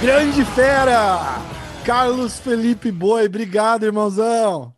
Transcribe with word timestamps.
Grande 0.00 0.44
fera! 0.44 1.42
Carlos 1.84 2.38
Felipe 2.38 2.92
Boi, 2.92 3.26
obrigado, 3.26 3.84
irmãozão. 3.84 4.72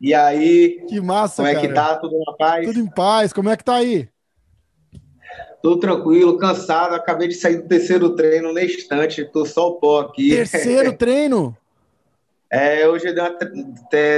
E 0.00 0.14
aí? 0.14 0.82
Que 0.88 1.00
massa, 1.00 1.36
Como 1.42 1.48
é 1.48 1.54
cara. 1.54 1.66
que 1.68 1.74
tá? 1.74 1.96
Tudo 1.96 2.18
na 2.24 2.32
paz? 2.32 2.66
Tudo 2.66 2.78
em 2.80 2.86
paz. 2.86 3.32
Como 3.32 3.50
é 3.50 3.56
que 3.56 3.64
tá 3.64 3.74
aí? 3.74 4.08
Tudo 5.62 5.78
tranquilo, 5.78 6.38
cansado. 6.38 6.94
Acabei 6.94 7.28
de 7.28 7.34
sair 7.34 7.58
do 7.62 7.68
terceiro 7.68 8.14
treino 8.14 8.52
na 8.52 8.62
estante. 8.62 9.24
Tô 9.24 9.44
só 9.44 9.68
o 9.68 9.74
pó 9.74 10.00
aqui. 10.00 10.30
Terceiro 10.30 10.92
treino? 10.96 11.54
É, 12.50 12.88
hoje 12.88 13.12
deu, 13.12 13.24
uma, 13.24 13.38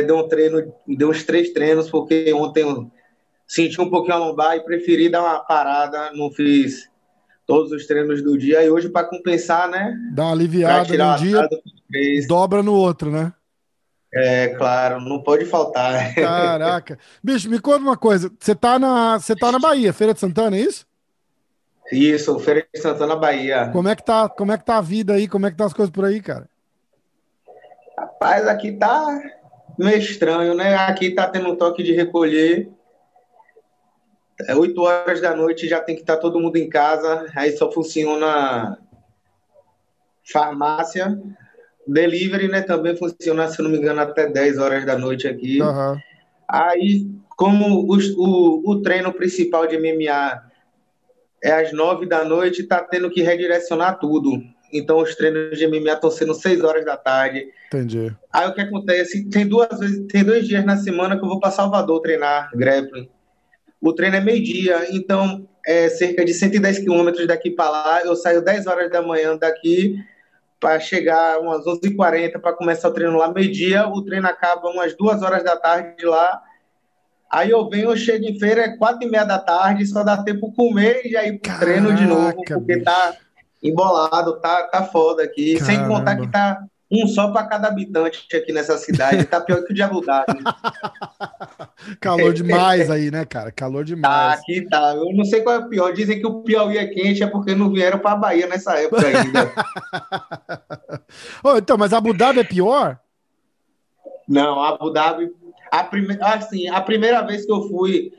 deu 0.06 0.16
um 0.16 0.28
treino, 0.28 0.74
deu 0.88 1.10
uns 1.10 1.22
três 1.22 1.52
treinos, 1.52 1.90
porque 1.90 2.32
ontem 2.32 2.62
eu 2.62 2.90
senti 3.46 3.78
um 3.80 3.90
pouquinho 3.90 4.14
a 4.14 4.18
lombar 4.18 4.56
e 4.56 4.64
preferi 4.64 5.10
dar 5.10 5.20
uma 5.22 5.40
parada. 5.40 6.10
Não 6.14 6.30
fiz 6.30 6.90
todos 7.46 7.70
os 7.72 7.86
treinos 7.86 8.22
do 8.22 8.38
dia. 8.38 8.64
E 8.64 8.70
hoje, 8.70 8.88
para 8.88 9.06
compensar, 9.06 9.68
né? 9.68 9.94
Dá 10.14 10.24
uma 10.24 10.32
aliviada 10.32 10.96
num 10.96 11.16
dia, 11.16 11.48
dobra 12.26 12.62
no 12.62 12.74
outro, 12.74 13.10
né? 13.10 13.32
É, 14.14 14.48
claro, 14.48 15.00
não 15.00 15.22
pode 15.22 15.46
faltar. 15.46 16.14
Caraca. 16.14 16.98
Bicho, 17.22 17.48
me 17.48 17.58
conta 17.58 17.78
uma 17.78 17.96
coisa. 17.96 18.30
Você 18.38 18.54
tá 18.54 18.78
na, 18.78 19.18
você 19.18 19.34
tá 19.34 19.50
na 19.50 19.58
Bahia, 19.58 19.92
Feira 19.92 20.12
de 20.12 20.20
Santana, 20.20 20.56
é 20.56 20.60
isso? 20.60 20.86
Isso, 21.90 22.38
Feira 22.38 22.66
de 22.72 22.80
Santana, 22.80 23.16
Bahia. 23.16 23.70
Como 23.72 23.88
é 23.88 23.96
que 23.96 24.04
tá, 24.04 24.28
como 24.28 24.52
é 24.52 24.58
que 24.58 24.64
tá 24.64 24.76
a 24.76 24.82
vida 24.82 25.14
aí? 25.14 25.26
Como 25.26 25.46
é 25.46 25.50
que 25.50 25.56
tá 25.56 25.64
as 25.64 25.72
coisas 25.72 25.90
por 25.90 26.04
aí, 26.04 26.20
cara? 26.20 26.46
Rapaz, 28.02 28.48
aqui 28.48 28.72
tá 28.72 29.22
meio 29.78 29.96
estranho, 29.96 30.54
né? 30.54 30.74
Aqui 30.74 31.12
tá 31.12 31.28
tendo 31.28 31.50
um 31.50 31.54
toque 31.54 31.84
de 31.84 31.92
recolher. 31.92 32.68
É 34.48 34.56
8 34.56 34.80
horas 34.82 35.20
da 35.20 35.36
noite 35.36 35.68
já 35.68 35.80
tem 35.80 35.94
que 35.94 36.00
estar 36.00 36.16
tá 36.16 36.20
todo 36.20 36.40
mundo 36.40 36.56
em 36.56 36.68
casa. 36.68 37.30
Aí 37.36 37.56
só 37.56 37.70
funciona 37.70 38.76
farmácia. 40.24 41.16
Delivery, 41.86 42.48
né? 42.48 42.62
Também 42.62 42.96
funciona, 42.96 43.46
se 43.46 43.62
não 43.62 43.70
me 43.70 43.78
engano, 43.78 44.00
até 44.00 44.26
10 44.26 44.58
horas 44.58 44.84
da 44.84 44.98
noite 44.98 45.28
aqui. 45.28 45.62
Uhum. 45.62 45.96
Aí, 46.48 47.08
como 47.36 47.86
o, 47.86 47.96
o, 48.16 48.70
o 48.72 48.82
treino 48.82 49.12
principal 49.12 49.68
de 49.68 49.78
MMA 49.78 50.42
é 51.40 51.52
às 51.52 51.72
9 51.72 52.06
da 52.06 52.24
noite, 52.24 52.64
tá 52.64 52.82
tendo 52.82 53.08
que 53.08 53.22
redirecionar 53.22 54.00
tudo. 54.00 54.42
Então, 54.72 54.98
os 54.98 55.14
treinos 55.14 55.56
de 55.56 55.68
MMA 55.68 55.92
estão 55.92 56.10
sendo 56.10 56.34
6 56.34 56.64
horas 56.64 56.84
da 56.84 56.96
tarde. 56.96 57.46
Entendi. 57.72 58.14
Aí, 58.30 58.46
o 58.48 58.54
que 58.54 58.60
acontece? 58.60 59.28
Tem 59.30 59.46
duas 59.46 59.78
vezes, 59.78 60.06
tem 60.08 60.22
dois 60.22 60.46
dias 60.46 60.64
na 60.64 60.76
semana 60.76 61.16
que 61.16 61.24
eu 61.24 61.28
vou 61.28 61.40
para 61.40 61.50
Salvador 61.50 62.00
treinar 62.02 62.50
grappling. 62.54 63.08
O 63.80 63.94
treino 63.94 64.16
é 64.16 64.20
meio-dia, 64.20 64.94
então 64.94 65.48
é 65.66 65.88
cerca 65.88 66.24
de 66.24 66.34
110 66.34 66.80
quilômetros 66.80 67.26
daqui 67.26 67.50
para 67.50 67.70
lá. 67.70 68.02
Eu 68.04 68.14
saio 68.14 68.44
10 68.44 68.66
horas 68.66 68.90
da 68.90 69.00
manhã 69.00 69.36
daqui 69.36 69.96
para 70.60 70.78
chegar 70.78 71.40
umas 71.40 71.64
11h40 71.64 72.38
para 72.40 72.52
começar 72.52 72.88
o 72.88 72.92
treino 72.92 73.16
lá 73.16 73.32
meio-dia. 73.32 73.88
O 73.88 74.02
treino 74.02 74.28
acaba 74.28 74.68
umas 74.68 74.94
2 74.94 75.22
horas 75.22 75.42
da 75.42 75.56
tarde 75.56 76.04
lá. 76.04 76.42
Aí 77.30 77.50
eu 77.50 77.66
venho, 77.70 77.90
eu 77.90 77.96
chego 77.96 78.26
em 78.26 78.38
feira, 78.38 78.62
é 78.62 78.76
4 78.76 79.08
e 79.08 79.10
meia 79.10 79.24
da 79.24 79.38
tarde, 79.38 79.86
só 79.86 80.04
dá 80.04 80.22
tempo 80.22 80.52
comer 80.52 81.00
e 81.06 81.10
já 81.10 81.24
ir 81.24 81.38
pro 81.38 81.50
Caraca, 81.50 81.64
treino 81.64 81.94
de 81.94 82.04
novo, 82.04 82.34
porque 82.34 82.76
bicho. 82.76 82.84
tá 82.84 83.16
embolado, 83.62 84.38
tá, 84.38 84.64
tá 84.64 84.84
foda 84.84 85.22
aqui. 85.22 85.58
Sem 85.58 85.76
Caramba. 85.76 85.98
contar 85.98 86.16
que 86.16 86.30
tá 86.30 86.62
um 86.92 87.06
só 87.06 87.30
para 87.30 87.46
cada 87.46 87.68
habitante 87.68 88.36
aqui 88.36 88.52
nessa 88.52 88.76
cidade. 88.76 89.24
Tá 89.24 89.40
pior 89.40 89.64
que 89.64 89.72
o 89.72 89.74
de 89.74 89.82
Abu 89.82 90.02
Dhabi. 90.02 90.44
Calor 91.98 92.34
demais 92.34 92.90
aí, 92.90 93.10
né, 93.10 93.24
cara? 93.24 93.50
Calor 93.50 93.82
Tá, 93.82 93.86
demais. 93.86 94.40
aqui 94.40 94.68
tá. 94.68 94.94
Eu 94.94 95.14
não 95.14 95.24
sei 95.24 95.40
qual 95.40 95.56
é 95.56 95.58
o 95.58 95.68
pior. 95.68 95.92
Dizem 95.92 96.20
que 96.20 96.26
o 96.26 96.42
Piauí 96.42 96.76
é 96.76 96.86
quente, 96.86 97.22
é 97.22 97.26
porque 97.26 97.54
não 97.54 97.72
vieram 97.72 97.98
pra 97.98 98.14
Bahia 98.14 98.46
nessa 98.46 98.74
época 98.78 99.06
ainda. 99.06 99.50
Ô, 101.42 101.56
então, 101.56 101.78
mas 101.78 101.94
Abu 101.94 102.12
Dhabi 102.12 102.40
é 102.40 102.44
pior? 102.44 102.98
não, 104.28 104.62
Abu 104.62 104.90
Dhabi. 104.90 105.30
A, 105.70 105.84
prime... 105.84 106.18
assim, 106.20 106.68
a 106.68 106.80
primeira 106.80 107.22
vez 107.22 107.46
que 107.46 107.52
eu 107.52 107.68
fui, 107.68 108.12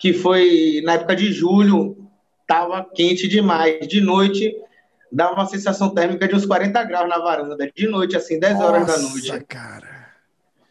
que 0.00 0.12
foi 0.12 0.80
na 0.84 0.94
época 0.94 1.14
de 1.14 1.32
julho, 1.32 1.96
tava 2.46 2.84
quente 2.84 3.28
demais. 3.28 3.86
De 3.86 4.00
noite, 4.00 4.52
dava 5.10 5.34
uma 5.34 5.46
sensação 5.46 5.90
térmica 5.94 6.26
de 6.28 6.34
uns 6.34 6.46
40 6.46 6.82
graus 6.84 7.08
na 7.08 7.18
varanda. 7.18 7.56
De 7.74 7.88
noite, 7.88 8.16
assim, 8.16 8.38
10 8.38 8.58
horas 8.60 8.86
da 8.86 8.98
Nossa, 8.98 9.08
noite. 9.32 9.44
cara. 9.46 9.98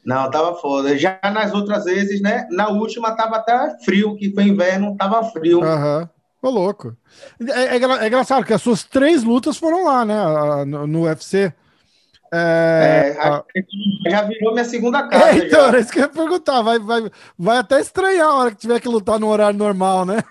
Não, 0.06 0.30
tava 0.32 0.56
foda. 0.56 0.98
Já 0.98 1.20
nas 1.24 1.54
outras 1.54 1.84
vezes, 1.84 2.22
né? 2.22 2.48
Na 2.50 2.70
última 2.70 3.16
tava 3.16 3.36
até 3.38 3.78
frio, 3.84 4.16
que 4.16 4.34
foi 4.34 4.44
inverno, 4.46 4.96
tava 4.96 5.24
frio. 5.32 5.62
Aham. 5.64 6.10
Ô, 6.42 6.50
louco. 6.50 6.96
É, 7.42 7.76
é 7.76 8.04
é 8.04 8.08
engraçado 8.08 8.46
que 8.46 8.54
as 8.54 8.62
suas 8.62 8.84
três 8.84 9.24
lutas 9.24 9.58
foram 9.58 9.84
lá, 9.84 10.06
né? 10.06 10.16
No, 10.66 10.88
no 10.88 11.02
UFC. 11.02 11.52
É, 12.32 13.16
É, 13.16 13.22
a- 13.22 13.44
já 14.10 14.22
virou 14.24 14.54
minha 14.54 14.64
segunda 14.66 15.08
casa. 15.10 15.30
É, 15.32 15.38
então, 15.38 15.62
já. 15.62 15.68
era 15.68 15.80
isso 15.80 15.92
que 15.92 16.00
eu 16.00 16.04
ia 16.04 16.10
perguntar. 16.10 16.62
Vai, 16.62 16.80
vai, 16.80 17.12
vai 17.38 17.58
até 17.58 17.80
estranhar 17.82 18.28
a 18.28 18.36
hora 18.36 18.52
que 18.52 18.58
tiver 18.58 18.80
que 18.80 18.88
lutar 18.88 19.20
no 19.20 19.28
horário 19.28 19.58
normal, 19.58 20.06
né? 20.06 20.24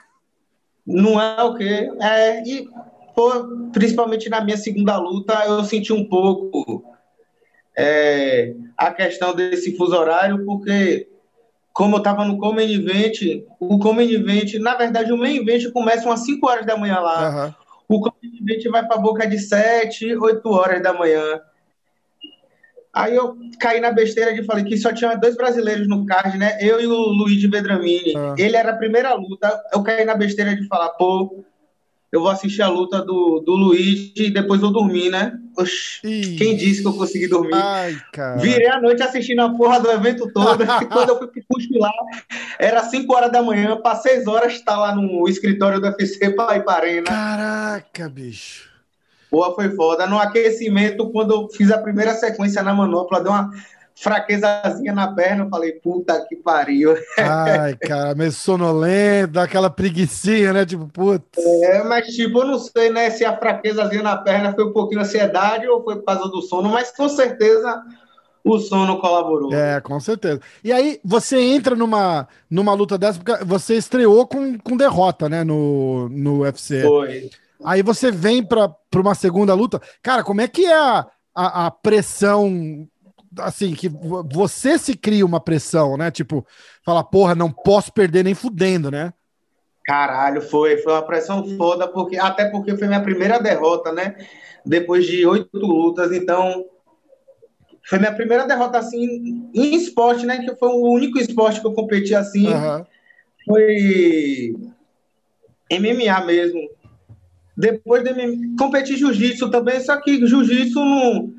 Não 0.87 1.21
é 1.21 1.43
o 1.43 1.55
quê? 1.55 1.91
É, 2.01 2.43
e 2.47 2.69
pô, 3.17 3.71
principalmente 3.73 4.29
na 4.29 4.45
minha 4.45 4.59
segunda 4.59 4.99
luta, 4.99 5.33
eu 5.47 5.65
senti 5.65 5.91
um 5.91 6.07
pouco 6.07 6.85
é, 7.75 8.55
a 8.77 8.93
questão 8.93 9.35
desse 9.35 9.75
fuso 9.75 9.97
horário, 9.97 10.45
porque 10.45 11.09
como 11.73 11.97
eu 11.97 12.03
tava 12.03 12.27
no 12.27 12.37
Common 12.37 12.61
Event, 12.61 13.43
o 13.59 13.79
Common 13.79 14.03
Event, 14.03 14.55
na 14.61 14.75
verdade, 14.75 15.13
o 15.13 15.17
Main 15.17 15.37
Event 15.37 15.73
começa 15.73 16.07
umas 16.07 16.21
5 16.27 16.47
horas 16.47 16.67
da 16.67 16.77
manhã 16.77 17.01
lá. 17.01 17.29
Aham. 17.29 17.55
O 17.89 18.01
Common 18.01 18.17
Event 18.23 18.65
vai 18.71 18.87
para 18.87 18.99
boca 18.99 19.27
de 19.27 19.39
7, 19.39 20.17
8 20.17 20.49
horas 20.51 20.83
da 20.83 20.93
manhã. 20.93 21.41
Aí 22.93 23.15
eu 23.15 23.37
caí 23.61 23.79
na 23.81 23.93
besteira 23.93 24.33
de 24.35 24.43
falei 24.43 24.65
que 24.65 24.77
só 24.77 24.93
tinha 24.93 25.15
dois 25.15 25.37
brasileiros 25.37 25.87
no 25.87 26.07
card, 26.07 26.39
né? 26.39 26.57
Eu 26.61 26.81
e 26.81 26.87
o 26.87 26.97
Luigi 26.97 27.47
Vedramini. 27.47 28.15
Ah. 28.17 28.35
Ele 28.39 28.57
era 28.57 28.73
a 28.73 28.77
primeira 28.77 29.13
luta. 29.15 29.63
Eu 29.73 29.83
caí 29.83 30.05
na 30.05 30.15
besteira 30.15 30.57
de 30.57 30.67
falar, 30.67 30.89
pô, 30.91 31.45
eu 32.13 32.21
vou 32.21 32.31
assistir 32.31 32.63
a 32.63 32.69
luta 32.69 33.03
do, 33.03 33.41
do 33.41 33.53
Luigi 33.55 34.13
e 34.17 34.31
depois 34.31 34.63
eu 34.63 34.71
dormi, 34.71 35.11
né? 35.11 35.39
Oxi, 35.59 36.37
quem 36.39 36.57
disse 36.57 36.83
que 36.83 36.89
eu 36.89 36.93
consegui 36.93 37.29
dormir? 37.29 37.55
Ai, 37.55 37.97
cara. 38.13 38.41
Virei 38.41 38.69
a 38.69 38.81
noite 38.81 39.03
assistindo 39.03 39.41
a 39.41 39.51
porra 39.51 39.81
do 39.81 39.91
evento 39.91 40.31
todo. 40.33 40.65
E 40.83 40.87
quando 40.87 41.09
eu 41.09 41.19
fui 41.19 41.43
cochilar, 41.49 41.93
era 42.59 42.83
5 42.83 43.15
horas 43.15 43.33
da 43.33 43.43
manhã, 43.43 43.77
para 43.81 43.97
6 43.97 44.27
horas 44.27 44.53
estar 44.53 44.79
lá 44.79 44.95
no 44.95 45.29
escritório 45.29 45.81
do 45.81 45.87
UFC 45.87 46.31
para 46.31 46.57
ir 46.57 46.65
para 46.65 46.79
arena. 46.79 47.07
Caraca, 47.07 48.09
bicho. 48.09 48.69
Boa, 49.31 49.55
foi 49.55 49.75
foda. 49.75 50.07
No 50.07 50.19
aquecimento, 50.19 51.11
quando 51.11 51.33
eu 51.33 51.49
fiz 51.49 51.71
a 51.71 51.79
primeira 51.79 52.15
sequência 52.15 52.63
na 52.63 52.73
manopla, 52.73 53.23
deu 53.23 53.33
uma 53.33 53.51
fraquezazinha 53.97 54.93
na 54.93 55.13
perna. 55.13 55.45
Eu 55.45 55.49
falei, 55.49 55.73
puta 55.73 56.25
que 56.29 56.37
pariu. 56.37 56.95
Ai, 57.19 57.75
cara, 57.77 58.15
meio 58.15 58.31
sonolento, 58.31 59.41
aquela 59.41 59.71
preguicinha, 59.71 60.53
né? 60.53 60.67
Tipo, 60.67 60.87
putz. 60.87 61.25
É, 61.63 61.83
mas, 61.83 62.07
tipo, 62.15 62.41
eu 62.41 62.47
não 62.47 62.59
sei, 62.59 62.91
né, 62.91 63.11
se 63.11 63.25
a 63.25 63.37
fraquezazinha 63.37 64.03
na 64.03 64.17
perna 64.17 64.53
foi 64.53 64.65
um 64.65 64.73
pouquinho 64.73 65.01
ansiedade 65.01 65.67
ou 65.67 65.83
foi 65.83 65.97
por 65.97 66.05
causa 66.05 66.29
do 66.29 66.43
sono, 66.43 66.69
mas 66.69 66.95
com 66.95 67.09
certeza 67.09 67.83
o 68.45 68.59
sono 68.59 69.01
colaborou. 69.01 69.53
É, 69.53 69.81
com 69.81 69.99
certeza. 69.99 70.41
E 70.63 70.73
aí, 70.73 71.01
você 71.03 71.41
entra 71.41 71.75
numa, 71.75 72.29
numa 72.49 72.75
luta 72.75 72.97
dessa, 72.97 73.19
porque 73.19 73.45
você 73.45 73.75
estreou 73.75 74.27
com, 74.27 74.59
com 74.59 74.77
derrota, 74.77 75.29
né, 75.29 75.43
no, 75.43 76.09
no 76.11 76.43
UFC. 76.43 76.83
Foi. 76.83 77.31
Aí 77.65 77.83
você 77.83 78.11
vem 78.11 78.45
pra, 78.45 78.69
pra 78.69 79.01
uma 79.01 79.15
segunda 79.15 79.55
luta. 79.55 79.81
Cara, 80.03 80.23
como 80.23 80.43
é 80.43 80.47
que 80.47 80.67
é 80.67 80.77
a, 80.77 81.07
a, 81.35 81.67
a 81.67 81.71
pressão? 81.71 82.87
Assim, 83.39 83.75
que 83.75 83.89
vo- 83.89 84.27
você 84.31 84.79
se 84.79 84.97
cria 84.97 85.25
uma 85.27 85.41
pressão, 85.41 85.97
né? 85.97 86.11
Tipo, 86.11 86.47
fala, 86.85 87.03
porra, 87.05 87.35
não 87.35 87.51
posso 87.51 87.93
perder 87.93 88.23
nem 88.25 88.35
fudendo, 88.35 88.91
né? 88.91 89.13
Caralho, 89.85 90.43
foi, 90.43 90.79
foi 90.79 90.93
uma 90.93 91.07
pressão 91.07 91.45
foda, 91.57 91.87
porque, 91.87 92.17
até 92.19 92.47
porque 92.51 92.77
foi 92.77 92.89
minha 92.89 93.03
primeira 93.03 93.39
derrota, 93.39 93.93
né? 93.93 94.17
Depois 94.65 95.07
de 95.07 95.25
oito 95.27 95.57
lutas, 95.59 96.11
então 96.13 96.65
foi 97.89 97.99
minha 98.01 98.13
primeira 98.15 98.47
derrota 98.47 98.79
assim 98.79 99.49
em 99.55 99.75
esporte, 99.77 100.27
né? 100.27 100.39
Que 100.45 100.57
foi 100.57 100.69
o 100.71 100.91
único 100.93 101.19
esporte 101.19 101.61
que 101.61 101.67
eu 101.67 101.73
competi 101.73 102.15
assim, 102.15 102.49
Aham. 102.49 102.87
foi 103.47 104.55
MMA 105.71 106.25
mesmo. 106.25 106.61
Depois 107.57 108.03
de 108.05 108.11
MMA, 108.11 108.57
competi 108.59 108.97
jiu-jitsu 108.97 109.51
também, 109.51 109.81
só 109.81 110.01
que 110.01 110.27
jiu-jitsu 110.27 110.79
não, 110.79 111.33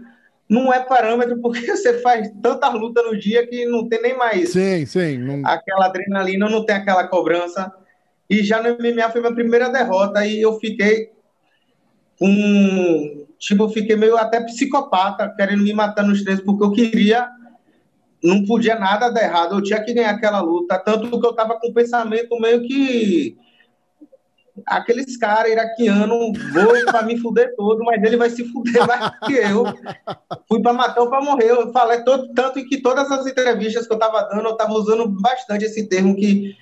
não 0.49 0.73
é 0.73 0.79
parâmetro, 0.79 1.39
porque 1.41 1.65
você 1.75 1.99
faz 1.99 2.29
tantas 2.41 2.73
lutas 2.73 3.05
no 3.05 3.17
dia 3.17 3.45
que 3.47 3.65
não 3.65 3.88
tem 3.88 4.01
nem 4.01 4.17
mais 4.17 4.51
Sim, 4.51 4.85
sim. 4.85 5.17
não- 5.17 5.41
aquela 5.45 5.85
adrenalina, 5.88 6.49
não 6.49 6.65
tem 6.65 6.75
aquela 6.75 7.07
cobrança. 7.07 7.71
E 8.29 8.44
já 8.44 8.61
no 8.61 8.69
MMA 8.69 9.09
foi 9.09 9.21
minha 9.21 9.33
primeira 9.33 9.69
derrota 9.69 10.25
e 10.25 10.41
eu 10.41 10.59
fiquei 10.59 11.11
com. 12.19 13.25
Tipo, 13.39 13.65
eu 13.65 13.69
fiquei 13.69 13.95
meio 13.95 14.17
até 14.17 14.41
psicopata, 14.41 15.33
querendo 15.38 15.63
me 15.63 15.73
matar 15.73 16.03
nos 16.03 16.23
treinos, 16.23 16.44
porque 16.44 16.63
eu 16.63 16.71
queria 16.71 17.29
não 18.23 18.43
podia 18.45 18.77
nada 18.77 19.09
dar 19.09 19.23
errado, 19.23 19.55
eu 19.55 19.63
tinha 19.63 19.83
que 19.83 19.93
ganhar 19.93 20.09
aquela 20.09 20.41
luta, 20.41 20.77
tanto 20.79 21.19
que 21.19 21.25
eu 21.25 21.33
tava 21.33 21.59
com 21.59 21.69
o 21.69 21.73
pensamento 21.73 22.35
meio 22.39 22.61
que 22.63 23.38
aqueles 24.65 25.18
caras 25.18 25.51
iraquianos 25.51 26.38
vou 26.54 26.86
para 26.86 27.04
me 27.04 27.18
fuder 27.18 27.56
todo, 27.56 27.83
mas 27.83 28.01
ele 28.04 28.18
vai 28.18 28.30
se 28.30 28.44
fuder 28.51 28.86
mais 28.88 29.12
que 29.25 29.33
eu. 29.33 29.65
Fui 30.48 30.62
para 30.62 30.74
matar 30.74 31.01
ou 31.01 31.09
para 31.09 31.21
morrer. 31.21 31.51
Eu 31.51 31.71
falei 31.71 32.04
todo, 32.04 32.33
tanto 32.33 32.63
que 32.65 32.81
todas 32.81 33.12
as 33.12 33.25
entrevistas 33.25 33.88
que 33.88 33.94
eu 33.94 34.00
tava 34.00 34.24
dando, 34.24 34.48
eu 34.48 34.57
tava 34.57 34.74
usando 34.74 35.07
bastante 35.07 35.65
esse 35.65 35.88
termo 35.88 36.15
que 36.15 36.56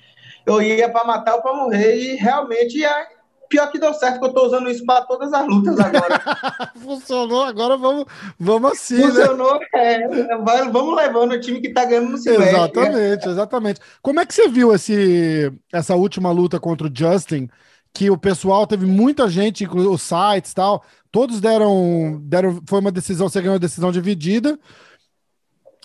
eu 0.44 0.62
ia 0.62 0.88
para 0.88 1.04
matar 1.04 1.34
ou 1.36 1.42
para 1.42 1.54
morrer 1.54 1.96
e 1.96 2.14
realmente 2.16 2.84
é 2.84 3.16
pior 3.48 3.70
que 3.70 3.78
deu 3.78 3.92
certo 3.94 4.18
que 4.18 4.26
eu 4.26 4.32
tô 4.32 4.46
usando 4.46 4.68
isso 4.68 4.84
para 4.84 5.04
todas 5.04 5.32
as 5.32 5.46
lutas 5.46 5.78
agora. 5.78 6.20
Funcionou, 6.76 7.44
agora 7.44 7.76
vamos, 7.76 8.04
vamos 8.38 8.72
assim. 8.72 8.96
Né? 8.96 9.06
Funcionou, 9.06 9.58
né? 9.58 9.66
é, 9.74 10.38
vai, 10.38 10.70
vamos 10.70 10.96
levando 10.96 11.32
o 11.32 11.40
time 11.40 11.60
que 11.60 11.72
tá 11.72 11.84
ganhando 11.84 12.10
no 12.10 12.18
Silvestre. 12.18 12.56
Exatamente, 12.56 13.28
exatamente. 13.28 13.80
Como 14.02 14.20
é 14.20 14.26
que 14.26 14.34
você 14.34 14.48
viu 14.48 14.74
esse, 14.74 15.52
essa 15.72 15.94
última 15.94 16.30
luta 16.30 16.60
contra 16.60 16.86
o 16.86 16.90
Justin? 16.92 17.48
Que 17.96 18.10
o 18.10 18.18
pessoal 18.18 18.66
teve 18.66 18.84
muita 18.84 19.26
gente, 19.26 19.66
os 19.66 20.02
sites 20.02 20.52
tal, 20.52 20.84
todos 21.10 21.40
deram, 21.40 22.20
deram. 22.24 22.60
Foi 22.68 22.78
uma 22.78 22.92
decisão, 22.92 23.26
você 23.26 23.40
ganhou 23.40 23.54
uma 23.54 23.58
decisão 23.58 23.90
dividida. 23.90 24.58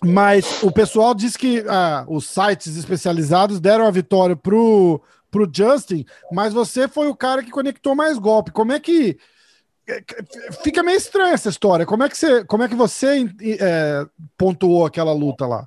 Mas 0.04 0.62
o 0.62 0.72
pessoal 0.72 1.14
disse 1.14 1.38
que 1.38 1.64
ah, 1.70 2.04
os 2.10 2.26
sites 2.28 2.76
especializados 2.76 3.62
deram 3.62 3.86
a 3.86 3.92
vitória 3.92 4.36
pro, 4.36 5.02
pro 5.30 5.50
Justin, 5.54 6.06
mas 6.32 6.54
você 6.54 6.88
foi 6.88 7.08
o 7.08 7.16
cara 7.16 7.44
que 7.44 7.52
conectou 7.52 7.96
mais 7.96 8.18
golpe. 8.18 8.52
Como 8.52 8.74
é 8.74 8.80
que. 8.80 9.18
É, 9.88 10.04
fica 10.64 10.84
meio 10.84 10.98
estranha 10.98 11.34
essa 11.34 11.50
história. 11.50 11.86
Como 11.86 12.04
é 12.04 12.10
que 12.10 12.18
você, 12.18 12.44
como 12.44 12.64
é 12.64 12.68
que 12.68 12.76
você 12.76 13.26
é, 13.42 14.06
pontuou 14.38 14.86
aquela 14.86 15.14
luta 15.14 15.48
lá? 15.48 15.66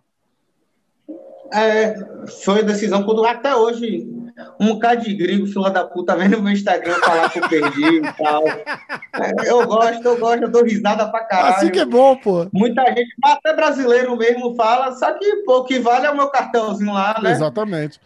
É, 1.54 1.94
foi 2.42 2.62
decisão 2.62 3.04
quando 3.04 3.24
até 3.24 3.54
hoje 3.54 4.08
um 4.60 4.66
bocado 4.74 5.04
de 5.04 5.14
gringo, 5.14 5.46
fila 5.46 5.70
da 5.70 5.84
puta, 5.84 6.16
vendo 6.16 6.36
no 6.36 6.42
meu 6.42 6.52
Instagram 6.52 6.94
falar 6.94 7.30
que 7.30 7.38
eu 7.38 7.48
perdi 7.48 7.98
e 7.98 8.12
tal. 8.14 8.42
É, 8.48 9.50
eu 9.50 9.66
gosto, 9.66 10.04
eu 10.04 10.18
gosto, 10.18 10.42
eu 10.42 10.50
dou 10.50 10.64
risada 10.64 11.06
pra 11.08 11.24
caralho. 11.24 11.54
Assim 11.54 11.70
que 11.70 11.78
é 11.78 11.84
bom, 11.84 12.16
pô. 12.16 12.46
Muita 12.52 12.84
gente, 12.86 13.14
até 13.22 13.54
brasileiro 13.54 14.16
mesmo, 14.16 14.54
fala, 14.56 14.92
só 14.96 15.12
que 15.12 15.36
pô, 15.44 15.58
o 15.58 15.64
que 15.64 15.78
vale 15.78 16.06
é 16.06 16.10
o 16.10 16.16
meu 16.16 16.28
cartãozinho 16.28 16.92
lá, 16.92 17.18
né? 17.22 17.30
Exatamente. 17.30 18.00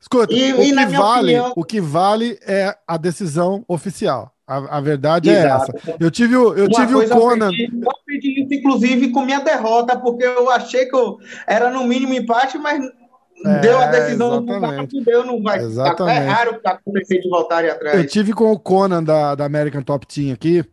Escuta, 0.00 0.32
e, 0.32 0.52
o, 0.54 0.62
e 0.62 0.70
que 0.70 0.86
vale, 0.86 1.38
opinião... 1.38 1.52
o 1.54 1.64
que 1.64 1.80
vale 1.80 2.38
é 2.46 2.74
a 2.88 2.96
decisão 2.96 3.64
oficial. 3.68 4.32
A, 4.46 4.78
a 4.78 4.80
verdade 4.80 5.30
Exato. 5.30 5.72
é 5.72 5.78
essa. 5.78 5.96
Eu 6.00 6.10
tive, 6.10 6.36
o, 6.36 6.54
eu 6.54 6.68
tive 6.68 6.94
o 6.94 7.08
Conan. 7.08 7.50
Eu 7.52 7.92
inclusive, 8.26 9.10
com 9.10 9.24
minha 9.24 9.40
derrota, 9.40 9.98
porque 9.98 10.24
eu 10.24 10.50
achei 10.50 10.86
que 10.86 10.96
eu 10.96 11.18
era 11.46 11.70
no 11.70 11.84
mínimo 11.84 12.14
empate, 12.14 12.58
mas 12.58 12.82
é, 13.44 13.58
deu 13.60 13.78
a 13.78 13.86
decisão 13.86 14.40
no 14.40 15.04
deu, 15.04 15.24
não 15.24 15.42
vai. 15.42 15.58
Exatamente. 15.58 16.18
É 16.18 16.28
raro 16.28 16.60
acontecer 16.64 17.20
de 17.20 17.28
voltarem 17.28 17.70
atrás. 17.70 17.98
Eu 17.98 18.06
tive 18.06 18.32
com 18.32 18.52
o 18.52 18.58
Conan 18.58 19.02
da, 19.02 19.34
da 19.34 19.44
American 19.44 19.82
Top 19.82 20.06
Team 20.06 20.32
aqui. 20.32 20.64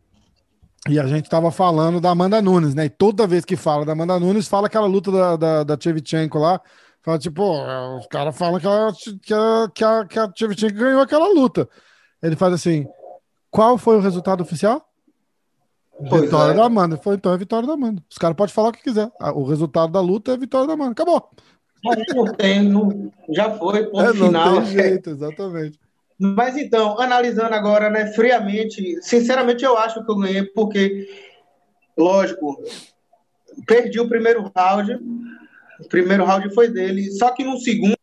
E 0.89 0.99
a 0.99 1.05
gente 1.05 1.29
tava 1.29 1.51
falando 1.51 1.99
da 1.99 2.11
Amanda 2.11 2.41
Nunes, 2.41 2.73
né? 2.73 2.85
E 2.85 2.89
toda 2.89 3.27
vez 3.27 3.43
que 3.43 3.57
fala 3.57 3.85
da 3.85 3.91
Amanda 3.91 4.19
Nunes, 4.19 4.47
fala 4.47 4.67
aquela 4.67 4.87
luta 4.87 5.11
da, 5.11 5.35
da, 5.35 5.63
da 5.63 5.77
Chevchenko 5.79 6.39
lá. 6.39 6.61
Fala, 7.03 7.17
tipo, 7.17 7.43
os 7.97 8.07
caras 8.07 8.37
falam 8.37 8.59
que, 8.59 8.65
ela, 8.65 8.93
que, 9.21 9.33
a, 9.33 9.71
que, 9.73 9.83
a, 9.83 10.05
que 10.05 10.19
a 10.19 10.31
Chevchenko 10.33 10.77
ganhou 10.77 11.01
aquela 11.01 11.27
luta. 11.27 11.67
Ele 12.21 12.35
faz 12.35 12.53
assim: 12.53 12.85
qual 13.49 13.77
foi 13.77 13.97
o 13.97 14.01
resultado 14.01 14.41
oficial? 14.41 14.81
Pois 16.09 16.23
vitória 16.23 16.51
é. 16.51 16.55
da 16.55 16.65
Amanda. 16.65 16.97
Foi, 16.97 17.15
então 17.15 17.33
é 17.33 17.37
vitória 17.37 17.67
da 17.67 17.73
Amanda. 17.73 18.03
Os 18.09 18.17
caras 18.17 18.35
podem 18.35 18.53
falar 18.53 18.69
o 18.69 18.71
que 18.71 18.83
quiser. 18.83 19.09
O 19.35 19.43
resultado 19.43 19.91
da 19.91 19.99
luta 19.99 20.33
é 20.33 20.37
vitória 20.37 20.67
da 20.67 20.73
Amanda. 20.73 20.91
Acabou. 20.91 21.29
Não 21.83 22.33
tem, 22.33 22.63
não, 22.63 23.11
já 23.29 23.51
foi, 23.51 23.85
ponto 23.85 24.09
é, 24.09 24.13
final. 24.13 24.51
Não 24.51 24.63
tem 24.63 24.71
jeito, 24.71 25.09
exatamente. 25.09 25.79
Mas 26.19 26.57
então, 26.57 26.99
analisando 26.99 27.53
agora, 27.53 27.89
né, 27.89 28.07
friamente, 28.07 28.97
sinceramente 29.01 29.63
eu 29.63 29.77
acho 29.77 30.03
que 30.03 30.11
eu 30.11 30.17
ganhei, 30.17 30.43
porque, 30.43 31.07
lógico, 31.95 32.57
perdi 33.67 33.99
o 33.99 34.09
primeiro 34.09 34.51
round, 34.55 34.99
o 35.79 35.87
primeiro 35.87 36.25
round 36.25 36.53
foi 36.55 36.69
dele, 36.69 37.11
só 37.11 37.29
que 37.29 37.43
no 37.43 37.59
segundo 37.59 37.96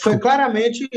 foi 0.00 0.18
claramente 0.18 0.88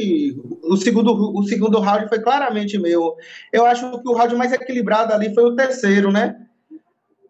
o 0.63 0.75
segundo 0.75 1.13
o 1.37 1.43
segundo 1.43 1.79
round 1.79 2.09
foi 2.09 2.19
claramente 2.19 2.77
meu. 2.77 3.15
Eu 3.53 3.65
acho 3.65 4.01
que 4.01 4.09
o 4.09 4.13
round 4.13 4.35
mais 4.35 4.51
equilibrado 4.51 5.13
ali 5.13 5.33
foi 5.33 5.43
o 5.43 5.55
terceiro, 5.55 6.11
né? 6.11 6.35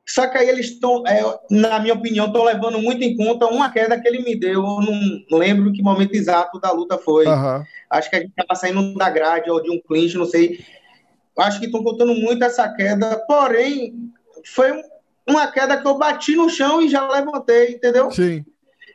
Só 0.06 0.26
que 0.26 0.38
aí 0.38 0.48
eles 0.48 0.68
estão, 0.68 1.06
é, 1.06 1.22
na 1.52 1.80
minha 1.80 1.94
opinião, 1.94 2.28
estão 2.28 2.42
levando 2.46 2.80
muito 2.80 3.04
em 3.04 3.18
conta 3.18 3.46
uma 3.48 3.70
queda 3.70 4.00
que 4.00 4.08
ele 4.08 4.24
me 4.24 4.40
deu. 4.40 4.64
Eu 4.64 4.80
não 5.30 5.38
lembro 5.38 5.74
que 5.74 5.84
momento 5.84 6.14
exato 6.14 6.62
da 6.62 6.72
luta 6.72 6.98
foi. 6.98 7.28
Uhum. 7.28 7.64
Acho 7.90 8.10
que 8.10 8.16
a 8.16 8.20
gente 8.20 8.30
estava 8.30 8.58
saindo 8.58 8.94
da 8.94 9.10
grade 9.10 9.52
ou 9.52 9.62
de 9.62 9.70
um 9.70 9.82
clinch, 9.82 10.18
não 10.18 10.26
sei. 10.26 10.64
Acho 11.38 11.60
que 11.60 11.66
estão 11.66 11.84
contando 11.84 12.16
muito 12.16 12.42
essa 12.42 12.70
queda. 12.74 13.22
Porém, 13.28 14.10
foi 14.46 14.82
uma 15.28 15.46
queda 15.52 15.76
que 15.76 15.86
eu 15.86 15.98
bati 15.98 16.38
no 16.38 16.50
chão 16.50 16.82
e 16.82 16.88
já 16.88 17.06
levantei, 17.06 17.74
entendeu? 17.74 18.10
Sim. 18.10 18.46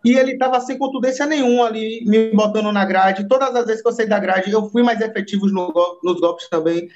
E 0.04 0.16
ele 0.16 0.32
estava 0.32 0.60
sem 0.60 0.76
contundência 0.76 1.26
nenhuma 1.26 1.66
ali, 1.66 2.04
me 2.06 2.30
botando 2.32 2.72
na 2.72 2.84
grade. 2.84 3.28
Todas 3.28 3.54
as 3.54 3.66
vezes 3.66 3.82
que 3.82 3.88
eu 3.88 3.92
saí 3.92 4.08
da 4.08 4.18
grade, 4.18 4.50
eu 4.50 4.68
fui 4.68 4.82
mais 4.82 5.00
efetivo 5.00 5.46
no, 5.46 5.72
nos 6.02 6.20
golpes 6.20 6.48
também. 6.48 6.88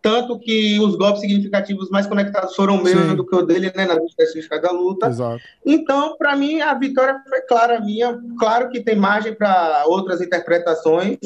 Tanto 0.00 0.38
que 0.38 0.78
os 0.80 0.96
golpes 0.96 1.22
significativos 1.22 1.88
mais 1.88 2.06
conectados 2.06 2.54
foram 2.54 2.82
meus 2.82 3.14
do 3.16 3.24
que 3.24 3.34
o 3.34 3.40
dele, 3.40 3.72
né, 3.74 3.86
nas 3.86 4.02
estatísticas 4.04 4.60
da 4.60 4.70
luta. 4.70 5.08
Exato. 5.08 5.42
Então, 5.64 6.16
para 6.18 6.36
mim, 6.36 6.60
a 6.60 6.74
vitória 6.74 7.18
foi 7.26 7.40
clara 7.42 7.80
minha. 7.80 8.20
Claro 8.38 8.68
que 8.68 8.82
tem 8.82 8.96
margem 8.96 9.34
para 9.34 9.84
outras 9.86 10.20
interpretações. 10.20 11.16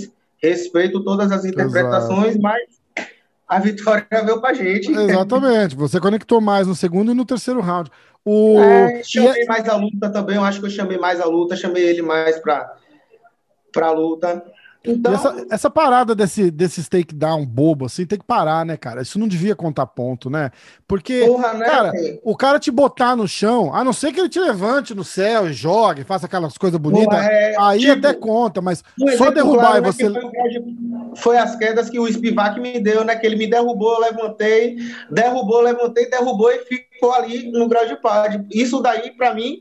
Respeito 0.40 1.02
todas 1.02 1.32
as 1.32 1.44
interpretações, 1.44 2.36
Exato. 2.36 2.40
mas 2.40 2.77
a 3.48 3.58
vitória 3.58 4.06
veio 4.10 4.40
para 4.40 4.54
gente. 4.54 4.92
Exatamente. 4.92 5.74
Você 5.74 5.98
conectou 5.98 6.40
mais 6.40 6.66
no 6.66 6.74
segundo 6.74 7.12
e 7.12 7.14
no 7.14 7.24
terceiro 7.24 7.60
round. 7.60 7.90
O... 8.24 8.60
É, 8.60 9.02
chamei 9.02 9.42
e... 9.42 9.46
mais 9.46 9.66
a 9.66 9.76
luta 9.76 10.10
também. 10.10 10.36
Eu 10.36 10.44
acho 10.44 10.60
que 10.60 10.66
eu 10.66 10.70
chamei 10.70 10.98
mais 10.98 11.18
a 11.18 11.24
luta. 11.24 11.56
Chamei 11.56 11.82
ele 11.82 12.02
mais 12.02 12.38
para 12.40 12.76
a 13.80 13.90
luta. 13.90 14.44
Então... 14.84 15.12
Essa, 15.12 15.46
essa, 15.50 15.70
parada 15.70 16.14
desse, 16.14 16.50
desse 16.50 16.88
takedown 16.88 17.44
bobo, 17.44 17.86
assim, 17.86 18.06
tem 18.06 18.18
que 18.18 18.24
parar, 18.24 18.64
né, 18.64 18.76
cara? 18.76 19.02
Isso 19.02 19.18
não 19.18 19.26
devia 19.26 19.56
contar 19.56 19.86
ponto, 19.86 20.30
né? 20.30 20.50
Porque, 20.86 21.24
Porra, 21.26 21.54
né, 21.54 21.66
cara, 21.66 21.92
o 22.22 22.36
cara 22.36 22.58
te 22.58 22.70
botar 22.70 23.16
no 23.16 23.26
chão, 23.26 23.74
a 23.74 23.82
não 23.82 23.92
ser 23.92 24.12
que 24.12 24.20
ele 24.20 24.28
te 24.28 24.38
levante 24.38 24.94
no 24.94 25.02
céu 25.02 25.48
e 25.48 25.52
jogue, 25.52 26.04
faça 26.04 26.26
aquelas 26.26 26.56
coisas 26.56 26.78
bonitas, 26.78 27.06
Porra, 27.06 27.26
é, 27.26 27.54
aí 27.58 27.80
tipo, 27.80 27.92
até 27.92 28.14
conta, 28.14 28.60
mas 28.60 28.84
só 29.16 29.30
derrubar 29.30 29.60
claro, 29.60 29.78
e 29.78 29.80
né, 29.80 29.92
você. 29.92 30.08
Né, 30.08 30.20
foi, 30.20 31.16
foi, 31.16 31.38
as 31.38 31.56
quedas 31.56 31.90
que 31.90 31.98
o 31.98 32.10
Spivak 32.10 32.60
me 32.60 32.80
deu, 32.80 33.04
né? 33.04 33.16
Que 33.16 33.26
ele 33.26 33.36
me 33.36 33.48
derrubou, 33.48 33.98
levantei, 33.98 34.76
derrubou, 35.10 35.60
levantei, 35.60 36.08
derrubou 36.08 36.50
e 36.52 36.60
ficou 36.60 37.12
ali 37.12 37.50
no 37.50 37.68
grau 37.68 37.86
de 37.86 37.96
pad. 37.96 38.46
Isso 38.52 38.80
daí, 38.80 39.10
para 39.10 39.34
mim 39.34 39.60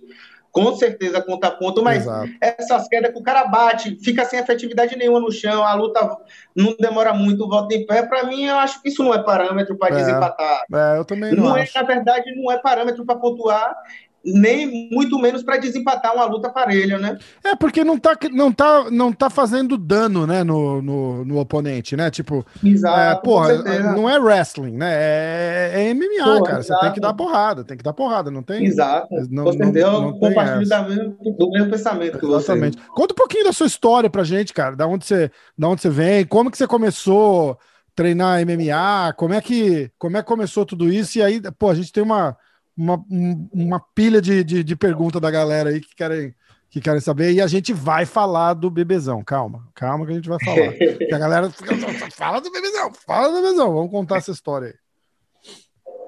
com 0.51 0.75
certeza 0.75 1.21
conta 1.21 1.51
ponto, 1.51 1.83
mas 1.83 2.03
Exato. 2.03 2.29
essas 2.41 2.87
quedas 2.87 3.11
que 3.11 3.19
o 3.19 3.23
cara 3.23 3.45
bate, 3.45 3.95
fica 4.03 4.25
sem 4.25 4.39
efetividade 4.39 4.95
nenhuma 4.95 5.19
no 5.19 5.31
chão, 5.31 5.63
a 5.63 5.73
luta 5.73 6.17
não 6.55 6.75
demora 6.79 7.13
muito, 7.13 7.47
volta 7.47 7.75
em 7.75 7.85
pé. 7.85 8.03
Para 8.03 8.23
mim, 8.23 8.45
eu 8.45 8.57
acho 8.57 8.81
que 8.81 8.89
isso 8.89 9.03
não 9.03 9.13
é 9.13 9.21
parâmetro 9.21 9.77
para 9.77 9.95
é, 9.95 9.99
desempatar. 9.99 10.63
É, 10.73 10.97
eu 10.97 11.05
também 11.05 11.33
não. 11.33 11.45
não 11.45 11.57
é, 11.57 11.67
na 11.73 11.83
verdade, 11.83 12.35
não 12.35 12.51
é 12.51 12.57
parâmetro 12.57 13.05
para 13.05 13.15
pontuar 13.15 13.75
nem 14.23 14.89
muito 14.91 15.17
menos 15.19 15.43
para 15.43 15.57
desempatar 15.57 16.13
uma 16.13 16.25
luta 16.25 16.49
parelha, 16.49 16.97
né? 16.97 17.17
É, 17.43 17.55
porque 17.55 17.83
não 17.83 17.97
tá, 17.97 18.17
não 18.31 18.51
tá, 18.51 18.89
não 18.91 19.13
tá 19.13 19.29
fazendo 19.29 19.77
dano, 19.77 20.27
né, 20.27 20.43
no, 20.43 20.81
no, 20.81 21.25
no 21.25 21.39
oponente, 21.39 21.95
né? 21.95 22.11
Tipo, 22.11 22.45
Exato, 22.63 22.99
é, 22.99 23.21
porra, 23.21 23.57
não 23.93 24.09
é 24.09 24.19
wrestling, 24.19 24.75
né? 24.75 24.91
É, 24.91 25.71
é 25.75 25.93
MMA, 25.93 26.23
porra, 26.23 26.43
cara. 26.43 26.59
Exato. 26.59 26.79
Você 26.79 26.85
tem 26.85 26.93
que 26.93 26.99
dar 26.99 27.13
porrada, 27.13 27.63
tem 27.63 27.77
que 27.77 27.83
dar 27.83 27.93
porrada, 27.93 28.29
não 28.29 28.43
tem. 28.43 28.65
Exato. 28.65 29.07
Não, 29.29 29.51
certeza, 29.53 29.91
não, 29.91 30.01
não 30.01 30.19
compartilho 30.19 30.67
da 30.67 30.81
mesmo, 30.83 31.17
do 31.37 31.49
mesmo 31.49 31.69
pensamento 31.69 32.19
que 32.19 32.25
Exatamente. 32.25 32.77
você. 32.77 32.87
Conta 32.89 33.13
um 33.13 33.17
pouquinho 33.17 33.45
da 33.45 33.53
sua 33.53 33.67
história 33.67 34.09
pra 34.09 34.23
gente, 34.23 34.53
cara. 34.53 34.75
Da 34.75 34.87
onde 34.87 35.05
você, 35.05 35.31
da 35.57 35.69
onde 35.69 35.81
você 35.81 35.89
vem, 35.89 36.25
como 36.25 36.51
que 36.51 36.57
você 36.57 36.67
começou 36.67 37.51
a 37.51 37.57
treinar 37.95 38.41
MMA, 38.41 39.13
como 39.13 39.33
é 39.33 39.41
que, 39.41 39.89
como 39.97 40.17
é 40.17 40.21
que 40.21 40.27
começou 40.27 40.65
tudo 40.65 40.91
isso? 40.91 41.17
E 41.17 41.23
aí, 41.23 41.41
pô, 41.57 41.69
a 41.69 41.75
gente 41.75 41.91
tem 41.91 42.03
uma 42.03 42.35
uma, 42.77 43.03
uma 43.51 43.79
pilha 43.95 44.21
de, 44.21 44.43
de, 44.43 44.63
de 44.63 44.75
perguntas 44.75 45.19
da 45.19 45.31
galera 45.31 45.71
aí 45.71 45.81
que 45.81 45.95
querem, 45.95 46.35
que 46.69 46.79
querem 46.79 47.01
saber. 47.01 47.31
E 47.31 47.41
a 47.41 47.47
gente 47.47 47.73
vai 47.73 48.05
falar 48.05 48.53
do 48.53 48.69
bebezão. 48.69 49.23
Calma, 49.23 49.67
calma 49.73 50.05
que 50.05 50.11
a 50.11 50.15
gente 50.15 50.29
vai 50.29 50.37
falar. 50.43 50.73
que 50.73 51.13
a 51.13 51.17
galera 51.17 51.49
fica, 51.49 51.75
fala 52.11 52.39
do 52.39 52.51
bebezão, 52.51 52.93
fala 52.93 53.29
do 53.29 53.41
bebezão. 53.41 53.73
Vamos 53.73 53.91
contar 53.91 54.17
essa 54.17 54.31
história 54.31 54.75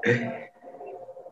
aí. 0.06 0.40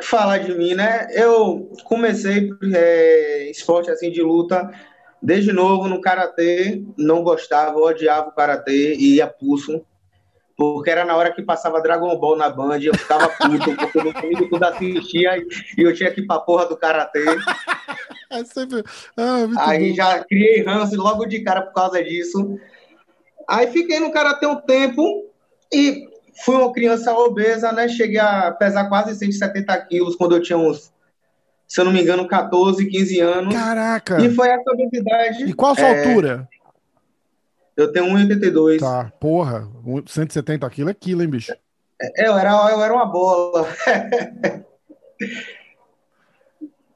Falar 0.01 0.39
de 0.39 0.53
mim, 0.55 0.73
né? 0.73 1.07
Eu 1.11 1.71
comecei 1.83 2.49
é, 2.73 3.49
esporte 3.49 3.89
assim 3.89 4.11
de 4.11 4.21
luta 4.21 4.69
desde 5.21 5.51
novo 5.51 5.87
no 5.87 6.01
karatê. 6.01 6.83
Não 6.97 7.23
gostava, 7.23 7.77
odiava 7.79 8.29
o 8.29 8.33
karatê 8.33 8.95
e 8.95 9.15
ia 9.15 9.27
pulso. 9.27 9.85
Porque 10.57 10.89
era 10.89 11.05
na 11.05 11.15
hora 11.15 11.31
que 11.31 11.43
passava 11.43 11.81
Dragon 11.81 12.17
Ball 12.17 12.35
na 12.35 12.49
Band, 12.49 12.79
eu 12.79 12.97
ficava 12.97 13.29
puto, 13.29 13.75
porque 13.75 14.01
meu 14.01 14.17
amigo 14.17 14.49
tudo 14.49 14.63
assistia 14.63 15.37
e 15.77 15.81
eu 15.83 15.93
tinha 15.93 16.11
que 16.11 16.21
ir 16.21 16.25
pra 16.25 16.39
porra 16.39 16.65
do 16.65 16.75
Karatê. 16.75 17.23
É 18.29 18.43
sempre... 18.43 18.83
ah, 19.15 19.69
Aí 19.69 19.91
bom. 19.91 19.95
já 19.95 20.21
criei 20.25 20.61
ranço 20.61 20.97
logo 20.97 21.25
de 21.25 21.39
cara 21.39 21.61
por 21.61 21.73
causa 21.73 22.03
disso. 22.03 22.59
Aí 23.47 23.67
fiquei 23.67 24.01
no 24.01 24.11
Karatê 24.11 24.45
um 24.45 24.57
tempo 24.57 25.31
e 25.73 26.03
fui 26.43 26.55
uma 26.57 26.73
criança 26.73 27.13
obesa, 27.13 27.71
né? 27.71 27.87
Cheguei 27.87 28.19
a 28.19 28.51
pesar 28.51 28.89
quase 28.89 29.15
170 29.15 29.77
quilos 29.85 30.17
quando 30.17 30.35
eu 30.35 30.41
tinha 30.41 30.57
uns, 30.57 30.91
se 31.65 31.79
eu 31.79 31.85
não 31.85 31.93
me 31.93 32.01
engano, 32.01 32.27
14, 32.27 32.85
15 32.85 33.19
anos. 33.21 33.53
Caraca! 33.55 34.21
E 34.21 34.29
foi 34.35 34.49
essa 34.49 34.71
obesidade. 34.73 35.45
E 35.45 35.53
qual 35.53 35.71
a 35.71 35.75
sua 35.75 35.87
é... 35.87 36.05
altura? 36.05 36.49
Eu 37.77 37.91
tenho 37.91 38.07
1,82. 38.07 38.79
Tá, 38.79 39.13
porra, 39.19 39.69
170 40.07 40.67
quilos 40.71 40.91
é 40.91 40.93
quilo, 40.95 41.21
hein, 41.21 41.29
bicho? 41.29 41.53
É, 42.01 42.27
eu 42.27 42.35
era, 42.35 42.51
eu 42.71 42.83
era 42.83 42.93
uma 42.93 43.05
bola. 43.05 43.67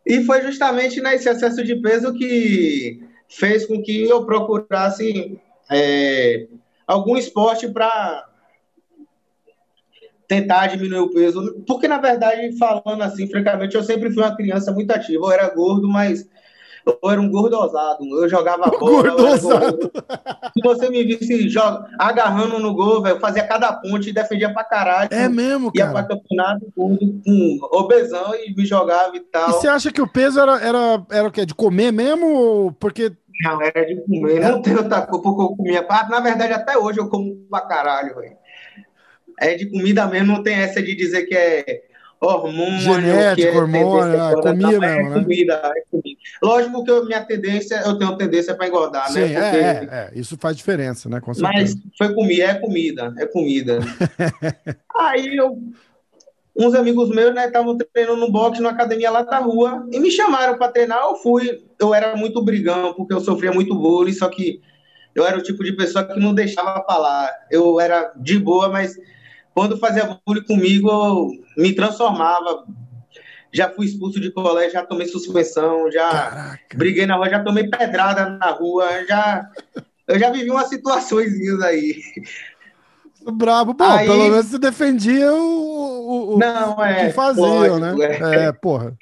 e 0.03 0.23
foi 0.23 0.41
justamente 0.41 0.99
nesse 0.99 1.29
excesso 1.29 1.63
de 1.63 1.75
peso 1.75 2.11
que 2.13 3.07
fez 3.29 3.67
com 3.67 3.81
que 3.83 4.09
eu 4.09 4.25
procurasse 4.25 5.39
é, 5.69 6.47
algum 6.87 7.15
esporte 7.15 7.69
para 7.69 8.27
tentar 10.27 10.65
diminuir 10.65 10.99
o 10.99 11.11
peso. 11.11 11.63
Porque, 11.67 11.87
na 11.87 11.99
verdade, 11.99 12.57
falando 12.57 13.03
assim, 13.03 13.27
francamente, 13.29 13.75
eu 13.75 13.83
sempre 13.83 14.11
fui 14.11 14.23
uma 14.23 14.35
criança 14.35 14.71
muito 14.71 14.89
ativa. 14.89 15.25
Eu 15.25 15.31
era 15.31 15.53
gordo, 15.53 15.87
mas 15.87 16.27
eu 16.85 17.11
era 17.11 17.21
um 17.21 17.29
gordo 17.29 17.55
ousado. 17.57 18.03
Eu 18.21 18.29
jogava 18.29 18.69
bola. 18.77 18.79
Gordo 18.79 19.25
ousado. 19.27 19.91
Se 20.53 20.61
você 20.63 20.89
me 20.89 21.03
visse 21.03 21.49
joga, 21.49 21.87
agarrando 21.97 22.59
no 22.59 22.73
gol, 22.73 23.01
velho, 23.01 23.15
eu 23.15 23.19
fazia 23.19 23.47
cada 23.47 23.73
ponte 23.73 24.09
e 24.09 24.13
defendia 24.13 24.53
pra 24.53 24.63
caralho. 24.63 25.09
É 25.11 25.29
mesmo, 25.29 25.71
cara? 25.71 25.89
Ia 25.89 25.93
pra 25.93 26.03
campeonato 26.03 26.71
gordo, 26.75 27.21
com 27.25 27.59
obesão 27.71 28.33
e 28.35 28.53
me 28.55 28.65
jogava 28.65 29.15
e 29.15 29.19
tal. 29.19 29.49
E 29.49 29.53
você 29.53 29.67
acha 29.67 29.91
que 29.91 30.01
o 30.01 30.07
peso 30.07 30.39
era, 30.39 30.59
era, 30.61 31.05
era 31.11 31.27
o 31.27 31.31
quê? 31.31 31.45
De 31.45 31.53
comer 31.53 31.91
mesmo? 31.91 32.75
Porque. 32.79 33.11
Não, 33.43 33.61
era 33.61 33.85
de 33.85 33.95
comer. 34.01 34.39
Não 34.39 34.61
tem 34.61 34.75
outra 34.75 35.01
coisa 35.01 35.23
porque 35.23 35.41
eu 35.41 35.55
comia. 35.55 35.85
Na 36.09 36.19
verdade, 36.19 36.53
até 36.53 36.77
hoje 36.77 36.99
eu 36.99 37.09
como 37.09 37.35
pra 37.49 37.61
caralho, 37.61 38.15
velho. 38.15 38.37
É 39.39 39.55
de 39.55 39.71
comida 39.71 40.05
mesmo, 40.05 40.33
não 40.33 40.43
tem 40.43 40.55
essa 40.55 40.81
de 40.81 40.95
dizer 40.95 41.23
que 41.23 41.35
é 41.35 41.81
hormônio. 42.21 42.79
Genético, 42.79 43.47
é 43.47 43.57
hormônio, 43.57 44.13
é, 44.13 44.33
comida 44.33 44.53
mesmo, 44.53 44.85
é 44.85 45.03
né? 45.03 45.23
Comida, 45.23 45.53
é 45.75 45.83
comida. 45.89 46.10
Lógico 46.41 46.83
que 46.83 46.91
eu, 46.91 47.05
minha 47.05 47.23
tendência, 47.23 47.81
eu 47.85 47.97
tenho 47.97 48.15
tendência 48.17 48.55
para 48.55 48.67
engordar, 48.67 49.11
né? 49.13 49.27
Sim, 49.27 49.33
né? 49.33 49.41
Porque... 49.41 49.95
É, 49.95 49.97
é, 49.97 50.11
isso 50.19 50.37
faz 50.37 50.57
diferença, 50.57 51.07
né? 51.09 51.19
Com 51.19 51.31
Mas 51.39 51.75
foi 51.97 52.13
comida, 52.13 52.43
é 52.43 52.53
comida, 52.55 53.13
é 53.17 53.25
comida. 53.25 53.79
Aí 54.97 55.35
eu, 55.37 55.57
uns 56.55 56.73
amigos 56.73 57.09
meus, 57.09 57.33
né, 57.33 57.47
estavam 57.47 57.77
treinando 57.77 58.19
no 58.19 58.31
boxe, 58.31 58.61
na 58.61 58.69
academia 58.69 59.09
lá 59.09 59.21
da 59.23 59.39
rua, 59.39 59.87
e 59.91 59.99
me 59.99 60.11
chamaram 60.11 60.57
para 60.57 60.71
treinar, 60.71 61.01
eu 61.03 61.15
fui. 61.15 61.63
Eu 61.79 61.93
era 61.93 62.15
muito 62.15 62.41
brigão, 62.41 62.93
porque 62.93 63.13
eu 63.13 63.21
sofria 63.21 63.51
muito 63.51 63.75
bullying, 63.75 64.13
só 64.13 64.29
que 64.29 64.61
eu 65.15 65.25
era 65.25 65.37
o 65.37 65.43
tipo 65.43 65.63
de 65.63 65.73
pessoa 65.73 66.05
que 66.05 66.19
não 66.19 66.33
deixava 66.33 66.83
falar. 66.83 67.29
Eu 67.49 67.79
era 67.79 68.13
de 68.15 68.37
boa, 68.39 68.69
mas 68.69 68.97
quando 69.53 69.77
fazia 69.77 70.17
bullying 70.25 70.43
comigo, 70.43 70.89
eu 70.89 71.29
me 71.57 71.73
transformava. 71.73 72.65
Já 73.53 73.69
fui 73.69 73.85
expulso 73.85 74.19
de 74.19 74.31
colégio, 74.31 74.71
já 74.71 74.85
tomei 74.85 75.07
suspensão, 75.07 75.91
já 75.91 76.09
Caraca. 76.09 76.77
briguei 76.77 77.05
na 77.05 77.15
rua, 77.15 77.29
já 77.29 77.43
tomei 77.43 77.67
pedrada 77.67 78.29
na 78.29 78.51
rua, 78.51 79.05
já 79.07 79.49
eu 80.07 80.19
já 80.19 80.29
vivi 80.29 80.49
umas 80.49 80.67
situações 80.67 81.31
aí. 81.61 82.01
Brabo, 83.33 83.73
bom, 83.73 83.83
aí... 83.83 84.07
pelo 84.07 84.29
menos 84.29 84.47
você 84.47 84.57
defendia 84.57 85.31
o, 85.31 86.35
o, 86.35 86.37
Não, 86.37 86.83
é, 86.83 87.07
que 87.07 87.13
faziam, 87.13 87.79
né? 87.79 87.93
É. 87.99 88.45
é, 88.45 88.51
porra. 88.51 88.95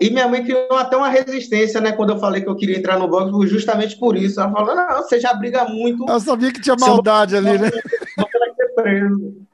E 0.00 0.10
minha 0.10 0.28
mãe 0.28 0.44
criou 0.44 0.76
até 0.76 0.96
uma 0.96 1.08
resistência, 1.08 1.80
né? 1.80 1.92
Quando 1.92 2.10
eu 2.10 2.20
falei 2.20 2.40
que 2.40 2.48
eu 2.48 2.54
queria 2.54 2.78
entrar 2.78 2.98
no 2.98 3.08
boxe, 3.08 3.48
justamente 3.48 3.98
por 3.98 4.16
isso. 4.16 4.40
Ela 4.40 4.52
falou: 4.52 4.74
não, 4.74 5.02
você 5.02 5.18
já 5.18 5.34
briga 5.34 5.64
muito. 5.64 6.08
Eu 6.08 6.20
sabia 6.20 6.52
que 6.52 6.60
tinha 6.60 6.76
maldade 6.78 7.36
ali, 7.36 7.58
né? 7.58 7.68
Você 7.68 8.38
vai 8.38 8.54
ser 8.54 8.68
preso. 8.76 9.47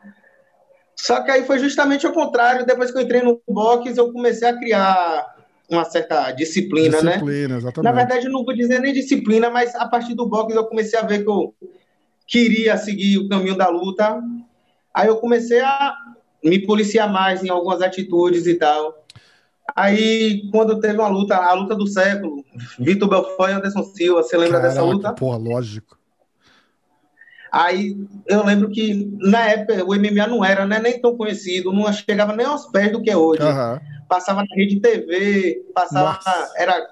Só 1.05 1.21
que 1.21 1.31
aí 1.31 1.45
foi 1.45 1.59
justamente 1.59 2.07
o 2.07 2.15
contrário. 2.15 2.65
Depois 2.65 2.91
que 2.91 2.97
eu 2.97 3.03
entrei 3.03 3.21
no 3.21 3.39
boxe, 3.47 3.95
eu 3.95 4.11
comecei 4.11 4.49
a 4.49 4.59
criar 4.59 5.37
uma 5.69 5.85
certa 5.85 6.33
disciplina, 6.33 6.89
disciplina 6.89 7.03
né? 7.03 7.13
Disciplina, 7.13 7.57
exatamente. 7.59 7.85
Na 7.85 7.93
verdade, 7.93 8.27
eu 8.27 8.33
não 8.33 8.43
vou 8.43 8.55
dizer 8.55 8.81
nem 8.81 8.91
disciplina, 8.91 9.51
mas 9.51 9.75
a 9.75 9.87
partir 9.87 10.15
do 10.15 10.27
boxe 10.27 10.57
eu 10.57 10.65
comecei 10.65 10.99
a 10.99 11.03
ver 11.03 11.23
que 11.23 11.29
eu 11.29 11.55
queria 12.27 12.79
seguir 12.79 13.19
o 13.19 13.29
caminho 13.29 13.55
da 13.55 13.69
luta. 13.69 14.19
Aí 14.95 15.09
eu 15.09 15.17
comecei 15.17 15.61
a 15.61 15.95
me 16.43 16.59
policiar 16.65 17.13
mais 17.13 17.45
em 17.45 17.51
algumas 17.51 17.83
atitudes 17.83 18.47
e 18.47 18.55
tal. 18.55 19.05
Aí, 19.77 20.49
quando 20.51 20.81
teve 20.81 20.99
uma 20.99 21.09
luta, 21.09 21.37
a 21.37 21.53
luta 21.53 21.75
do 21.75 21.87
século, 21.87 22.43
Vitor 22.79 23.11
Belfort 23.11 23.51
e 23.51 23.53
Anderson 23.53 23.83
Silva, 23.83 24.23
você 24.23 24.39
lembra 24.39 24.59
Caraca, 24.59 24.75
dessa 24.75 24.83
luta? 24.83 25.13
Pô, 25.13 25.37
lógico. 25.37 25.99
Aí 27.55 27.97
eu 28.27 28.45
lembro 28.45 28.69
que 28.69 29.17
na 29.21 29.49
época 29.49 29.85
o 29.85 29.95
MMA 29.95 30.27
não 30.27 30.45
era 30.45 30.67
né, 30.67 30.81
nem 30.81 31.01
tão 31.01 31.17
conhecido, 31.17 31.73
não 31.73 31.91
chegava 31.93 32.35
nem 32.35 32.45
aos 32.45 32.67
pés 32.67 32.91
do 32.91 33.01
que 33.01 33.09
é 33.09 33.17
hoje. 33.17 33.45
Uhum. 33.45 33.79
Passava 34.09 34.41
na 34.41 34.57
rede 34.57 34.81
TV, 34.81 35.63
passava. 35.73 36.19
Era, 36.57 36.85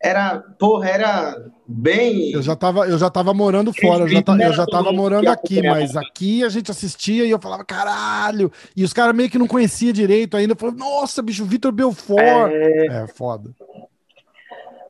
era, 0.00 0.38
porra, 0.58 0.88
era 0.88 1.44
bem. 1.68 2.30
Eu 2.32 2.40
já 2.40 2.56
tava, 2.56 2.88
eu 2.88 2.96
já 2.96 3.10
tava 3.10 3.34
morando 3.34 3.70
fora, 3.70 4.04
eu 4.04 4.08
já, 4.08 4.22
ta, 4.22 4.34
eu 4.34 4.52
já 4.54 4.64
tava 4.64 4.94
morando 4.94 5.28
aqui, 5.28 5.60
mas 5.60 5.94
aqui 5.94 6.42
a 6.42 6.48
gente 6.48 6.70
assistia 6.70 7.26
e 7.26 7.30
eu 7.30 7.38
falava, 7.38 7.62
caralho! 7.62 8.50
E 8.74 8.84
os 8.84 8.94
caras 8.94 9.14
meio 9.14 9.28
que 9.28 9.38
não 9.38 9.46
conhecia 9.46 9.92
direito 9.92 10.38
ainda. 10.38 10.56
Falavam, 10.56 10.78
nossa, 10.80 11.20
bicho, 11.20 11.44
Vitor 11.44 11.70
Belfort. 11.70 12.18
É... 12.18 12.86
é 12.86 13.06
foda. 13.08 13.50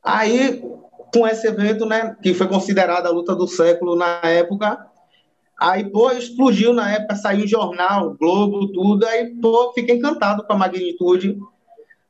Aí, 0.01 0.63
com 1.13 1.27
esse 1.27 1.45
evento, 1.45 1.85
né, 1.85 2.15
que 2.23 2.33
foi 2.33 2.47
considerada 2.47 3.09
a 3.09 3.11
luta 3.11 3.35
do 3.35 3.47
século 3.47 3.97
na 3.97 4.21
época, 4.23 4.92
Aí, 5.63 5.89
pô, 5.89 6.11
explodiu 6.11 6.73
na 6.73 6.91
época, 6.91 7.15
saiu 7.15 7.47
jornal, 7.47 8.17
Globo, 8.19 8.69
tudo. 8.73 9.05
Aí, 9.05 9.33
pô, 9.39 9.71
fiquei 9.73 9.95
encantado 9.95 10.43
com 10.43 10.51
a 10.51 10.57
magnitude 10.57 11.39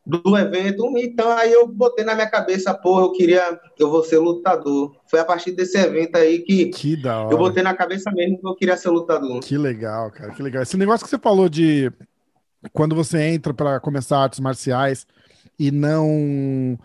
do 0.03 0.35
evento. 0.35 0.97
Então, 0.97 1.29
aí 1.37 1.53
eu 1.53 1.67
botei 1.67 2.03
na 2.03 2.15
minha 2.15 2.27
cabeça, 2.27 2.73
pô, 2.73 2.99
eu 2.99 3.11
queria, 3.11 3.59
eu 3.77 3.91
vou 3.91 4.03
ser 4.03 4.17
lutador. 4.17 4.95
Foi 5.05 5.19
a 5.19 5.25
partir 5.25 5.51
desse 5.51 5.77
evento 5.77 6.15
aí 6.15 6.39
que, 6.39 6.69
que 6.69 6.99
da 6.99 7.21
hora. 7.21 7.31
eu 7.31 7.37
botei 7.37 7.61
na 7.61 7.75
cabeça 7.75 8.09
mesmo 8.11 8.39
que 8.39 8.47
eu 8.47 8.55
queria 8.55 8.75
ser 8.75 8.89
lutador. 8.89 9.39
Que 9.41 9.55
legal, 9.55 10.09
cara, 10.09 10.31
que 10.31 10.41
legal. 10.41 10.63
Esse 10.63 10.75
negócio 10.75 11.05
que 11.05 11.11
você 11.11 11.19
falou 11.19 11.47
de 11.47 11.91
quando 12.71 12.95
você 12.95 13.21
entra 13.21 13.53
para 13.53 13.79
começar 13.79 14.17
artes 14.17 14.39
marciais 14.39 15.05
e 15.59 15.69
não. 15.69 16.75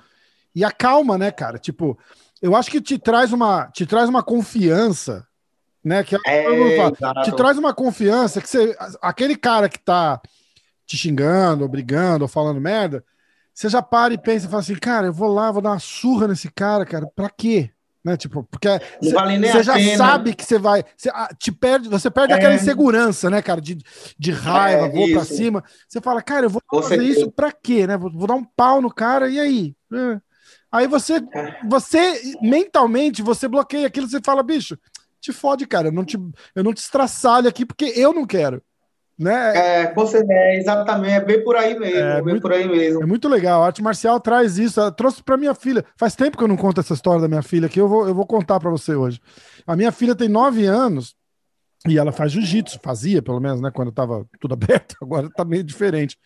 E 0.54 0.62
a 0.62 0.70
calma, 0.70 1.16
né, 1.16 1.30
cara? 1.30 1.58
Tipo, 1.58 1.98
eu 2.42 2.54
acho 2.54 2.70
que 2.70 2.78
te 2.78 2.98
traz 2.98 3.32
uma, 3.32 3.68
te 3.68 3.86
traz 3.86 4.06
uma 4.06 4.22
confiança 4.22 5.26
né? 5.84 6.02
Que 6.04 6.16
é, 6.26 6.90
te 7.24 7.34
traz 7.36 7.58
uma 7.58 7.74
confiança 7.74 8.40
que 8.40 8.48
você, 8.48 8.76
aquele 9.00 9.36
cara 9.36 9.68
que 9.68 9.78
tá 9.78 10.20
te 10.86 10.96
xingando, 10.96 11.62
ou 11.62 11.68
brigando, 11.68 12.24
ou 12.24 12.28
falando 12.28 12.60
merda, 12.60 13.04
você 13.52 13.68
já 13.68 13.82
para 13.82 14.14
e 14.14 14.18
pensa 14.18 14.46
e 14.46 14.48
fala 14.48 14.62
assim, 14.62 14.74
cara, 14.74 15.06
eu 15.08 15.12
vou 15.12 15.28
lá, 15.28 15.50
vou 15.50 15.60
dar 15.60 15.70
uma 15.70 15.78
surra 15.78 16.28
nesse 16.28 16.50
cara, 16.50 16.86
cara, 16.86 17.06
pra 17.14 17.28
quê? 17.28 17.70
Né? 18.04 18.16
Tipo, 18.16 18.44
porque 18.44 18.68
você 19.00 19.12
vale 19.12 19.62
já 19.62 19.74
pena. 19.74 19.96
sabe 19.96 20.34
que 20.34 20.44
você 20.44 20.58
vai. 20.58 20.84
Você, 20.96 21.10
ah, 21.10 21.28
te 21.36 21.52
perde, 21.52 21.88
você 21.88 22.10
perde 22.10 22.32
é. 22.32 22.36
aquela 22.36 22.54
insegurança, 22.54 23.28
né, 23.28 23.42
cara? 23.42 23.60
De, 23.60 23.76
de 24.18 24.30
raiva, 24.30 24.86
é, 24.86 24.88
vou 24.88 25.04
isso. 25.04 25.12
pra 25.12 25.24
cima. 25.24 25.64
Você 25.86 26.00
fala, 26.00 26.22
cara, 26.22 26.46
eu 26.46 26.50
vou 26.50 26.62
fazer 26.70 27.02
isso 27.02 27.30
pra 27.30 27.52
quê, 27.52 27.86
né? 27.86 27.96
Vou, 27.96 28.10
vou, 28.10 28.26
dar 28.26 28.34
um 28.34 28.44
pau 28.44 28.80
no 28.80 28.90
cara, 28.90 29.28
e 29.28 29.38
aí? 29.38 29.74
É. 29.92 30.20
Aí 30.70 30.86
você, 30.86 31.16
é. 31.16 31.58
você 31.68 32.36
mentalmente, 32.40 33.22
você 33.22 33.48
bloqueia 33.48 33.86
aquilo, 33.86 34.08
você 34.08 34.20
fala, 34.22 34.42
bicho, 34.42 34.78
te 35.20 35.32
fode, 35.32 35.66
cara. 35.66 35.88
Eu 35.88 35.92
não 35.92 36.04
te, 36.04 36.18
eu 36.54 36.64
não 36.64 36.72
te 36.72 36.78
estraçalho 36.78 37.48
aqui 37.48 37.64
porque 37.64 37.92
eu 37.96 38.12
não 38.12 38.26
quero. 38.26 38.62
Né? 39.18 39.56
É, 39.56 39.94
você 39.94 40.24
é, 40.30 40.56
exatamente, 40.58 41.14
é 41.14 41.20
bem 41.20 41.42
por 41.42 41.56
aí 41.56 41.76
mesmo, 41.76 41.98
é, 41.98 42.14
bem 42.14 42.22
muito, 42.22 42.40
por 42.40 42.52
aí 42.52 42.68
mesmo. 42.68 43.02
É 43.02 43.06
muito 43.06 43.28
legal, 43.28 43.64
a 43.64 43.66
arte 43.66 43.82
marcial 43.82 44.20
traz 44.20 44.58
isso, 44.58 44.78
ela 44.78 44.92
trouxe 44.92 45.20
para 45.24 45.36
minha 45.36 45.56
filha. 45.56 45.84
Faz 45.96 46.14
tempo 46.14 46.38
que 46.38 46.44
eu 46.44 46.46
não 46.46 46.56
conto 46.56 46.80
essa 46.80 46.94
história 46.94 47.20
da 47.20 47.26
minha 47.26 47.42
filha 47.42 47.66
aqui, 47.66 47.80
eu 47.80 47.88
vou, 47.88 48.06
eu 48.06 48.14
vou 48.14 48.24
contar 48.24 48.60
para 48.60 48.70
você 48.70 48.94
hoje. 48.94 49.20
A 49.66 49.74
minha 49.74 49.90
filha 49.90 50.14
tem 50.14 50.28
nove 50.28 50.66
anos 50.66 51.16
e 51.88 51.98
ela 51.98 52.12
faz 52.12 52.30
jiu-jitsu, 52.30 52.78
fazia 52.80 53.20
pelo 53.20 53.40
menos, 53.40 53.60
né, 53.60 53.72
quando 53.74 53.90
tava 53.90 54.24
tudo 54.38 54.54
aberto, 54.54 54.94
agora 55.02 55.28
tá 55.28 55.44
meio 55.44 55.64
diferente. 55.64 56.16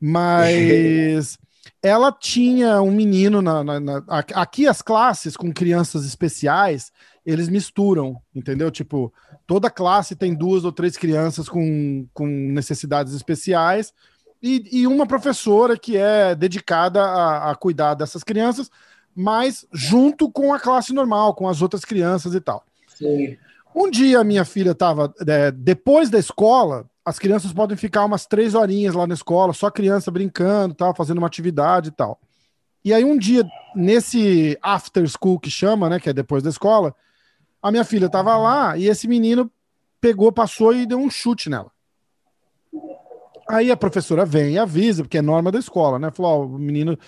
Mas 0.00 1.36
ela 1.82 2.10
tinha 2.10 2.80
um 2.80 2.90
menino 2.90 3.42
na, 3.42 3.62
na, 3.62 3.78
na, 3.78 4.02
aqui 4.34 4.66
as 4.66 4.80
classes 4.80 5.36
com 5.36 5.52
crianças 5.52 6.06
especiais 6.06 6.90
eles 7.24 7.48
misturam, 7.48 8.20
entendeu? 8.34 8.70
Tipo, 8.70 9.12
toda 9.46 9.70
classe 9.70 10.16
tem 10.16 10.34
duas 10.34 10.64
ou 10.64 10.72
três 10.72 10.96
crianças 10.96 11.48
com, 11.48 12.06
com 12.12 12.26
necessidades 12.26 13.14
especiais 13.14 13.92
e, 14.42 14.80
e 14.80 14.86
uma 14.86 15.06
professora 15.06 15.78
que 15.78 15.96
é 15.96 16.34
dedicada 16.34 17.00
a, 17.00 17.50
a 17.50 17.54
cuidar 17.54 17.94
dessas 17.94 18.24
crianças, 18.24 18.70
mas 19.14 19.64
junto 19.72 20.30
com 20.30 20.52
a 20.52 20.58
classe 20.58 20.92
normal, 20.92 21.34
com 21.34 21.48
as 21.48 21.62
outras 21.62 21.84
crianças 21.84 22.34
e 22.34 22.40
tal. 22.40 22.64
Sim. 22.88 23.36
Um 23.74 23.88
dia 23.88 24.18
a 24.18 24.24
minha 24.24 24.44
filha 24.44 24.72
estava, 24.72 25.14
é, 25.26 25.50
depois 25.50 26.10
da 26.10 26.18
escola, 26.18 26.86
as 27.04 27.18
crianças 27.18 27.52
podem 27.52 27.76
ficar 27.76 28.04
umas 28.04 28.26
três 28.26 28.54
horinhas 28.54 28.94
lá 28.94 29.06
na 29.06 29.14
escola, 29.14 29.52
só 29.52 29.70
criança 29.70 30.10
brincando, 30.10 30.74
tal, 30.74 30.94
fazendo 30.94 31.18
uma 31.18 31.26
atividade 31.26 31.88
e 31.88 31.92
tal. 31.92 32.20
E 32.84 32.92
aí 32.92 33.04
um 33.04 33.16
dia, 33.16 33.44
nesse 33.76 34.58
after 34.60 35.06
school 35.08 35.38
que 35.38 35.50
chama, 35.50 35.88
né, 35.88 36.00
que 36.00 36.10
é 36.10 36.12
depois 36.12 36.42
da 36.42 36.50
escola, 36.50 36.94
a 37.62 37.70
minha 37.70 37.84
filha 37.84 38.06
estava 38.06 38.36
lá 38.36 38.76
e 38.76 38.88
esse 38.88 39.06
menino 39.06 39.50
pegou, 40.00 40.32
passou 40.32 40.74
e 40.74 40.84
deu 40.84 40.98
um 40.98 41.08
chute 41.08 41.48
nela. 41.48 41.70
Aí 43.48 43.70
a 43.70 43.76
professora 43.76 44.24
vem 44.24 44.54
e 44.54 44.58
avisa, 44.58 45.02
porque 45.02 45.18
é 45.18 45.22
norma 45.22 45.52
da 45.52 45.58
escola, 45.58 45.98
né? 45.98 46.10
Falou, 46.10 46.42
ó, 46.42 46.44
o 46.44 46.58
menino. 46.58 46.98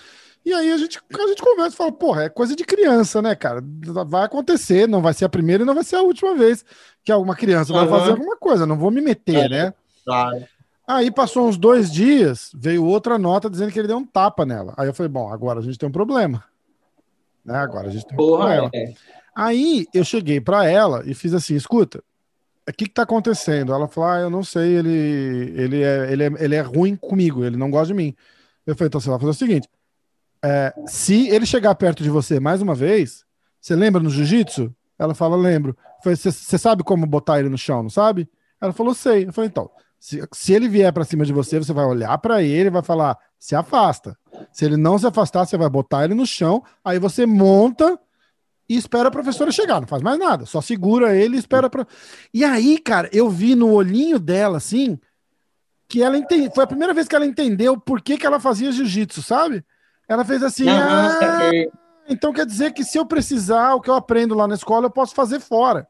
E 0.45 0.53
aí 0.53 0.71
a 0.71 0.77
gente, 0.77 0.99
a 0.99 1.27
gente 1.27 1.41
conversa 1.41 1.73
e 1.73 1.77
fala, 1.77 1.91
porra, 1.91 2.23
é 2.23 2.29
coisa 2.29 2.55
de 2.55 2.63
criança, 2.63 3.21
né, 3.21 3.35
cara? 3.35 3.63
Vai 4.05 4.23
acontecer, 4.23 4.87
não 4.87 5.01
vai 5.01 5.13
ser 5.13 5.25
a 5.25 5.29
primeira 5.29 5.63
e 5.63 5.65
não 5.65 5.73
vai 5.73 5.83
ser 5.83 5.95
a 5.95 6.01
última 6.01 6.35
vez 6.35 6.63
que 7.03 7.11
alguma 7.11 7.35
criança 7.35 7.73
uhum. 7.73 7.79
vai 7.79 7.99
fazer 7.99 8.11
alguma 8.11 8.37
coisa, 8.37 8.65
não 8.65 8.77
vou 8.77 8.91
me 8.91 9.01
meter, 9.01 9.45
é, 9.45 9.49
né? 9.49 9.73
Claro. 10.05 10.45
Aí 10.87 11.09
passou 11.09 11.47
uns 11.47 11.57
dois 11.57 11.91
dias, 11.91 12.51
veio 12.53 12.85
outra 12.85 13.17
nota 13.17 13.49
dizendo 13.49 13.71
que 13.71 13.79
ele 13.79 13.87
deu 13.87 13.97
um 13.97 14.05
tapa 14.05 14.45
nela. 14.45 14.73
Aí 14.77 14.87
eu 14.87 14.93
falei, 14.93 15.09
bom, 15.09 15.33
agora 15.33 15.59
a 15.59 15.63
gente 15.63 15.79
tem 15.79 15.89
um 15.89 15.91
problema. 15.91 16.43
Né? 17.43 17.57
Agora 17.57 17.87
a 17.87 17.91
gente 17.91 18.05
tem 18.05 18.13
um 18.13 18.17
porra, 18.17 18.43
problema. 18.43 18.69
É. 18.73 18.93
Aí 19.35 19.85
eu 19.93 20.03
cheguei 20.05 20.39
para 20.39 20.65
ela 20.65 21.03
e 21.05 21.13
fiz 21.13 21.33
assim: 21.33 21.55
escuta, 21.55 22.01
o 22.67 22.71
que, 22.71 22.85
que 22.85 22.93
tá 22.93 23.03
acontecendo? 23.03 23.73
Ela 23.73 23.87
falou: 23.87 24.09
ah, 24.09 24.19
eu 24.19 24.29
não 24.29 24.43
sei, 24.43 24.77
ele, 24.77 25.53
ele, 25.55 25.83
é, 25.83 26.11
ele, 26.11 26.23
é, 26.23 26.31
ele 26.39 26.55
é 26.55 26.61
ruim 26.61 26.95
comigo, 26.95 27.43
ele 27.43 27.57
não 27.57 27.69
gosta 27.69 27.87
de 27.87 27.93
mim. 27.93 28.15
Eu 28.65 28.75
falei: 28.75 28.87
então 28.87 29.01
você 29.01 29.09
vai 29.09 29.19
fazer 29.19 29.31
o 29.31 29.33
seguinte: 29.33 29.69
é, 30.43 30.73
se 30.87 31.27
ele 31.27 31.45
chegar 31.45 31.75
perto 31.75 32.01
de 32.01 32.09
você 32.09 32.39
mais 32.39 32.61
uma 32.61 32.73
vez, 32.73 33.25
você 33.59 33.75
lembra 33.75 34.01
no 34.01 34.09
jiu-jitsu? 34.09 34.73
Ela 34.97 35.13
fala: 35.13 35.35
lembro. 35.35 35.75
Você 36.03 36.57
sabe 36.59 36.83
como 36.83 37.05
botar 37.05 37.39
ele 37.39 37.49
no 37.49 37.57
chão, 37.57 37.83
não 37.83 37.89
sabe? 37.89 38.29
Ela 38.61 38.71
falou: 38.71 38.93
sei. 38.93 39.25
Eu 39.27 39.33
falei: 39.33 39.49
então, 39.49 39.69
se, 39.99 40.23
se 40.31 40.53
ele 40.53 40.69
vier 40.69 40.93
para 40.93 41.03
cima 41.03 41.25
de 41.25 41.33
você, 41.33 41.59
você 41.59 41.73
vai 41.73 41.85
olhar 41.85 42.17
para 42.19 42.41
ele 42.41 42.67
e 42.67 42.71
vai 42.71 42.83
falar: 42.83 43.17
se 43.37 43.53
afasta. 43.53 44.17
Se 44.51 44.63
ele 44.63 44.77
não 44.77 44.97
se 44.97 45.05
afastar, 45.05 45.45
você 45.45 45.57
vai 45.57 45.69
botar 45.69 46.05
ele 46.05 46.13
no 46.13 46.25
chão, 46.25 46.63
aí 46.83 46.99
você 46.99 47.25
monta 47.25 47.99
e 48.67 48.75
espera 48.75 49.09
a 49.09 49.11
professora 49.11 49.51
chegar, 49.51 49.79
não 49.79 49.87
faz 49.87 50.01
mais 50.01 50.17
nada, 50.17 50.45
só 50.45 50.59
segura 50.59 51.15
ele 51.15 51.35
e 51.35 51.39
espera 51.39 51.69
para. 51.69 51.85
E 52.33 52.43
aí, 52.43 52.79
cara, 52.79 53.09
eu 53.13 53.29
vi 53.29 53.55
no 53.55 53.71
olhinho 53.71 54.19
dela 54.19 54.57
assim 54.57 54.99
que 55.87 56.01
ela 56.01 56.17
entende, 56.17 56.49
foi 56.53 56.63
a 56.63 56.67
primeira 56.67 56.93
vez 56.93 57.07
que 57.07 57.15
ela 57.15 57.25
entendeu 57.25 57.79
por 57.79 58.01
que, 58.01 58.17
que 58.17 58.25
ela 58.25 58.39
fazia 58.39 58.71
jiu-jitsu, 58.71 59.21
sabe? 59.21 59.63
Ela 60.07 60.25
fez 60.25 60.41
assim: 60.41 60.67
ah, 60.67 61.19
então 62.09 62.33
quer 62.33 62.45
dizer 62.45 62.73
que 62.73 62.83
se 62.83 62.97
eu 62.97 63.05
precisar, 63.05 63.75
o 63.75 63.81
que 63.81 63.89
eu 63.89 63.95
aprendo 63.95 64.35
lá 64.35 64.47
na 64.47 64.55
escola, 64.55 64.87
eu 64.87 64.91
posso 64.91 65.13
fazer 65.13 65.39
fora. 65.39 65.87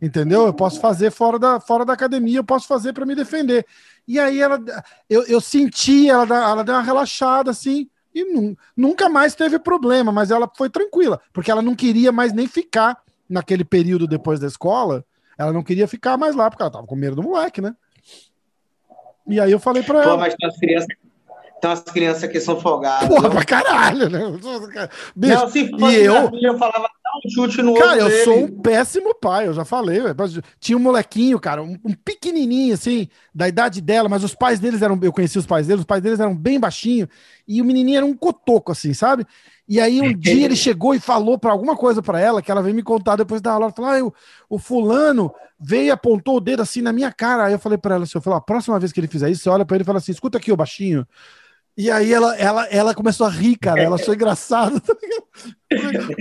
Entendeu? 0.00 0.44
Eu 0.44 0.52
posso 0.52 0.80
fazer 0.80 1.10
fora 1.10 1.38
da, 1.38 1.60
fora 1.60 1.84
da 1.84 1.94
academia, 1.94 2.38
eu 2.38 2.44
posso 2.44 2.66
fazer 2.66 2.92
para 2.92 3.06
me 3.06 3.14
defender. 3.14 3.64
E 4.06 4.18
aí 4.18 4.38
ela, 4.40 4.62
eu, 5.08 5.22
eu 5.22 5.40
senti, 5.40 6.10
ela, 6.10 6.50
ela 6.50 6.64
deu 6.64 6.74
uma 6.74 6.82
relaxada 6.82 7.50
assim 7.50 7.88
e 8.14 8.56
nunca 8.76 9.08
mais 9.08 9.34
teve 9.34 9.58
problema, 9.58 10.12
mas 10.12 10.30
ela 10.30 10.48
foi 10.56 10.70
tranquila, 10.70 11.20
porque 11.32 11.50
ela 11.50 11.60
não 11.60 11.74
queria 11.74 12.12
mais 12.12 12.32
nem 12.32 12.46
ficar 12.46 12.98
naquele 13.28 13.64
período 13.64 14.06
depois 14.06 14.38
da 14.38 14.46
escola, 14.46 15.04
ela 15.36 15.52
não 15.52 15.62
queria 15.62 15.88
ficar 15.88 16.16
mais 16.16 16.36
lá, 16.36 16.48
porque 16.48 16.62
ela 16.62 16.70
tava 16.70 16.86
com 16.86 16.94
medo 16.94 17.16
do 17.16 17.22
moleque, 17.22 17.60
né? 17.60 17.74
E 19.26 19.40
aí 19.40 19.50
eu 19.50 19.58
falei 19.58 19.82
pra 19.82 20.02
Pô, 20.02 20.08
ela. 20.10 20.18
Mas 20.18 20.34
tem 20.34 20.48
umas 20.48 20.58
crianças, 20.58 20.88
tem 21.60 21.70
umas 21.70 21.80
crianças 21.80 22.30
que 22.30 22.40
são 22.40 22.60
folgadas. 22.60 23.08
Porra, 23.08 23.30
pra 23.30 23.44
caralho, 23.44 24.08
né? 24.08 24.20
Bicho, 25.16 25.34
não, 25.34 25.48
se 25.48 25.70
fosse 25.70 25.96
e 25.96 26.04
eu... 26.04 26.30
Filha, 26.30 26.48
eu 26.48 26.58
falava, 26.58 26.88
um 27.24 27.30
chute 27.30 27.62
no 27.62 27.74
Cara, 27.74 27.98
eu 27.98 28.08
dele. 28.08 28.24
sou 28.24 28.44
um 28.44 28.60
péssimo 28.60 29.14
pai, 29.14 29.46
eu 29.46 29.52
já 29.52 29.64
falei. 29.64 30.00
Tinha 30.58 30.76
um 30.76 30.80
molequinho, 30.80 31.38
cara, 31.38 31.62
um, 31.62 31.78
um, 31.84 31.92
pequenininho, 31.92 32.74
assim, 32.74 33.08
da 33.34 33.48
idade 33.48 33.80
dela, 33.80 34.08
mas 34.08 34.24
os 34.24 34.34
pais 34.34 34.58
deles 34.58 34.82
eram. 34.82 34.98
Eu 35.02 35.12
conheci 35.12 35.38
os 35.38 35.46
pais 35.46 35.66
deles, 35.66 35.80
os 35.80 35.86
pais 35.86 36.02
deles 36.02 36.20
eram 36.20 36.34
bem 36.34 36.58
baixinhos, 36.58 37.08
e 37.46 37.60
o 37.60 37.64
menininho 37.64 37.98
era 37.98 38.06
um 38.06 38.14
cotoco, 38.14 38.72
assim, 38.72 38.94
sabe? 38.94 39.26
E 39.66 39.80
aí 39.80 40.00
um 40.00 40.12
dia 40.12 40.44
ele 40.44 40.56
chegou 40.56 40.94
e 40.94 41.00
falou 41.00 41.38
para 41.38 41.50
alguma 41.52 41.74
coisa 41.76 42.02
para 42.02 42.20
ela, 42.20 42.42
que 42.42 42.50
ela 42.50 42.62
veio 42.62 42.74
me 42.74 42.82
contar 42.82 43.16
depois 43.16 43.40
da 43.40 43.52
aula. 43.52 43.72
Falou: 43.72 43.90
ah, 43.90 44.04
o, 44.04 44.56
o 44.56 44.58
fulano 44.58 45.32
veio 45.58 45.86
e 45.86 45.90
apontou 45.90 46.36
o 46.36 46.40
dedo 46.40 46.60
assim 46.60 46.82
na 46.82 46.92
minha 46.92 47.10
cara. 47.10 47.46
Aí 47.46 47.52
eu 47.52 47.58
falei 47.58 47.78
para 47.78 47.94
ela 47.94 48.04
assim: 48.04 48.18
eu 48.18 48.22
falei, 48.22 48.38
a 48.38 48.42
próxima 48.42 48.78
vez 48.78 48.92
que 48.92 49.00
ele 49.00 49.08
fizer 49.08 49.30
isso, 49.30 49.42
você 49.42 49.48
olha 49.48 49.64
para 49.64 49.76
ele 49.76 49.82
e 49.82 49.86
fala 49.86 49.98
assim: 49.98 50.12
escuta 50.12 50.36
aqui, 50.36 50.52
o 50.52 50.56
baixinho. 50.56 51.06
E 51.76 51.90
aí 51.90 52.12
ela, 52.12 52.36
ela, 52.36 52.66
ela 52.68 52.94
começou 52.94 53.26
a 53.26 53.30
rir, 53.30 53.56
cara. 53.56 53.82
Ela 53.82 53.96
achou 53.96 54.14
engraçado. 54.14 54.80
Tá 54.80 54.94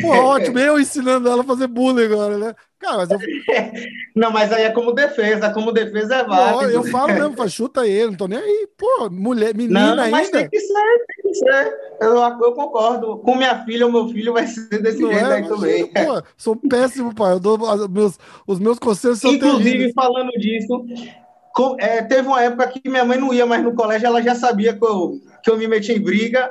Pô, 0.02 0.08
ótimo, 0.08 0.58
eu 0.58 0.80
ensinando 0.80 1.30
ela 1.30 1.44
a 1.44 1.46
fazer 1.46 1.68
bullying 1.68 2.06
agora, 2.06 2.38
né? 2.40 2.56
Cara, 2.80 2.98
mas 2.98 3.12
eu... 3.12 3.20
Não, 4.16 4.32
mas 4.32 4.52
aí 4.52 4.64
é 4.64 4.72
como 4.72 4.92
defesa, 4.92 5.52
como 5.52 5.72
defesa 5.72 6.16
é 6.16 6.24
válido. 6.24 6.72
eu 6.72 6.84
falo 6.86 7.14
mesmo, 7.14 7.36
faz, 7.36 7.54
chuta 7.54 7.88
ele, 7.88 8.08
não 8.08 8.16
tô 8.16 8.28
nem 8.28 8.40
aí. 8.40 8.68
Pô, 8.78 9.10
mulher, 9.12 9.56
menina 9.56 9.96
não, 9.96 10.10
mas 10.10 10.26
ainda. 10.26 10.40
Tem 10.40 10.50
que 10.50 10.60
ser, 10.60 10.74
tem 10.74 11.32
que 11.32 11.38
ser. 11.38 11.78
Eu, 12.02 12.16
eu 12.16 12.54
concordo. 12.54 13.18
Com 13.18 13.36
minha 13.36 13.64
filha, 13.64 13.88
o 13.88 13.92
meu 13.92 14.08
filho 14.10 14.34
vai 14.34 14.48
ser 14.48 14.82
desse 14.82 15.02
não 15.02 15.12
jeito 15.12 15.26
é, 15.26 15.36
aí 15.36 15.48
também. 15.48 15.88
Pô, 15.88 16.24
sou 16.36 16.56
péssimo, 16.56 17.14
pai. 17.14 17.34
Eu 17.34 17.40
dou, 17.40 17.58
meus, 17.90 18.18
os 18.48 18.60
meus 18.60 18.80
conselhos 18.80 19.20
são 19.20 19.34
Inclusive, 19.34 19.64
terríveis. 19.64 19.94
falando 19.94 20.32
disso, 20.32 20.86
é, 21.80 22.02
teve 22.02 22.28
uma 22.28 22.42
época 22.42 22.68
que 22.68 22.90
minha 22.90 23.06
mãe 23.06 23.20
não 23.20 23.34
ia 23.34 23.46
mais 23.46 23.64
no 23.64 23.76
colégio, 23.76 24.08
ela 24.08 24.22
já 24.22 24.36
sabia 24.36 24.74
que 24.74 24.84
eu, 24.84 25.20
que 25.44 25.50
eu 25.52 25.58
me 25.58 25.68
metia 25.68 25.96
em 25.96 26.02
briga, 26.02 26.50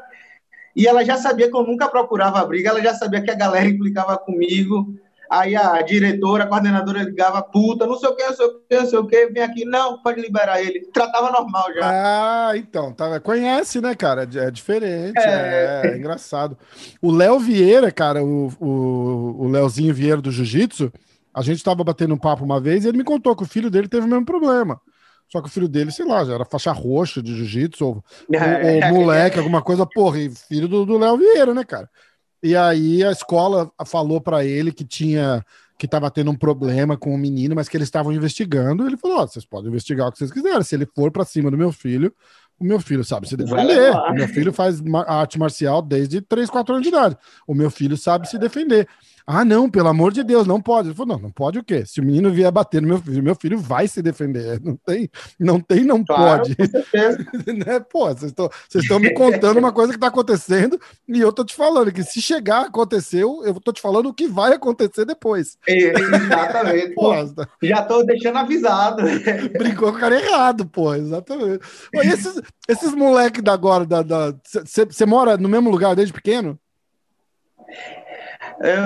e 0.77 0.87
ela 0.87 1.05
já 1.05 1.17
sabia 1.17 1.51
que 1.51 1.57
eu 1.57 1.65
nunca 1.65 1.89
procurava 1.89 2.45
briga, 2.45 2.71
ela 2.71 2.83
já 2.83 2.95
sabia 2.95 3.23
que 3.23 3.31
a 3.31 3.35
galera 3.35 3.69
implicava 3.69 4.17
comigo. 4.19 4.95
Aí 5.31 5.57
a 5.57 5.81
diretora, 5.81 6.45
a 6.45 6.47
coordenadora 6.47 7.03
ligava, 7.05 7.41
puta, 7.41 7.87
não 7.87 7.97
sei 7.97 8.11
o 8.11 8.15
que, 8.15 8.23
não 8.23 8.37
sei 8.37 8.47
o 8.47 8.61
que, 8.69 8.77
não 8.77 8.87
sei 8.87 8.99
o 8.99 9.07
que, 9.07 9.27
vem 9.29 9.43
aqui, 9.43 9.65
não, 9.65 10.03
pode 10.03 10.21
liberar 10.21 10.61
ele. 10.61 10.81
Tratava 10.93 11.31
normal 11.31 11.73
já. 11.73 11.81
Ah, 11.83 12.53
então, 12.55 12.93
tá, 12.93 13.19
conhece, 13.19 13.81
né, 13.81 13.95
cara? 13.95 14.25
É 14.25 14.51
diferente, 14.51 15.19
é, 15.19 15.81
é, 15.85 15.89
é 15.89 15.97
engraçado. 15.97 16.59
O 17.01 17.11
Léo 17.11 17.39
Vieira, 17.39 17.91
cara, 17.91 18.23
o, 18.23 18.53
o, 18.61 19.47
o 19.47 19.49
Léozinho 19.49 19.95
Vieira 19.95 20.21
do 20.21 20.31
Jiu-Jitsu, 20.31 20.93
a 21.33 21.41
gente 21.41 21.65
tava 21.65 21.83
batendo 21.83 22.13
um 22.13 22.19
papo 22.19 22.45
uma 22.45 22.61
vez 22.61 22.85
e 22.85 22.89
ele 22.89 22.99
me 22.99 23.05
contou 23.05 23.35
que 23.35 23.43
o 23.43 23.49
filho 23.49 23.71
dele 23.71 23.89
teve 23.89 24.05
o 24.05 24.11
mesmo 24.11 24.27
problema. 24.27 24.79
Só 25.33 25.41
que 25.41 25.49
o 25.49 25.51
filho 25.51 25.67
dele, 25.67 25.91
sei 25.91 26.05
lá, 26.05 26.23
já 26.27 26.35
era 26.35 26.45
faixa 26.45 26.71
roxa 26.73 27.23
de 27.23 27.35
jiu-jitsu, 27.35 27.87
ou, 27.87 28.05
ou, 28.29 28.75
ou, 28.75 29.01
moleque, 29.01 29.39
alguma 29.39 29.63
coisa, 29.63 29.87
porra, 29.87 30.19
e 30.19 30.29
filho 30.29 30.69
do 30.69 30.99
Léo 30.99 31.17
Vieira, 31.17 31.55
né, 31.55 31.65
cara? 31.65 31.89
E 32.43 32.55
aí 32.55 33.03
a 33.03 33.11
escola 33.11 33.73
falou 33.87 34.21
para 34.21 34.45
ele 34.45 34.71
que 34.71 34.85
tinha 34.85 35.43
que 35.79 35.87
estava 35.87 36.11
tendo 36.11 36.31
um 36.31 36.37
problema 36.37 36.99
com 36.99 37.15
o 37.15 37.19
menino, 37.19 37.55
mas 37.55 37.67
que 37.67 37.77
eles 37.77 37.89
estavam 37.89 38.13
investigando. 38.13 38.87
Ele 38.87 38.99
falou: 38.99 39.23
oh, 39.23 39.27
vocês 39.27 39.47
podem 39.47 39.71
investigar 39.71 40.07
o 40.07 40.13
que 40.13 40.19
vocês 40.19 40.31
quiserem. 40.31 40.63
Se 40.63 40.75
ele 40.75 40.87
for 40.87 41.11
para 41.11 41.25
cima 41.25 41.51
do 41.51 41.57
meu 41.57 41.73
filho, 41.73 42.15
o 42.63 42.65
meu 42.65 42.81
filho 42.81 43.03
sabe 43.03 43.29
se 43.29 43.37
defender. 43.37 43.91
O 43.93 44.13
meu 44.15 44.29
filho 44.29 44.53
faz 44.53 44.81
arte 45.07 45.39
marcial 45.39 45.83
desde 45.83 46.21
3, 46.21 46.49
4 46.49 46.75
anos 46.75 46.83
de 46.85 46.95
idade. 46.95 47.17
O 47.47 47.55
meu 47.55 47.71
filho 47.71 47.97
sabe 47.97 48.29
se 48.29 48.39
defender. 48.39 48.89
Ah, 49.27 49.45
não, 49.45 49.71
pelo 49.71 49.89
amor 49.89 50.13
de 50.13 50.23
Deus, 50.23 50.47
não 50.47 50.61
pode. 50.61 50.89
Ele 50.89 50.95
falou, 50.95 51.17
não, 51.17 51.23
não 51.23 51.31
pode 51.31 51.59
o 51.59 51.65
quê? 51.65 51.85
Se 51.87 52.01
o 52.01 52.05
menino 52.05 52.31
vier 52.31 52.51
bater 52.51 52.83
no 52.83 52.89
meu 52.89 52.99
filho, 52.99 53.23
meu 53.23 53.35
filho 53.35 53.59
vai 53.59 53.87
se 53.87 54.03
defender. 54.03 54.61
Não 54.63 54.77
tem, 54.77 55.11
não 55.39 55.61
tem, 55.61 55.85
não 55.85 56.05
claro, 56.05 56.43
pode. 56.43 56.57
né? 57.67 57.81
Pô, 57.81 58.09
vocês 58.09 58.33
estão 58.75 58.99
me 58.99 59.13
contando 59.13 59.59
uma 59.59 59.73
coisa 59.73 59.93
que 59.93 59.97
está 59.97 60.07
acontecendo 60.07 60.79
e 61.09 61.21
eu 61.21 61.33
tô 61.33 61.45
te 61.45 61.55
falando 61.55 61.93
que 61.93 62.03
se 62.03 62.23
chegar, 62.23 62.67
aconteceu, 62.67 63.43
eu 63.45 63.55
tô 63.61 63.73
te 63.73 63.81
falando 63.81 64.09
o 64.09 64.15
que 64.15 64.27
vai 64.29 64.53
acontecer 64.53 65.05
depois. 65.05 65.59
exatamente. 65.67 66.95
pô, 66.95 67.13
já 67.63 67.83
tô 67.83 68.03
deixando 68.03 68.39
avisado. 68.39 69.03
Brincou 69.59 69.93
com 69.93 69.99
o 69.99 70.01
cara 70.01 70.21
errado, 70.21 70.67
pô, 70.67 70.95
exatamente. 70.95 71.61
Pô, 71.93 72.03
esses, 72.03 72.41
esses 72.69 72.95
moleques 72.95 73.43
da 73.43 73.53
agora, 73.53 73.87
você 74.45 74.85
da, 74.85 75.07
mora 75.07 75.37
no 75.37 75.49
mesmo 75.49 75.71
lugar 75.71 75.95
desde 75.97 76.13
pequeno? 76.13 76.59
É, 78.61 78.77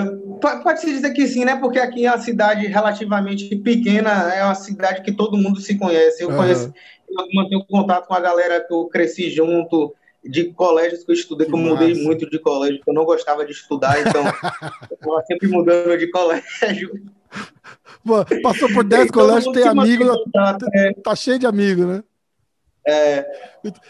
Pode-se 0.63 0.87
dizer 0.87 1.13
que 1.13 1.27
sim, 1.27 1.45
né? 1.45 1.55
Porque 1.55 1.79
aqui 1.79 2.05
é 2.05 2.11
uma 2.11 2.19
cidade 2.19 2.65
relativamente 2.67 3.55
pequena, 3.57 4.33
é 4.33 4.43
uma 4.43 4.55
cidade 4.55 5.03
que 5.03 5.11
todo 5.11 5.37
mundo 5.37 5.59
se 5.59 5.77
conhece. 5.77 6.23
Eu 6.23 6.29
uhum. 6.29 6.37
conheço, 6.37 6.73
eu 7.09 7.25
mantenho 7.33 7.65
contato 7.65 8.07
com 8.07 8.13
a 8.13 8.19
galera 8.19 8.61
que 8.61 8.73
eu 8.73 8.85
cresci 8.85 9.29
junto, 9.29 9.93
de 10.23 10.51
colégios 10.53 11.03
que 11.03 11.11
eu 11.11 11.15
estudei, 11.15 11.45
que, 11.45 11.51
que 11.51 11.57
eu 11.57 11.63
mudei 11.63 11.93
muito 12.03 12.29
de 12.29 12.39
colégio, 12.39 12.81
que 12.83 12.89
eu 12.89 12.93
não 12.93 13.05
gostava 13.05 13.45
de 13.45 13.51
estudar, 13.51 13.99
então 14.01 14.23
eu 14.89 14.95
estava 14.95 15.23
sempre 15.25 15.47
mudando 15.47 15.97
de 15.97 16.09
colégio. 16.09 16.91
passou 18.43 18.71
por 18.73 18.83
10 18.83 19.11
colégios, 19.11 19.53
tem 19.53 19.67
amigo, 19.67 20.05
tá, 20.31 20.57
é. 20.73 20.93
tá 20.93 21.15
cheio 21.15 21.39
de 21.39 21.45
amigos, 21.45 21.85
né? 21.85 22.03
É... 22.87 23.25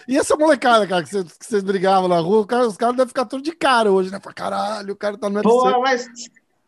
E 0.07 0.17
essa 0.17 0.36
molecada, 0.36 0.88
cara, 0.88 1.03
que 1.03 1.10
vocês, 1.10 1.62
brigavam 1.62 2.07
na 2.07 2.17
rua, 2.17 2.47
cara, 2.47 2.67
os 2.67 2.75
caras 2.75 2.95
devem 2.95 3.07
ficar 3.07 3.25
tudo 3.25 3.43
de 3.43 3.51
cara 3.51 3.91
hoje, 3.91 4.12
né? 4.12 4.19
Pra 4.19 4.33
caralho, 4.33 4.93
o 4.93 4.97
cara 4.97 5.17
tá 5.17 5.29
no 5.29 5.36
UFC. 5.36 5.49
Pô, 5.49 5.81
mas, 5.81 6.07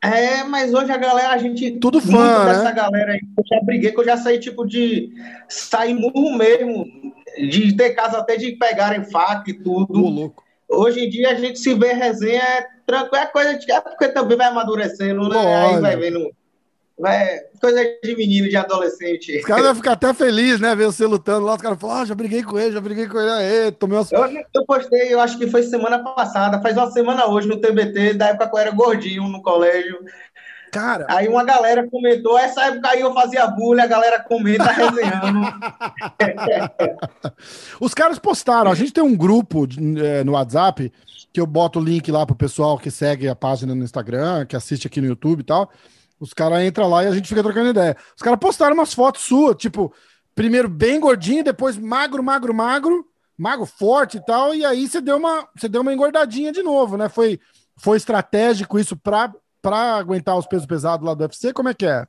é, 0.04 0.44
mas 0.44 0.72
hoje 0.72 0.92
a 0.92 0.98
galera, 0.98 1.34
a 1.34 1.38
gente. 1.40 1.72
Tudo 1.80 2.00
fã, 2.00 2.46
né? 2.46 2.54
Dessa 2.54 2.72
galera 2.72 3.14
aí, 3.14 3.22
eu 3.36 3.44
já 3.48 3.66
briguei, 3.66 3.92
que 3.92 4.00
eu 4.00 4.06
já 4.06 4.16
saí, 4.16 4.40
tipo, 4.40 4.64
de 4.64 5.12
sair 5.50 5.96
murro 5.96 6.38
mesmo, 6.38 6.86
de 7.36 7.76
ter 7.76 7.96
casa 7.96 8.20
até 8.20 8.38
de 8.38 8.52
pegarem 8.52 9.04
faca 9.06 9.50
e 9.50 9.54
tudo. 9.54 9.88
Pô, 9.88 10.10
louco. 10.10 10.44
Hoje 10.70 11.00
em 11.00 11.10
dia 11.10 11.32
a 11.32 11.34
gente 11.34 11.58
se 11.58 11.74
vê 11.74 11.94
resenha, 11.94 12.44
é 12.44 12.68
tranquilo, 12.86 13.24
é 13.24 13.26
coisa 13.26 13.58
de. 13.58 13.72
É 13.72 13.82
porque 13.82 14.08
também 14.10 14.38
vai 14.38 14.48
amadurecendo, 14.48 15.28
né? 15.28 15.66
Aí 15.66 15.82
vai 15.82 15.98
vendo 15.98 16.30
É, 17.06 17.48
coisa 17.62 17.82
de 18.04 18.16
menino, 18.16 18.50
de 18.50 18.58
adolescente. 18.58 19.38
Os 19.38 19.46
caras 19.46 19.66
vão 19.66 19.76
ficar 19.76 19.94
até 19.94 20.14
felizes, 20.14 20.60
né? 20.60 20.76
Ver 20.76 20.86
você 20.86 21.06
lutando 21.06 21.46
lá. 21.46 21.56
Os 21.56 21.62
caras 21.62 21.80
falam, 21.80 21.98
ah, 21.98 22.06
já 22.06 22.14
briguei 22.14 22.44
com 22.44 22.60
ele, 22.60 22.74
já 22.74 22.82
briguei 22.82 23.08
com 23.08 23.20
ele. 23.20 23.30
Aê, 23.32 23.72
tomei 23.72 23.98
umas... 23.98 24.12
eu, 24.12 24.26
eu 24.54 24.66
postei, 24.66 25.14
eu 25.14 25.20
acho 25.20 25.38
que 25.38 25.48
foi 25.48 25.64
semana 25.64 26.00
passada, 26.00 26.62
faz 26.62 26.76
uma 26.76 26.92
semana 26.92 27.26
hoje 27.28 27.48
no 27.48 27.60
TBT, 27.60 28.16
da 28.16 28.28
época 28.28 28.50
que 28.50 28.56
eu 28.56 28.60
era 28.60 28.72
gordinho 28.72 29.28
no 29.30 29.42
colégio. 29.42 30.00
Cara. 30.72 31.08
Aí 31.10 31.28
uma 31.28 31.44
galera 31.44 31.88
comentou, 31.90 32.38
essa 32.38 32.66
época 32.66 32.90
aí 32.90 33.02
eu 33.02 33.14
fazia 33.14 33.48
bullying, 33.48 33.82
a 33.82 33.88
galera 33.88 34.20
comenta 34.20 34.72
resenhando. 34.72 35.42
Os 37.80 37.94
caras 37.94 38.20
postaram, 38.20 38.70
a 38.72 38.76
gente 38.76 38.94
tem 38.94 39.04
um 39.04 39.16
grupo 39.16 39.68
é, 39.98 40.24
no 40.24 40.34
WhatsApp 40.34 40.92
que 41.32 41.40
eu 41.40 41.48
boto 41.48 41.80
o 41.80 41.84
link 41.84 42.12
lá 42.12 42.26
pro 42.26 42.36
pessoal 42.36 42.78
que 42.78 42.92
segue 42.92 43.28
a 43.28 43.36
página 43.36 43.74
no 43.74 43.84
Instagram, 43.84 44.46
que 44.46 44.56
assiste 44.56 44.88
aqui 44.88 45.02
no 45.02 45.08
YouTube 45.08 45.42
e 45.42 45.44
tal. 45.44 45.72
Os 46.20 46.34
caras 46.34 46.64
entram 46.64 46.90
lá 46.90 47.04
e 47.04 47.08
a 47.08 47.12
gente 47.12 47.30
fica 47.30 47.44
trocando 47.44 47.70
ideia. 47.70 47.96
Os 48.16 48.22
caras 48.22 48.40
postaram 48.40 48.74
umas 48.74 48.94
fotos 48.94 49.22
suas, 49.22 49.56
tipo, 49.56 49.94
primeiro 50.36 50.68
bem 50.68 51.00
gordinho, 51.00 51.44
depois 51.44 51.78
magro, 51.78 52.22
magro, 52.24 52.54
magro, 52.54 53.06
magro 53.38 53.66
forte 53.66 54.18
e 54.18 54.26
tal, 54.26 54.54
e 54.54 54.66
aí 54.66 54.88
você 54.88 55.00
deu 55.00 55.18
uma, 55.18 55.48
você 55.56 55.70
deu 55.70 55.82
uma 55.82 55.94
engordadinha 55.94 56.52
de 56.52 56.62
novo, 56.62 56.98
né? 56.98 57.08
Foi, 57.08 57.40
foi 57.78 57.98
estratégico 57.98 58.78
isso 58.78 58.96
para 58.96 59.34
para 59.62 59.96
aguentar 59.96 60.38
os 60.38 60.48
pesos 60.48 60.66
pesados 60.66 61.06
lá 61.06 61.14
do 61.14 61.22
UFC? 61.22 61.54
Como 61.54 61.70
é 61.70 61.74
que 61.74 61.86
é? 61.86 62.06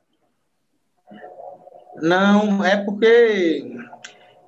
Não, 2.01 2.63
é 2.63 2.77
porque 2.77 3.69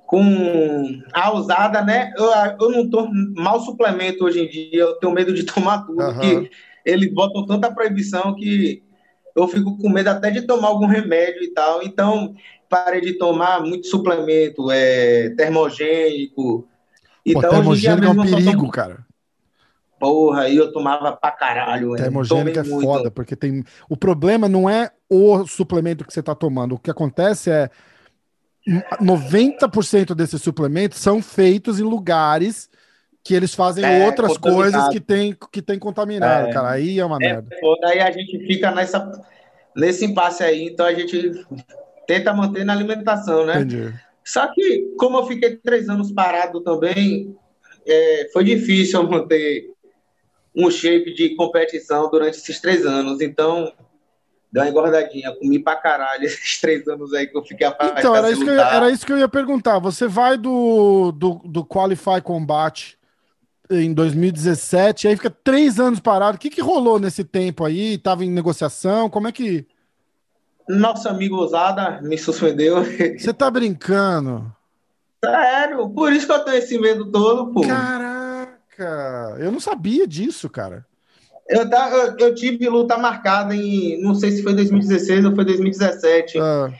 com 0.06 1.02
a 1.12 1.32
usada, 1.34 1.82
né? 1.82 2.12
Eu, 2.16 2.26
eu 2.60 2.70
não 2.70 2.90
tomo 2.90 3.12
mal 3.34 3.60
suplemento 3.60 4.24
hoje 4.24 4.40
em 4.40 4.48
dia, 4.48 4.80
eu 4.80 4.94
tenho 4.94 5.12
medo 5.12 5.34
de 5.34 5.44
tomar 5.44 5.84
tudo, 5.84 6.02
uhum. 6.02 6.18
que 6.18 6.50
eles 6.84 7.12
botam 7.12 7.46
tanta 7.46 7.72
proibição 7.72 8.34
que 8.34 8.82
eu 9.34 9.48
fico 9.48 9.76
com 9.76 9.88
medo 9.88 10.08
até 10.08 10.30
de 10.30 10.42
tomar 10.42 10.68
algum 10.68 10.86
remédio 10.86 11.42
e 11.42 11.52
tal. 11.52 11.82
Então, 11.82 12.34
parei 12.68 13.00
de 13.00 13.14
tomar 13.14 13.60
muito 13.60 13.86
suplemento, 13.86 14.70
é, 14.70 15.30
termogênico. 15.30 16.66
Então, 17.26 17.42
Pô, 17.42 17.48
termogênico 17.48 18.06
é 18.06 18.10
um 18.10 18.22
perigo, 18.22 18.52
tomo... 18.52 18.70
cara. 18.70 19.06
Porra, 19.98 20.42
aí 20.42 20.56
eu 20.56 20.72
tomava 20.72 21.12
pra 21.12 21.30
caralho. 21.30 21.94
Termogênico 21.96 22.58
é 22.58 22.62
muito. 22.62 22.82
foda, 22.82 23.10
porque 23.10 23.34
tem. 23.34 23.64
O 23.88 23.96
problema 23.96 24.48
não 24.48 24.68
é 24.68 24.90
o 25.08 25.46
suplemento 25.46 26.04
que 26.04 26.12
você 26.12 26.22
tá 26.22 26.34
tomando. 26.34 26.74
O 26.74 26.78
que 26.78 26.90
acontece 26.90 27.50
é 27.50 27.70
90% 29.00 30.14
desses 30.14 30.42
suplementos 30.42 30.98
são 30.98 31.22
feitos 31.22 31.80
em 31.80 31.84
lugares 31.84 32.68
que 33.24 33.32
eles 33.32 33.54
fazem 33.54 33.82
é, 33.82 34.04
outras 34.04 34.36
coisas 34.36 34.86
que 34.90 35.00
tem, 35.00 35.34
que 35.50 35.62
tem 35.62 35.78
contaminado, 35.78 36.48
é, 36.48 36.52
cara. 36.52 36.72
Aí 36.72 36.98
é 36.98 37.04
uma 37.04 37.16
é, 37.16 37.20
merda. 37.20 37.56
Daí 37.80 38.00
a 38.00 38.10
gente 38.10 38.38
fica 38.46 38.70
nessa, 38.70 39.10
nesse 39.74 40.04
impasse 40.04 40.44
aí, 40.44 40.66
então 40.66 40.84
a 40.84 40.92
gente 40.92 41.32
tenta 42.06 42.34
manter 42.34 42.64
na 42.64 42.74
alimentação, 42.74 43.46
né? 43.46 43.56
Entendi. 43.56 43.94
Só 44.22 44.46
que, 44.52 44.94
como 44.98 45.18
eu 45.18 45.26
fiquei 45.26 45.56
três 45.56 45.88
anos 45.88 46.12
parado 46.12 46.60
também, 46.60 47.34
é, 47.86 48.28
foi 48.30 48.44
difícil 48.44 49.02
manter 49.04 49.70
um 50.54 50.70
shape 50.70 51.14
de 51.14 51.34
competição 51.34 52.10
durante 52.10 52.36
esses 52.36 52.60
três 52.60 52.84
anos. 52.84 53.22
Então, 53.22 53.72
deu 54.52 54.62
uma 54.62 54.68
engordadinha. 54.68 55.34
Comi 55.34 55.58
pra 55.58 55.76
caralho 55.76 56.24
esses 56.24 56.60
três 56.60 56.86
anos 56.88 57.12
aí 57.14 57.26
que 57.26 57.36
eu 57.36 57.42
fiquei 57.42 57.66
afastado. 57.66 57.98
Então, 57.98 58.14
era 58.14 58.30
isso, 58.30 58.44
que 58.44 58.50
eu, 58.50 58.60
era 58.60 58.90
isso 58.90 59.06
que 59.06 59.12
eu 59.12 59.18
ia 59.18 59.28
perguntar. 59.28 59.78
Você 59.78 60.06
vai 60.06 60.36
do, 60.36 61.10
do, 61.12 61.40
do 61.44 61.64
Qualify 61.64 62.20
Combat 62.22 62.98
em 63.70 63.92
2017, 63.92 65.08
aí 65.08 65.16
fica 65.16 65.30
três 65.30 65.80
anos 65.80 66.00
parado. 66.00 66.36
O 66.36 66.40
que, 66.40 66.50
que 66.50 66.60
rolou 66.60 66.98
nesse 66.98 67.24
tempo 67.24 67.64
aí? 67.64 67.98
Tava 67.98 68.24
em 68.24 68.30
negociação? 68.30 69.08
Como 69.08 69.28
é 69.28 69.32
que. 69.32 69.66
Nosso 70.68 71.08
amigo 71.08 71.36
Osada 71.36 72.00
me 72.02 72.16
suspendeu. 72.16 72.84
Você 72.84 73.32
tá 73.32 73.50
brincando? 73.50 74.50
Sério, 75.24 75.88
por 75.90 76.12
isso 76.12 76.26
que 76.26 76.32
eu 76.32 76.44
tenho 76.44 76.56
esse 76.56 76.78
medo 76.78 77.10
todo, 77.10 77.52
pô. 77.52 77.60
Caraca. 77.62 78.24
Caraca, 78.76 79.36
eu 79.38 79.52
não 79.52 79.60
sabia 79.60 80.06
disso, 80.06 80.48
cara. 80.50 80.84
Eu, 81.48 81.68
tá, 81.68 81.90
eu, 81.90 82.16
eu, 82.18 82.34
tive 82.34 82.68
luta 82.68 82.96
marcada 82.96 83.54
em, 83.54 84.00
não 84.02 84.14
sei 84.14 84.30
se 84.32 84.42
foi 84.42 84.54
2016 84.54 85.26
ou 85.26 85.34
foi 85.34 85.44
2017, 85.44 86.38
ah. 86.38 86.72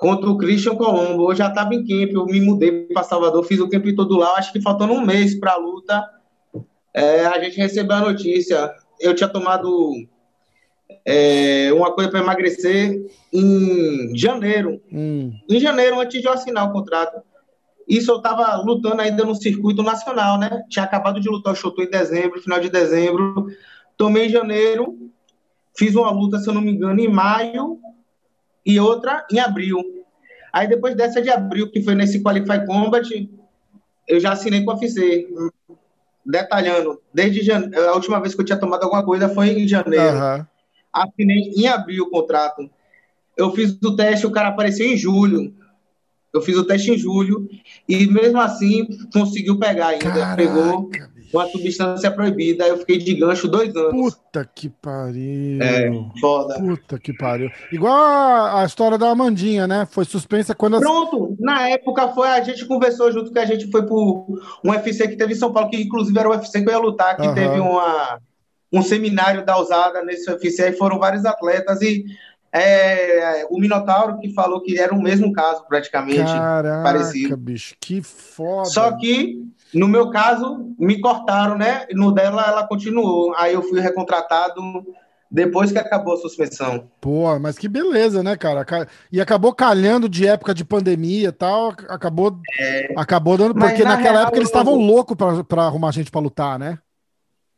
Contra 0.00 0.30
o 0.30 0.38
Christian 0.38 0.74
Colombo. 0.76 1.30
Eu 1.30 1.36
já 1.36 1.48
estava 1.48 1.74
em 1.74 1.84
camp, 1.86 2.14
eu 2.14 2.24
me 2.24 2.40
mudei 2.40 2.86
para 2.86 3.02
Salvador, 3.02 3.44
fiz 3.44 3.60
o 3.60 3.68
camp 3.68 3.84
todo 3.94 4.16
lá. 4.16 4.34
Acho 4.36 4.50
que 4.50 4.60
faltando 4.60 4.94
um 4.94 5.04
mês 5.04 5.38
para 5.38 5.52
a 5.52 5.58
luta, 5.58 6.02
é, 6.94 7.26
a 7.26 7.38
gente 7.44 7.58
recebeu 7.58 7.96
a 7.96 8.00
notícia. 8.00 8.72
Eu 8.98 9.14
tinha 9.14 9.28
tomado 9.28 9.92
é, 11.04 11.70
uma 11.74 11.92
coisa 11.92 12.10
para 12.10 12.20
emagrecer 12.20 12.98
em 13.30 14.16
janeiro. 14.16 14.80
Hum. 14.90 15.32
Em 15.46 15.60
janeiro, 15.60 16.00
antes 16.00 16.18
de 16.18 16.26
eu 16.26 16.32
assinar 16.32 16.66
o 16.66 16.72
contrato. 16.72 17.20
Isso 17.86 18.10
eu 18.10 18.16
estava 18.16 18.56
lutando 18.62 19.02
ainda 19.02 19.22
no 19.24 19.34
circuito 19.34 19.82
nacional, 19.82 20.38
né? 20.38 20.62
Tinha 20.70 20.84
acabado 20.84 21.20
de 21.20 21.28
lutar 21.28 21.52
o 21.52 21.56
Shoto 21.56 21.82
em 21.82 21.90
dezembro, 21.90 22.40
final 22.40 22.58
de 22.58 22.70
dezembro. 22.70 23.48
Tomei 23.98 24.26
em 24.26 24.30
janeiro, 24.30 24.96
fiz 25.76 25.94
uma 25.94 26.10
luta, 26.10 26.38
se 26.38 26.48
eu 26.48 26.54
não 26.54 26.62
me 26.62 26.70
engano, 26.70 26.98
em 27.00 27.08
maio 27.08 27.78
e 28.64 28.78
outra 28.78 29.26
em 29.30 29.38
abril. 29.38 29.78
Aí 30.52 30.68
depois 30.68 30.94
dessa 30.94 31.22
de 31.22 31.30
abril, 31.30 31.70
que 31.70 31.82
foi 31.82 31.94
nesse 31.94 32.22
Qualify 32.22 32.64
Combat, 32.66 33.08
eu 34.08 34.20
já 34.20 34.32
assinei 34.32 34.64
com 34.64 34.72
a 34.72 34.74
UFC. 34.74 35.28
Detalhando, 36.24 37.00
desde 37.14 37.42
janeiro, 37.42 37.88
a 37.88 37.94
última 37.94 38.20
vez 38.20 38.34
que 38.34 38.40
eu 38.40 38.44
tinha 38.44 38.58
tomado 38.58 38.82
alguma 38.82 39.04
coisa 39.04 39.28
foi 39.28 39.50
em 39.50 39.66
janeiro. 39.66 40.16
Uhum. 40.16 40.46
Assinei 40.92 41.52
em 41.56 41.66
abril 41.66 42.04
o 42.04 42.10
contrato. 42.10 42.68
Eu 43.36 43.52
fiz 43.52 43.78
o 43.82 43.96
teste, 43.96 44.26
o 44.26 44.30
cara 44.30 44.48
apareceu 44.48 44.86
em 44.86 44.96
julho. 44.96 45.54
Eu 46.32 46.42
fiz 46.42 46.56
o 46.56 46.64
teste 46.64 46.92
em 46.92 46.98
julho 46.98 47.48
e 47.88 48.06
mesmo 48.06 48.40
assim 48.40 48.86
conseguiu 49.12 49.58
pegar 49.58 49.88
ainda. 49.88 50.04
Caraca, 50.04 50.36
Pegou 50.36 50.90
uma 51.32 51.46
substância 51.48 52.10
proibida. 52.10 52.64
Aí 52.64 52.70
eu 52.70 52.78
fiquei 52.78 52.98
de 52.98 53.14
gancho 53.14 53.48
dois 53.48 53.74
anos. 53.74 54.14
Puta 54.14 54.48
que 54.54 54.68
pariu. 54.68 55.62
É, 55.62 55.90
foda. 56.20 56.54
Puta 56.54 56.98
que 56.98 57.12
pariu. 57.12 57.50
Igual 57.72 57.94
a, 57.94 58.62
a 58.62 58.64
história 58.64 58.98
da 58.98 59.10
Amandinha, 59.10 59.66
né? 59.66 59.86
Foi 59.90 60.04
suspensa 60.04 60.54
quando. 60.54 60.76
As... 60.76 60.80
Pronto, 60.80 61.36
na 61.38 61.68
época 61.68 62.08
foi, 62.08 62.28
a 62.28 62.40
gente 62.42 62.64
conversou 62.66 63.10
junto 63.12 63.32
que 63.32 63.38
a 63.38 63.46
gente 63.46 63.70
foi 63.70 63.84
pro 63.84 64.26
um 64.64 64.70
UFC 64.70 65.08
que 65.08 65.16
teve 65.16 65.32
em 65.32 65.36
São 65.36 65.52
Paulo, 65.52 65.70
que 65.70 65.80
inclusive 65.80 66.18
era 66.18 66.28
o 66.28 66.32
UFC 66.32 66.62
que 66.62 66.68
eu 66.68 66.72
ia 66.72 66.78
lutar, 66.78 67.16
que 67.16 67.26
uhum. 67.26 67.34
teve 67.34 67.60
uma, 67.60 68.18
um 68.72 68.82
seminário 68.82 69.44
da 69.44 69.58
usada 69.58 70.02
nesse 70.02 70.30
UFC, 70.30 70.62
aí 70.62 70.72
foram 70.72 70.98
vários 70.98 71.24
atletas 71.24 71.80
e 71.82 72.04
é, 72.52 73.46
o 73.48 73.58
Minotauro 73.60 74.18
que 74.18 74.32
falou 74.32 74.60
que 74.60 74.78
era 74.78 74.92
o 74.92 75.00
mesmo 75.00 75.32
caso, 75.32 75.64
praticamente. 75.68 76.24
Caraca, 76.24 76.82
parecido. 76.82 77.36
bicho, 77.36 77.74
que 77.80 78.02
foda. 78.02 78.68
Só 78.68 78.96
que, 78.96 79.44
no 79.74 79.88
meu 79.88 80.10
caso, 80.10 80.74
me 80.78 81.00
cortaram, 81.00 81.56
né? 81.56 81.86
No 81.92 82.12
dela, 82.12 82.44
ela 82.46 82.66
continuou. 82.66 83.34
Aí 83.36 83.54
eu 83.54 83.62
fui 83.62 83.80
recontratado 83.80 84.60
depois 85.30 85.70
que 85.70 85.78
acabou 85.78 86.14
a 86.14 86.16
suspensão. 86.16 86.90
Pô, 87.00 87.38
mas 87.38 87.56
que 87.56 87.68
beleza, 87.68 88.22
né, 88.22 88.36
cara? 88.36 88.66
E 89.12 89.20
acabou 89.20 89.54
calhando 89.54 90.08
de 90.08 90.26
época 90.26 90.52
de 90.52 90.64
pandemia 90.64 91.28
e 91.28 91.32
tal, 91.32 91.68
acabou, 91.88 92.36
é, 92.58 92.92
acabou 92.96 93.38
dando. 93.38 93.54
Porque 93.54 93.84
na 93.84 93.90
naquela 93.90 94.12
real, 94.12 94.22
época 94.22 94.38
eles 94.38 94.48
estavam 94.48 94.74
eu... 94.74 94.80
loucos 94.80 95.16
para 95.46 95.62
arrumar 95.62 95.92
gente 95.92 96.10
para 96.10 96.20
lutar, 96.20 96.58
né? 96.58 96.78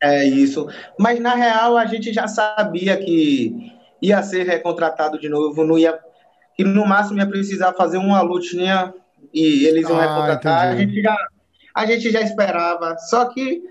É 0.01 0.23
isso. 0.23 0.67
Mas 0.99 1.19
na 1.19 1.33
real 1.33 1.77
a 1.77 1.85
gente 1.85 2.13
já 2.13 2.27
sabia 2.27 2.97
que 2.97 3.71
ia 4.01 4.21
ser 4.21 4.45
recontratado 4.45 5.17
de 5.17 5.29
novo, 5.29 5.63
não 5.63 5.79
ia, 5.79 5.97
que 6.55 6.63
no 6.63 6.85
máximo 6.85 7.19
ia 7.19 7.25
precisar 7.25 7.73
fazer 7.73 7.97
uma 7.97 8.21
lutinha 8.21 8.93
e 9.33 9.65
eles 9.65 9.87
iam 9.87 9.97
ah, 9.97 10.01
recontratar. 10.01 10.67
A 10.67 10.75
gente, 10.75 11.01
já, 11.01 11.15
a 11.73 11.85
gente 11.85 12.11
já 12.11 12.21
esperava, 12.21 12.97
só 12.97 13.25
que 13.25 13.63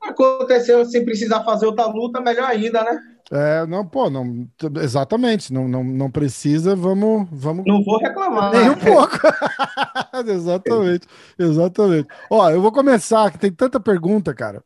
aconteceu 0.00 0.84
sem 0.84 1.04
precisar 1.04 1.42
fazer 1.44 1.66
outra 1.66 1.86
luta, 1.86 2.20
melhor 2.20 2.48
ainda, 2.48 2.82
né? 2.82 3.00
É, 3.32 3.66
não, 3.66 3.86
pô, 3.86 4.10
não, 4.10 4.46
exatamente, 4.82 5.50
não, 5.50 5.66
não, 5.66 5.82
não 5.82 6.10
precisa, 6.10 6.76
vamos, 6.76 7.26
vamos. 7.32 7.64
Não 7.66 7.82
vou 7.82 7.98
reclamar. 7.98 8.52
Nem 8.52 8.68
um 8.68 8.74
pouco. 8.74 9.18
exatamente, 10.30 11.06
exatamente. 11.38 12.06
Ó, 12.28 12.50
eu 12.50 12.60
vou 12.60 12.70
começar, 12.70 13.30
que 13.32 13.38
tem 13.38 13.50
tanta 13.50 13.80
pergunta, 13.80 14.34
cara. 14.34 14.62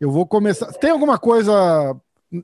Eu 0.00 0.10
vou 0.10 0.26
começar. 0.26 0.66
Tem 0.72 0.90
alguma 0.90 1.16
coisa 1.16 1.96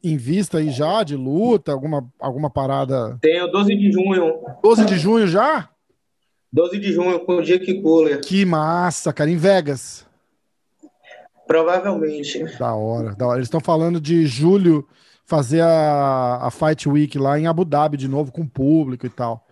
em 0.05 0.16
vista 0.16 0.59
aí 0.59 0.71
já 0.71 1.03
de 1.03 1.16
luta? 1.16 1.73
Alguma, 1.73 2.09
alguma 2.21 2.49
parada? 2.49 3.18
Tenho 3.21 3.51
12 3.51 3.75
de 3.75 3.90
junho. 3.90 4.35
12 4.62 4.85
de 4.85 4.97
junho 4.97 5.27
já? 5.27 5.68
12 6.52 6.78
de 6.78 6.92
junho 6.92 7.20
com 7.20 7.37
o 7.37 7.42
Jake 7.42 7.80
Cooler. 7.82 8.20
Que 8.20 8.44
massa, 8.44 9.12
cara. 9.12 9.30
Em 9.30 9.37
Vegas. 9.37 10.06
Provavelmente. 11.46 12.44
Da 12.58 12.74
hora, 12.74 13.14
da 13.14 13.26
hora. 13.26 13.38
Eles 13.38 13.46
estão 13.46 13.61
falando 13.61 14.00
de 14.00 14.26
julho 14.26 14.87
fazer 15.24 15.61
a, 15.61 16.40
a 16.42 16.50
Fight 16.50 16.88
Week 16.88 17.18
lá 17.18 17.38
em 17.38 17.46
Abu 17.46 17.64
Dhabi 17.64 17.96
de 17.96 18.08
novo 18.08 18.32
com 18.32 18.46
público 18.46 19.06
e 19.06 19.11
tal. 19.11 19.46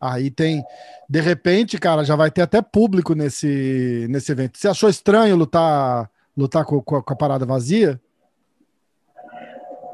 Aí 0.00 0.30
tem, 0.30 0.62
de 1.08 1.20
repente, 1.20 1.78
cara, 1.78 2.04
já 2.04 2.14
vai 2.14 2.30
ter 2.30 2.42
até 2.42 2.60
público 2.60 3.14
nesse, 3.14 4.06
nesse 4.08 4.30
evento. 4.30 4.58
Você 4.58 4.68
achou 4.68 4.88
estranho 4.88 5.36
lutar 5.36 6.10
lutar 6.36 6.64
com, 6.64 6.80
com, 6.82 6.96
a, 6.96 7.02
com 7.02 7.12
a 7.12 7.16
parada 7.16 7.46
vazia? 7.46 8.00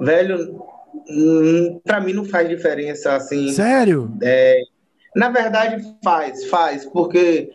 velho, 0.03 0.65
para 1.85 2.01
mim 2.01 2.13
não 2.13 2.25
faz 2.25 2.49
diferença 2.49 3.15
assim. 3.15 3.53
Sério? 3.53 4.13
É, 4.21 4.61
na 5.15 5.29
verdade 5.29 5.83
faz, 6.03 6.47
faz, 6.47 6.85
porque 6.87 7.51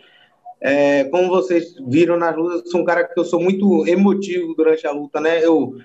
é, 0.60 1.06
como 1.06 1.30
vocês 1.30 1.76
viram 1.88 2.18
nas 2.18 2.36
lutas, 2.36 2.66
eu 2.66 2.72
sou 2.72 2.82
um 2.82 2.86
cara 2.86 3.04
que 3.04 3.20
eu 3.20 3.26
sou 3.26 3.42
muito 3.42 3.88
emotivo 3.88 4.56
durante 4.56 4.86
a 4.88 4.92
luta, 4.92 5.22
né? 5.22 5.44
Eu 5.44 5.76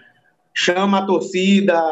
chamo 0.55 0.97
a 0.97 1.07
torcida, 1.07 1.83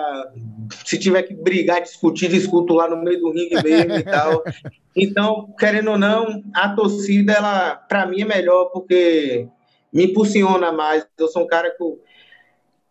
se 0.85 0.99
tiver 0.99 1.23
que 1.23 1.35
brigar, 1.35 1.83
discutir, 1.83 2.29
discuto 2.29 2.75
lá 2.75 2.89
no 2.89 3.03
meio 3.03 3.21
do 3.21 3.33
ringue 3.33 3.63
mesmo 3.63 3.95
e 3.95 4.03
tal. 4.03 4.43
Então, 4.97 5.55
querendo 5.57 5.93
ou 5.93 5.97
não, 5.97 6.43
a 6.53 6.69
torcida, 6.71 7.33
ela, 7.33 7.77
para 7.77 8.07
mim, 8.07 8.23
é 8.23 8.25
melhor 8.25 8.71
porque 8.73 9.47
me 9.93 10.07
impulsiona 10.07 10.73
mais. 10.73 11.07
Eu 11.17 11.29
sou 11.29 11.45
um 11.45 11.47
cara 11.47 11.71
que 11.71 11.81
eu, 11.81 12.01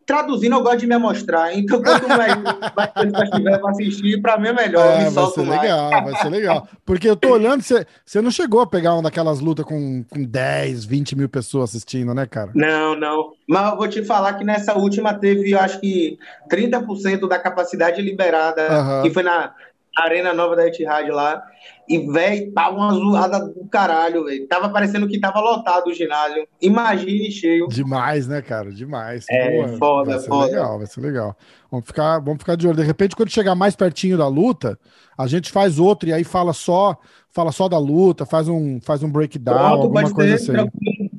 traduzindo, 0.09 0.55
eu 0.55 0.63
gosto 0.63 0.79
de 0.79 0.87
me 0.87 0.97
mostrar. 0.97 1.55
Então, 1.55 1.79
quanto 1.83 2.07
mais, 2.07 2.33
mais 2.75 2.91
pessoas 2.93 3.29
tiver 3.29 3.59
para 3.59 3.69
assistir, 3.69 4.19
para 4.19 4.39
mim 4.39 4.47
é 4.47 4.53
melhor. 4.53 4.83
É, 4.83 5.07
vai 5.07 5.25
ser 5.27 5.43
mais. 5.43 5.61
legal, 5.61 5.89
vai 6.03 6.15
ser 6.15 6.29
legal. 6.29 6.67
Porque 6.83 7.07
eu 7.07 7.15
tô 7.15 7.29
olhando, 7.29 7.61
você, 7.61 7.85
você 8.03 8.19
não 8.19 8.31
chegou 8.31 8.59
a 8.59 8.65
pegar 8.65 8.95
uma 8.95 9.03
daquelas 9.03 9.39
lutas 9.39 9.63
com, 9.63 10.03
com 10.09 10.23
10, 10.23 10.83
20 10.85 11.15
mil 11.15 11.29
pessoas 11.29 11.69
assistindo, 11.69 12.11
né, 12.15 12.25
cara? 12.25 12.49
Não, 12.55 12.95
não. 12.95 13.33
Mas 13.47 13.71
eu 13.71 13.77
vou 13.77 13.87
te 13.87 14.03
falar 14.03 14.33
que 14.33 14.43
nessa 14.43 14.75
última 14.75 15.13
teve, 15.13 15.51
eu 15.51 15.59
acho 15.59 15.79
que 15.79 16.17
30% 16.51 17.27
da 17.27 17.37
capacidade 17.37 18.01
liberada, 18.01 18.67
uhum. 18.67 19.01
que 19.03 19.11
foi 19.11 19.21
na 19.21 19.53
Arena 19.97 20.34
Nova 20.34 20.56
da 20.56 20.67
Etihad 20.67 21.10
lá. 21.10 21.43
E, 21.88 21.97
velho, 22.12 22.52
tava 22.54 22.75
uma 22.75 22.93
zoada 22.93 23.39
do 23.39 23.67
caralho, 23.67 24.25
velho. 24.25 24.47
Tava 24.47 24.69
parecendo 24.69 25.08
que 25.08 25.19
tava 25.19 25.39
lotado 25.39 25.88
o 25.88 25.93
ginásio. 25.93 26.47
Imagine 26.62 27.32
cheio. 27.32 27.67
Demais, 27.67 28.28
né, 28.28 28.41
cara? 28.41 28.71
Demais. 28.71 29.25
É, 29.30 29.63
Pô, 29.63 29.78
foda, 29.78 30.12
vai 30.12 30.19
ser 30.19 30.28
foda. 30.28 30.45
legal, 30.45 30.78
vai 30.78 30.88
ser 30.88 31.02
legal. 31.02 31.38
Vamos 31.71 31.88
ficar, 31.88 32.19
vamos 32.19 32.39
ficar 32.39 32.56
de 32.56 32.67
olho. 32.67 32.78
De 32.78 32.84
repente, 32.84 33.15
quando 33.15 33.32
chegar 33.32 33.56
mais 33.56 33.75
pertinho 33.75 34.17
da 34.17 34.28
luta, 34.28 34.78
a 35.17 35.25
gente 35.25 35.52
faz 35.52 35.80
outro 35.80 36.08
e 36.08 36.13
aí 36.13 36.23
fala 36.23 36.54
só, 36.54 36.95
fala 37.30 37.52
só 37.52 37.67
da 37.67 37.80
luta, 37.80 38.25
faz 38.25 38.47
um, 38.47 38.80
faz 38.80 39.02
um 39.02 39.10
breakdown, 39.12 39.58
Pronto, 39.58 39.82
alguma 39.84 40.13
coisa 40.13 40.36
assim. 40.36 40.52
Tranquilo. 40.52 41.10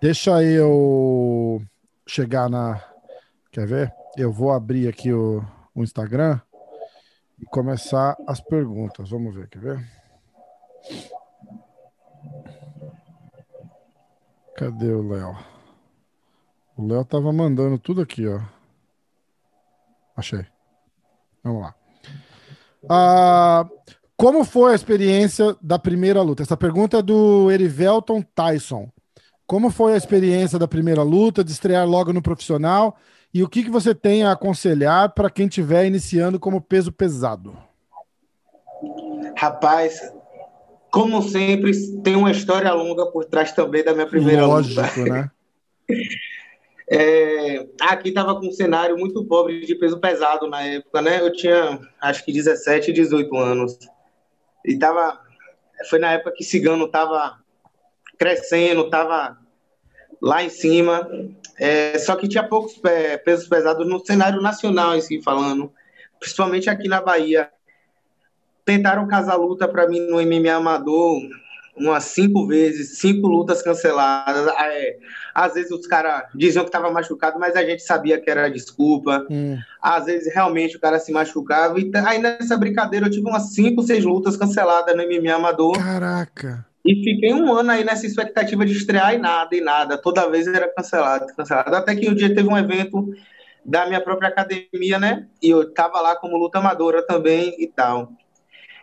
Deixa 0.00 0.42
eu 0.42 1.60
chegar 2.06 2.48
na. 2.48 2.80
Quer 3.50 3.66
ver? 3.66 3.92
Eu 4.16 4.32
vou 4.32 4.52
abrir 4.52 4.88
aqui 4.88 5.12
o, 5.12 5.44
o 5.74 5.82
Instagram 5.82 6.40
e 7.40 7.46
começar 7.46 8.16
as 8.26 8.40
perguntas. 8.40 9.10
Vamos 9.10 9.34
ver, 9.34 9.48
quer 9.48 9.58
ver? 9.58 9.88
Cadê 14.56 14.92
o 14.92 15.08
Léo? 15.08 15.36
O 16.76 16.86
Léo 16.86 17.04
tava 17.04 17.32
mandando 17.32 17.78
tudo 17.78 18.02
aqui, 18.02 18.26
ó. 18.26 18.40
Achei. 20.16 20.44
Vamos 21.42 21.62
lá. 21.62 21.74
Ah, 22.88 23.66
como 24.16 24.44
foi 24.44 24.72
a 24.72 24.74
experiência 24.74 25.56
da 25.62 25.78
primeira 25.78 26.20
luta? 26.20 26.42
Essa 26.42 26.56
pergunta 26.56 26.98
é 26.98 27.02
do 27.02 27.50
Erivelton 27.50 28.22
Tyson. 28.22 28.90
Como 29.46 29.70
foi 29.70 29.94
a 29.94 29.96
experiência 29.96 30.58
da 30.58 30.68
primeira 30.68 31.02
luta, 31.02 31.42
de 31.42 31.52
estrear 31.52 31.88
logo 31.88 32.12
no 32.12 32.22
profissional 32.22 32.96
e 33.32 33.42
o 33.42 33.48
que, 33.48 33.62
que 33.62 33.70
você 33.70 33.94
tem 33.94 34.22
a 34.24 34.32
aconselhar 34.32 35.12
para 35.14 35.30
quem 35.30 35.46
estiver 35.46 35.86
iniciando 35.86 36.38
como 36.38 36.60
peso 36.60 36.90
pesado? 36.90 37.56
Rapaz, 39.36 40.12
como 40.90 41.22
sempre, 41.22 41.72
tem 42.02 42.16
uma 42.16 42.30
história 42.30 42.72
longa 42.72 43.06
por 43.06 43.24
trás 43.24 43.52
também 43.52 43.84
da 43.84 43.94
minha 43.94 44.06
primeira 44.06 44.46
Lógico, 44.46 44.80
luta. 44.80 45.04
né? 45.04 45.30
É, 46.92 47.68
aqui 47.82 48.08
estava 48.08 48.34
com 48.34 48.48
um 48.48 48.50
cenário 48.50 48.98
muito 48.98 49.24
pobre 49.24 49.64
de 49.64 49.76
peso 49.76 50.00
pesado 50.00 50.48
na 50.48 50.60
época, 50.60 51.00
né? 51.00 51.20
Eu 51.20 51.32
tinha 51.32 51.78
acho 52.00 52.24
que 52.24 52.32
17, 52.32 52.92
18 52.92 53.36
anos. 53.36 53.78
E 54.66 54.76
tava. 54.76 55.20
Foi 55.88 56.00
na 56.00 56.14
época 56.14 56.32
que 56.36 56.42
Cigano 56.42 56.86
estava 56.86 57.38
crescendo, 58.18 58.86
estava 58.86 59.38
lá 60.20 60.42
em 60.42 60.48
cima. 60.48 61.08
É, 61.58 61.98
só 61.98 62.16
que 62.16 62.28
tinha 62.28 62.46
poucos 62.46 62.80
pesos 63.24 63.48
pesados 63.48 63.86
no 63.86 64.04
cenário 64.04 64.40
nacional, 64.40 64.96
em 64.96 65.00
si, 65.00 65.22
falando, 65.22 65.72
principalmente 66.18 66.70
aqui 66.70 66.88
na 66.88 67.00
Bahia. 67.00 67.50
Tentaram 68.64 69.06
casar 69.08 69.36
luta 69.36 69.66
para 69.66 69.88
mim 69.88 70.00
no 70.00 70.20
MMA 70.22 70.52
Amador 70.52 71.20
umas 71.76 72.04
cinco 72.04 72.46
vezes, 72.46 72.98
cinco 72.98 73.26
lutas 73.26 73.62
canceladas. 73.62 74.46
É, 74.58 74.96
às 75.34 75.54
vezes 75.54 75.70
os 75.70 75.86
caras 75.86 76.24
diziam 76.34 76.64
que 76.64 76.68
estava 76.68 76.90
machucado, 76.90 77.38
mas 77.38 77.56
a 77.56 77.64
gente 77.64 77.82
sabia 77.82 78.20
que 78.20 78.30
era 78.30 78.50
desculpa. 78.50 79.26
Hum. 79.30 79.58
Às 79.80 80.04
vezes 80.04 80.32
realmente 80.32 80.76
o 80.76 80.80
cara 80.80 80.98
se 80.98 81.10
machucava. 81.10 81.80
E 81.80 81.90
aí 82.06 82.18
nessa 82.18 82.56
brincadeira 82.56 83.06
eu 83.06 83.10
tive 83.10 83.28
umas 83.28 83.54
cinco, 83.54 83.82
seis 83.82 84.04
lutas 84.04 84.36
canceladas 84.36 84.94
no 84.94 85.02
MMA 85.02 85.34
Amador. 85.34 85.72
Caraca! 85.72 86.69
E 86.84 86.94
fiquei 87.04 87.34
um 87.34 87.52
ano 87.52 87.70
aí 87.70 87.84
nessa 87.84 88.06
expectativa 88.06 88.64
de 88.64 88.72
estrear 88.72 89.14
e 89.14 89.18
nada, 89.18 89.54
e 89.54 89.60
nada. 89.60 89.98
Toda 89.98 90.28
vez 90.30 90.46
era 90.46 90.72
cancelado, 90.72 91.26
cancelado. 91.36 91.74
Até 91.76 91.94
que 91.94 92.08
um 92.08 92.14
dia 92.14 92.34
teve 92.34 92.48
um 92.48 92.56
evento 92.56 93.12
da 93.64 93.86
minha 93.86 94.00
própria 94.00 94.28
academia, 94.28 94.98
né? 94.98 95.26
E 95.42 95.50
eu 95.50 95.72
tava 95.72 96.00
lá 96.00 96.16
como 96.16 96.38
luta 96.38 96.58
amadora 96.58 97.06
também 97.06 97.54
e 97.58 97.66
tal. 97.66 98.12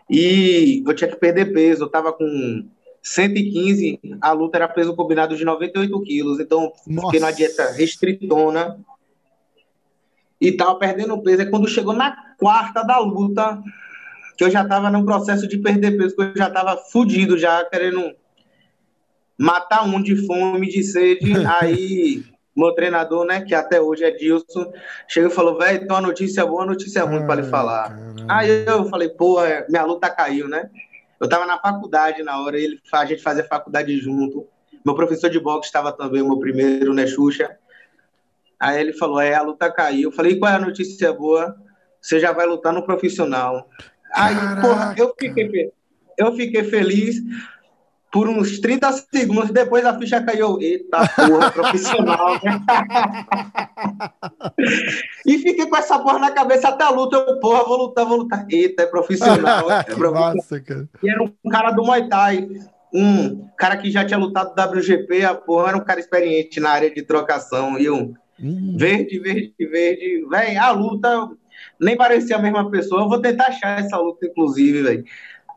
E 0.10 0.84
eu 0.86 0.94
tinha 0.94 1.10
que 1.10 1.18
perder 1.18 1.52
peso, 1.52 1.84
eu 1.84 1.90
tava 1.90 2.14
com 2.14 2.66
115, 3.02 4.00
a 4.22 4.32
luta 4.32 4.58
era 4.58 4.68
peso 4.68 4.96
combinado 4.96 5.36
de 5.36 5.44
98 5.44 6.02
quilos, 6.02 6.40
então 6.40 6.72
Nossa. 6.86 7.08
fiquei 7.08 7.20
numa 7.20 7.32
dieta 7.32 7.72
restritona 7.72 8.78
e 10.40 10.52
tava 10.52 10.76
perdendo 10.76 11.22
peso. 11.22 11.42
E 11.42 11.50
quando 11.50 11.68
chegou 11.68 11.94
na 11.94 12.16
quarta 12.38 12.84
da 12.84 13.00
luta, 13.00 13.62
que 14.38 14.44
eu 14.44 14.52
já 14.52 14.62
estava 14.62 14.92
num 14.92 15.04
processo 15.04 15.48
de 15.48 15.58
perder 15.58 15.98
peso, 15.98 16.16
que 16.16 16.22
eu 16.22 16.34
já 16.36 16.48
estava 16.48 16.78
fudido, 16.78 17.38
já 17.38 17.66
querendo 17.66 18.16
matar 19.38 19.84
um 19.84 20.02
de 20.02 20.16
fome, 20.28 20.70
de 20.70 20.84
sede. 20.84 21.34
Aí, 21.60 22.24
meu 22.56 22.74
treinador, 22.74 23.26
né, 23.26 23.42
que 23.42 23.56
até 23.56 23.82
hoje 23.82 24.04
é 24.04 24.12
Dilson, 24.12 24.72
chegou 25.08 25.32
e 25.32 25.34
falou: 25.34 25.58
velho, 25.58 25.80
tem 25.80 25.90
uma 25.90 26.02
notícia 26.02 26.46
boa, 26.46 26.62
uma 26.62 26.68
notícia 26.68 27.04
ruim 27.04 27.26
para 27.26 27.42
lhe 27.42 27.48
falar. 27.50 27.90
Caramba. 27.90 28.26
Aí 28.30 28.66
eu 28.66 28.86
falei: 28.86 29.10
porra, 29.10 29.66
minha 29.68 29.84
luta 29.84 30.10
caiu, 30.10 30.48
né? 30.48 30.70
Eu 31.20 31.26
estava 31.26 31.48
na 31.48 31.58
faculdade 31.58 32.22
na 32.22 32.40
hora, 32.40 32.60
ele, 32.60 32.80
a 32.94 33.06
gente 33.06 33.24
fazia 33.24 33.44
faculdade 33.44 33.98
junto. 33.98 34.48
Meu 34.86 34.94
professor 34.94 35.32
de 35.32 35.40
boxe 35.40 35.68
estava 35.68 35.92
também, 35.92 36.22
o 36.22 36.28
meu 36.28 36.40
primeiro, 36.40 36.94
né, 36.94 37.08
Xuxa. 37.08 37.58
Aí 38.60 38.80
ele 38.80 38.94
falou: 38.94 39.20
é, 39.20 39.34
a 39.34 39.42
luta 39.42 39.72
caiu. 39.72 40.10
Eu 40.10 40.16
falei: 40.16 40.38
qual 40.38 40.52
é 40.52 40.56
a 40.56 40.60
notícia 40.60 41.12
boa? 41.12 41.56
Você 42.00 42.20
já 42.20 42.32
vai 42.32 42.46
lutar 42.46 42.72
no 42.72 42.84
profissional. 42.84 43.68
Aí, 44.18 44.36
porra, 44.62 44.96
eu 44.98 45.14
fiquei, 45.18 45.72
eu 46.18 46.36
fiquei 46.36 46.64
feliz 46.64 47.22
por 48.12 48.28
uns 48.28 48.60
30 48.60 48.92
segundos, 49.14 49.52
depois 49.52 49.86
a 49.86 49.98
ficha 49.98 50.22
caiu. 50.24 50.60
Eita 50.60 51.08
porra, 51.16 51.52
profissional, 51.54 52.34
né? 52.44 52.64
e 55.26 55.38
fiquei 55.38 55.68
com 55.68 55.78
essa 55.78 56.00
porra 56.00 56.20
na 56.20 56.32
cabeça 56.32 56.70
até 56.70 56.84
a 56.84 56.90
luta. 56.90 57.18
Eu, 57.18 57.40
porra, 57.40 57.64
vou 57.64 57.78
lutar, 57.78 58.06
vou 58.06 58.18
lutar. 58.18 58.46
Eita, 58.50 58.84
é 58.84 58.86
profissional. 58.88 59.70
É 59.72 59.84
profissional. 59.94 60.64
Cara. 60.66 60.90
E 61.04 61.10
era 61.10 61.24
um 61.24 61.50
cara 61.50 61.72
do 61.72 61.84
Muay 61.84 62.08
Thai. 62.08 62.48
Um 62.94 63.48
cara 63.58 63.78
que 63.78 63.92
já 63.92 64.06
tinha 64.06 64.18
lutado 64.18 64.56
WGP, 64.60 65.26
a 65.26 65.36
porra, 65.36 65.70
era 65.70 65.78
um 65.78 65.84
cara 65.84 66.00
experiente 66.00 66.60
na 66.60 66.70
área 66.70 66.90
de 66.90 67.02
trocação. 67.04 67.78
E 67.78 67.90
um 67.90 68.14
hum. 68.40 68.76
verde, 68.78 69.20
verde, 69.20 69.54
verde. 69.60 70.26
Véi, 70.30 70.58
a 70.58 70.72
luta 70.72 71.30
nem 71.80 71.96
parecia 71.96 72.36
a 72.36 72.42
mesma 72.42 72.70
pessoa. 72.70 73.02
Eu 73.02 73.10
vou 73.10 73.22
tentar 73.22 73.48
achar 73.48 73.80
essa 73.80 73.98
luta, 73.98 74.26
inclusive, 74.26 74.84
velho. 74.84 75.04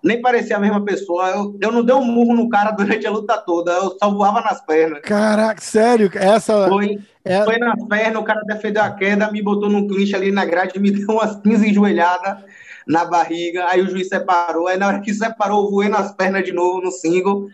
Nem 0.02 0.20
parecia 0.20 0.56
a 0.56 0.60
mesma 0.60 0.82
pessoa. 0.84 1.28
Eu, 1.28 1.58
eu 1.60 1.72
não 1.72 1.84
dei 1.84 1.94
um 1.94 2.04
murro 2.04 2.34
no 2.34 2.48
cara 2.48 2.70
durante 2.70 3.06
a 3.06 3.10
luta 3.10 3.36
toda. 3.38 3.72
Eu 3.72 3.96
só 3.98 4.10
voava 4.10 4.40
nas 4.40 4.64
pernas. 4.64 5.00
Caraca, 5.02 5.60
sério? 5.60 6.10
Essa. 6.14 6.68
Foi, 6.68 6.98
é... 7.24 7.44
foi 7.44 7.58
nas 7.58 7.84
pernas, 7.86 8.20
o 8.20 8.24
cara 8.24 8.40
defendeu 8.46 8.82
a 8.82 8.90
queda, 8.90 9.30
me 9.30 9.42
botou 9.42 9.68
num 9.68 9.86
clinch 9.86 10.14
ali 10.14 10.32
na 10.32 10.44
grade, 10.44 10.78
me 10.78 10.90
deu 10.92 11.08
umas 11.08 11.36
15 11.40 11.68
enjoelhadas 11.68 12.38
na 12.86 13.04
barriga. 13.04 13.66
Aí 13.68 13.82
o 13.82 13.90
juiz 13.90 14.08
separou. 14.08 14.68
Aí 14.68 14.78
na 14.78 14.86
hora 14.86 15.00
que 15.00 15.12
separou, 15.12 15.64
eu 15.64 15.70
voei 15.70 15.88
nas 15.88 16.12
pernas 16.12 16.44
de 16.44 16.52
novo 16.52 16.80
no 16.80 16.90
single. 16.90 17.48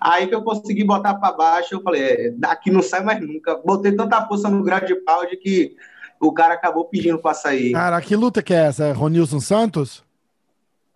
Aí 0.00 0.26
que 0.26 0.34
eu 0.34 0.42
consegui 0.42 0.84
botar 0.84 1.14
para 1.14 1.34
baixo, 1.34 1.74
eu 1.74 1.82
falei, 1.82 2.02
é, 2.02 2.30
daqui 2.36 2.70
não 2.70 2.82
sai 2.82 3.02
mais 3.02 3.20
nunca. 3.20 3.56
Botei 3.64 3.92
tanta 3.92 4.24
força 4.26 4.48
no 4.48 4.62
grade 4.62 4.88
de 4.88 4.96
pau 4.96 5.26
de 5.26 5.36
que 5.36 5.74
o 6.20 6.32
cara 6.32 6.54
acabou 6.54 6.84
pedindo 6.84 7.18
para 7.18 7.34
sair. 7.34 7.72
Cara, 7.72 8.00
que 8.00 8.16
luta 8.16 8.42
que 8.42 8.54
é 8.54 8.66
essa? 8.66 8.84
É 8.86 8.92
Ronilson 8.92 9.40
Santos? 9.40 10.04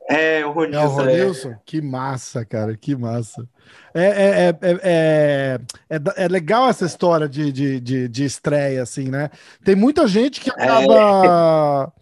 É, 0.09 0.45
o 0.45 0.53
Ronilson. 0.53 0.81
É 0.81 0.85
o 0.85 0.89
Ronilson? 0.89 1.49
É. 1.51 1.59
Que 1.65 1.81
massa, 1.81 2.45
cara, 2.45 2.77
que 2.77 2.95
massa. 2.97 3.49
É, 3.95 4.05
é, 4.05 4.49
é, 4.49 5.61
é, 5.91 6.25
é, 6.25 6.29
legal 6.29 6.69
essa 6.69 6.85
história 6.85 7.29
de, 7.29 7.53
de, 7.53 7.81
de, 7.81 8.09
de 8.09 8.25
estreia, 8.25 8.83
assim, 8.83 9.09
né? 9.09 9.31
Tem 9.65 9.75
muita 9.75 10.07
gente 10.07 10.41
que 10.41 10.51
acaba 10.51 11.93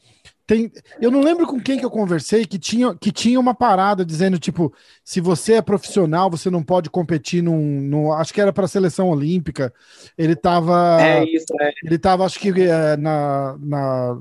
tem, 0.51 0.69
eu 1.01 1.13
não 1.13 1.21
lembro 1.21 1.47
com 1.47 1.61
quem 1.61 1.79
que 1.79 1.85
eu 1.85 1.91
conversei 1.91 2.45
que 2.45 2.59
tinha, 2.59 2.93
que 2.93 3.13
tinha 3.13 3.39
uma 3.39 3.55
parada 3.55 4.05
dizendo, 4.05 4.37
tipo, 4.37 4.75
se 5.05 5.21
você 5.21 5.53
é 5.53 5.63
profissional, 5.63 6.29
você 6.29 6.51
não 6.51 6.61
pode 6.61 6.91
competir 6.91 7.41
num. 7.41 7.81
num 7.81 8.13
acho 8.13 8.35
que 8.35 8.41
era 8.41 8.53
para 8.53 8.65
a 8.65 8.69
seleção 8.69 9.11
olímpica. 9.11 9.73
Ele 10.19 10.35
tava. 10.35 11.01
É 11.01 11.23
isso, 11.23 11.47
é. 11.61 11.71
Ele 11.85 11.97
tava, 11.97 12.25
acho 12.25 12.41
que 12.41 12.49
é, 12.63 12.97
na, 12.97 13.57
na, 13.61 14.19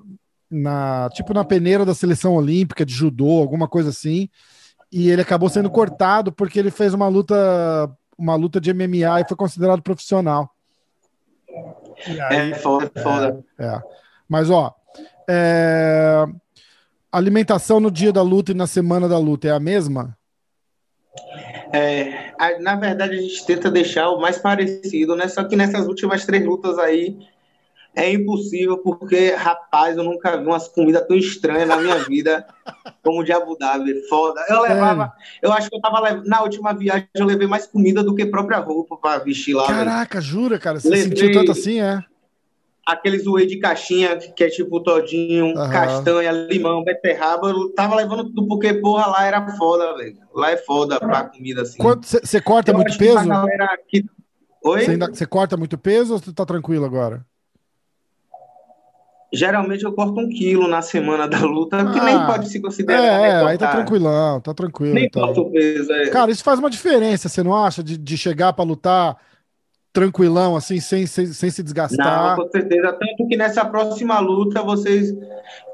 na 0.52 1.10
tipo 1.14 1.34
na 1.34 1.44
peneira 1.44 1.84
da 1.84 1.96
seleção 1.96 2.36
olímpica 2.36 2.86
de 2.86 2.94
judô, 2.94 3.40
alguma 3.40 3.68
coisa 3.68 3.90
assim. 3.90 4.30
E 4.92 5.10
ele 5.10 5.24
acabou 5.24 5.50
sendo 5.50 5.72
cortado 5.72 6.32
porque 6.32 6.60
ele 6.60 6.70
fez 6.70 6.94
uma 6.94 7.08
luta 7.08 7.92
uma 8.16 8.36
luta 8.36 8.62
de 8.62 8.72
MMA 8.72 9.22
e 9.22 9.28
foi 9.28 9.36
considerado 9.36 9.82
profissional. 9.82 10.54
Aí, 12.30 12.52
é 12.52 12.54
foda, 12.54 12.92
é 12.94 13.02
foda. 13.02 13.44
É. 13.58 13.82
Mas 14.30 14.52
ó, 14.52 14.76
é... 15.30 16.26
alimentação 17.12 17.80
no 17.80 17.92
dia 17.92 18.12
da 18.12 18.22
luta 18.22 18.52
e 18.52 18.56
na 18.56 18.66
semana 18.66 19.08
da 19.08 19.18
luta 19.18 19.48
é 19.48 19.52
a 19.52 19.60
mesma? 19.60 20.18
É, 21.72 22.34
na 22.60 22.76
verdade, 22.76 23.16
a 23.16 23.22
gente 23.22 23.46
tenta 23.46 23.70
deixar 23.70 24.10
o 24.10 24.20
mais 24.20 24.40
parecido, 24.40 25.16
né? 25.16 25.28
Só 25.28 25.44
que 25.44 25.56
nessas 25.56 25.86
últimas 25.88 26.26
três 26.26 26.44
lutas 26.44 26.80
aí 26.80 27.16
é 27.96 28.12
impossível, 28.12 28.78
porque, 28.78 29.32
rapaz, 29.32 29.98
eu 29.98 30.04
nunca 30.04 30.38
vi 30.38 30.46
umas 30.46 30.68
comidas 30.68 31.06
tão 31.08 31.18
estranhas 31.18 31.68
na 31.68 31.78
minha 31.78 31.98
vida 32.06 32.46
como 33.04 33.24
de 33.24 33.32
Abu 33.32 33.58
Dhabi. 33.58 34.08
Foda. 34.08 34.44
Eu 34.48 34.62
levava, 34.62 35.14
é. 35.44 35.48
eu 35.48 35.52
acho 35.52 35.70
que 35.70 35.76
eu 35.76 35.82
tava 35.82 36.00
levando, 36.00 36.26
na 36.26 36.42
última 36.42 36.74
viagem 36.74 37.08
eu 37.14 37.26
levei 37.26 37.48
mais 37.48 37.66
comida 37.68 38.04
do 38.04 38.16
que 38.16 38.26
própria 38.26 38.60
roupa 38.60 38.96
para 38.98 39.24
vestir 39.24 39.54
lá. 39.54 39.68
Caraca, 39.68 40.20
véio. 40.20 40.32
jura, 40.32 40.60
cara? 40.60 40.80
Você 40.80 40.90
levei... 40.90 41.10
sentiu 41.10 41.32
tanto 41.34 41.52
assim, 41.52 41.82
é? 41.82 42.04
Aqueles 42.92 43.26
whey 43.28 43.46
de 43.46 43.58
caixinha, 43.58 44.18
que 44.18 44.44
é 44.44 44.50
tipo 44.50 44.80
todinho, 44.82 45.48
uhum. 45.48 45.70
castanha, 45.70 46.32
limão, 46.32 46.84
beterraba, 46.84 47.50
eu 47.50 47.70
tava 47.74 47.96
levando 47.96 48.26
tudo 48.26 48.48
porque, 48.48 48.74
porra, 48.74 49.08
lá 49.08 49.26
era 49.26 49.48
foda, 49.58 49.96
velho. 49.96 50.18
Lá 50.34 50.52
é 50.52 50.58
foda 50.58 51.00
pra 51.00 51.26
comida, 51.26 51.62
assim. 51.62 51.78
Você 52.02 52.42
corta 52.42 52.72
eu 52.72 52.76
muito 52.76 52.98
peso? 52.98 53.32
Aqui... 53.32 54.06
Oi? 54.64 54.82
Você 54.82 54.92
ainda... 54.92 55.58
muito 55.58 55.78
peso 55.78 56.14
ou 56.14 56.20
você 56.20 56.34
tá 56.34 56.46
tranquilo 56.46 56.86
agora? 56.86 57.26
Geralmente 59.32 59.84
eu 59.84 59.94
corto 59.94 60.20
um 60.20 60.28
quilo 60.28 60.68
na 60.68 60.82
semana 60.82 61.28
da 61.28 61.40
luta, 61.42 61.78
ah, 61.78 61.92
que 61.92 62.00
nem 62.02 62.16
ah, 62.16 62.26
pode 62.26 62.50
se 62.50 62.60
considerar. 62.60 63.04
É, 63.04 63.30
é 63.30 63.46
aí 63.46 63.58
tá 63.60 63.72
tranquilão, 63.72 64.42
tá 64.42 64.56
tranquilo. 64.56 64.96
Nem 64.96 65.06
então. 65.06 65.22
corto 65.22 65.52
peso, 65.52 65.94
é. 65.94 66.10
Cara, 66.10 66.32
isso 66.32 66.44
faz 66.44 66.58
uma 66.58 66.70
diferença, 66.70 67.30
você 67.30 67.44
não 67.44 67.56
acha? 67.56 67.84
De, 67.84 67.96
de 67.96 68.18
chegar 68.18 68.54
para 68.54 68.66
lutar 68.66 69.18
tranquilão, 69.92 70.56
assim, 70.56 70.80
sem, 70.80 71.06
sem, 71.06 71.28
sem 71.28 71.50
se 71.50 71.64
desgastar. 71.64 72.38
Não, 72.38 72.44
com 72.44 72.52
certeza. 72.52 72.94
Tanto 72.94 73.28
que 73.28 73.36
nessa 73.36 73.66
próxima 73.66 74.20
luta 74.20 74.62
vocês 74.62 75.14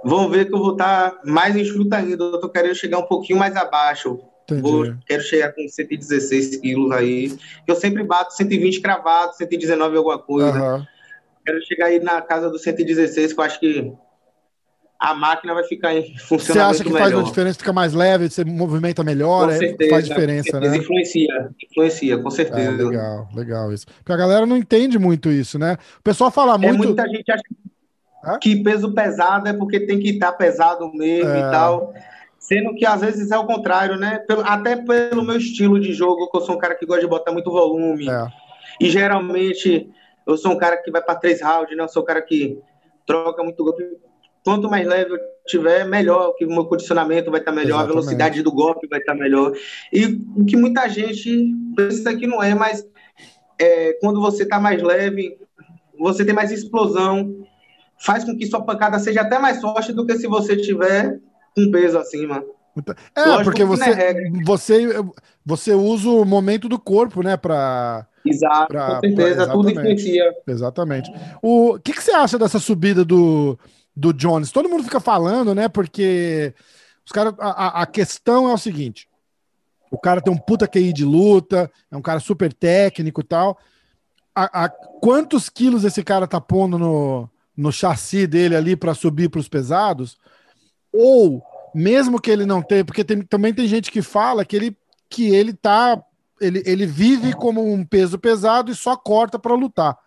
vão 0.04 0.30
ver 0.30 0.46
que 0.46 0.54
eu 0.54 0.60
vou 0.60 0.72
estar 0.72 1.20
mais 1.26 1.56
enxuta 1.56 1.98
ainda. 1.98 2.24
Eu 2.24 2.40
tô 2.40 2.50
querendo 2.50 2.76
chegar 2.76 3.00
um 3.00 3.08
pouquinho 3.08 3.40
mais 3.40 3.56
abaixo. 3.56 4.20
Vou, 4.62 4.94
quero 5.08 5.24
chegar 5.24 5.54
com 5.54 5.68
116 5.68 6.58
quilos 6.58 6.92
aí. 6.92 7.36
Eu 7.68 7.76
sempre 7.76 8.04
bato 8.04 8.34
120 8.34 8.80
cravado, 8.80 9.36
119 9.36 9.98
alguma 9.98 10.20
coisa. 10.20 10.76
Uhum. 10.78 10.86
Quero 11.46 11.62
chegar 11.66 11.88
aí 11.88 12.00
na 12.00 12.22
casa 12.22 12.50
dos 12.50 12.62
116, 12.62 13.34
que 13.34 13.40
eu 13.40 13.44
acho 13.44 13.60
que 13.60 13.94
a 15.00 15.14
máquina 15.14 15.54
vai 15.54 15.64
ficar 15.64 15.94
em 15.94 16.18
funcionamento 16.18 16.46
Você 16.46 16.60
acha 16.60 16.84
que 16.84 16.90
melhor. 16.90 17.02
faz 17.02 17.14
uma 17.14 17.24
diferença, 17.24 17.60
fica 17.60 17.74
mais 17.74 17.94
leve, 17.94 18.30
você 18.30 18.46
movimenta 18.46 19.04
melhor, 19.04 19.50
é, 19.50 19.58
certeza, 19.58 19.90
faz 19.90 20.08
diferença, 20.08 20.60
né? 20.60 20.78
Influencia, 20.78 21.50
influencia, 21.64 22.18
com 22.18 22.32
certeza. 22.32 22.82
É, 22.82 22.84
legal, 22.84 23.28
legal 23.34 23.74
isso. 23.74 23.86
Porque 23.98 24.14
a 24.14 24.18
galera 24.18 24.46
não 24.46 24.58
entende 24.58 24.98
muito 24.98 25.30
isso, 25.30 25.60
né? 25.60 25.78
O 26.00 26.04
pessoal 26.04 26.32
fala 26.32 26.56
é, 26.56 26.58
muito... 26.58 26.84
É, 26.84 26.88
muita 26.88 27.08
gente 27.08 27.32
acha 27.32 27.44
que 28.42 28.64
peso 28.64 28.94
pesado 28.94 29.48
é 29.48 29.54
porque 29.54 29.80
tem 29.82 30.00
que 30.00 30.10
estar 30.10 30.32
pesado 30.32 30.92
mesmo 30.94 31.30
é... 31.30 31.40
e 31.40 31.52
tal. 31.52 31.94
Sendo 32.40 32.76
que 32.76 32.86
às 32.86 33.02
vezes 33.02 33.32
é 33.32 33.38
o 33.38 33.46
contrário, 33.46 33.98
né? 33.98 34.20
Pelo, 34.20 34.42
até 34.42 34.76
pelo 34.76 35.24
meu 35.24 35.38
estilo 35.38 35.80
de 35.80 35.94
jogo, 35.94 36.30
que 36.30 36.38
eu 36.38 36.42
sou 36.42 36.56
um 36.56 36.60
cara 36.60 36.76
que 36.76 36.86
gosta 36.86 37.02
de 37.02 37.08
botar 37.08 37.32
muito 37.32 37.52
volume. 37.52 38.08
É. 38.08 38.28
E 38.80 38.90
geralmente 38.90 39.90
eu 40.26 40.38
sou 40.38 40.52
um 40.52 40.58
cara 40.58 40.78
que 40.78 40.92
vai 40.92 41.02
para 41.02 41.16
três 41.16 41.42
rounds, 41.42 41.76
né? 41.76 41.84
Eu 41.84 41.88
sou 41.88 42.04
um 42.04 42.06
cara 42.06 42.22
que 42.22 42.60
troca 43.06 43.44
muito 43.44 43.64
golpe 43.64 43.84
quanto 44.46 44.70
mais 44.70 44.88
leve 44.88 45.12
eu 45.12 45.20
tiver, 45.48 45.86
melhor, 45.86 46.34
que 46.36 46.46
o 46.46 46.50
meu 46.50 46.66
condicionamento 46.66 47.32
vai 47.32 47.40
estar 47.40 47.52
melhor, 47.52 47.80
Exatamente. 47.80 47.90
a 47.90 47.94
velocidade 47.94 48.42
do 48.44 48.52
golpe 48.52 48.88
vai 48.88 49.00
estar 49.00 49.16
melhor. 49.16 49.52
E 49.92 50.06
o 50.06 50.46
que 50.46 50.56
muita 50.56 50.88
gente 50.88 51.52
pensa 51.76 52.16
que 52.16 52.28
não 52.28 52.42
é, 52.42 52.54
mas 52.54 52.86
é, 53.60 53.94
quando 53.94 54.22
você 54.22 54.44
está 54.44 54.60
mais 54.60 54.82
leve, 54.82 55.36
você 55.98 56.24
tem 56.24 56.34
mais 56.34 56.52
explosão, 56.52 57.44
faz 57.98 58.24
com 58.24 58.38
que 58.38 58.46
sua 58.46 58.64
pancada 58.64 59.00
seja 59.00 59.22
até 59.22 59.40
mais 59.40 59.60
forte 59.60 59.92
do 59.92 60.06
que 60.06 60.16
se 60.16 60.28
você 60.28 60.56
tiver 60.56 61.20
um 61.58 61.72
peso 61.72 61.98
acima. 61.98 62.44
É, 63.16 63.22
Lógico 63.22 63.44
porque 63.46 63.64
você, 63.64 63.90
é 63.90 64.14
você, 64.44 64.88
você 65.44 65.74
usa 65.74 66.10
o 66.10 66.26
momento 66.26 66.70
do 66.70 66.78
corpo, 66.78 67.24
né, 67.24 67.36
para 67.36 68.06
Exato, 68.24 68.68
pra, 68.68 68.96
com 68.96 69.00
certeza, 69.02 69.46
pra, 69.46 69.54
tudo 69.54 69.72
influencia. 69.72 70.34
Exatamente. 70.46 71.12
O 71.42 71.80
que, 71.80 71.94
que 71.94 72.04
você 72.04 72.12
acha 72.12 72.38
dessa 72.38 72.60
subida 72.60 73.06
do, 73.06 73.58
do 73.96 74.12
Jones. 74.12 74.52
Todo 74.52 74.70
mundo 74.70 74.84
fica 74.84 75.00
falando, 75.00 75.56
né? 75.56 75.68
Porque 75.70 76.54
os 77.06 77.12
caras. 77.12 77.34
A, 77.40 77.82
a, 77.82 77.86
questão 77.86 78.50
é 78.50 78.54
o 78.54 78.58
seguinte: 78.58 79.08
o 79.90 79.98
cara 79.98 80.22
tem 80.22 80.34
um 80.34 80.38
puta 80.38 80.68
QI 80.68 80.92
de 80.92 81.06
luta, 81.06 81.72
é 81.90 81.96
um 81.96 82.02
cara 82.02 82.20
super 82.20 82.52
técnico 82.52 83.22
e 83.22 83.24
tal. 83.24 83.58
A, 84.34 84.66
a 84.66 84.70
quantos 84.70 85.50
quilos 85.50 85.86
esse 85.86 86.04
cara 86.04 86.28
tá 86.28 86.42
pondo 86.42 86.78
no, 86.78 87.30
no 87.56 87.72
chassi 87.72 88.28
dele 88.28 88.56
ali 88.56 88.76
para 88.76 88.94
subir 88.94 89.30
para 89.30 89.40
os 89.40 89.48
pesados? 89.48 90.18
Ou 90.92 91.42
mesmo 91.74 92.20
que 92.20 92.32
ele 92.32 92.46
não 92.46 92.62
tenha, 92.62 92.84
porque 92.84 93.04
tem, 93.04 93.22
também 93.22 93.54
tem 93.54 93.68
gente 93.68 93.92
que 93.92 94.02
fala 94.02 94.46
que 94.46 94.56
ele 94.56 94.78
que 95.10 95.28
ele 95.34 95.54
tá 95.54 96.02
ele, 96.42 96.62
ele 96.66 96.86
vive 96.86 97.34
como 97.34 97.72
um 97.72 97.86
peso 97.86 98.18
pesado 98.20 98.72
e 98.72 98.76
só 98.76 98.98
corta 98.98 99.40
para 99.40 99.54
lutar. 99.54 99.98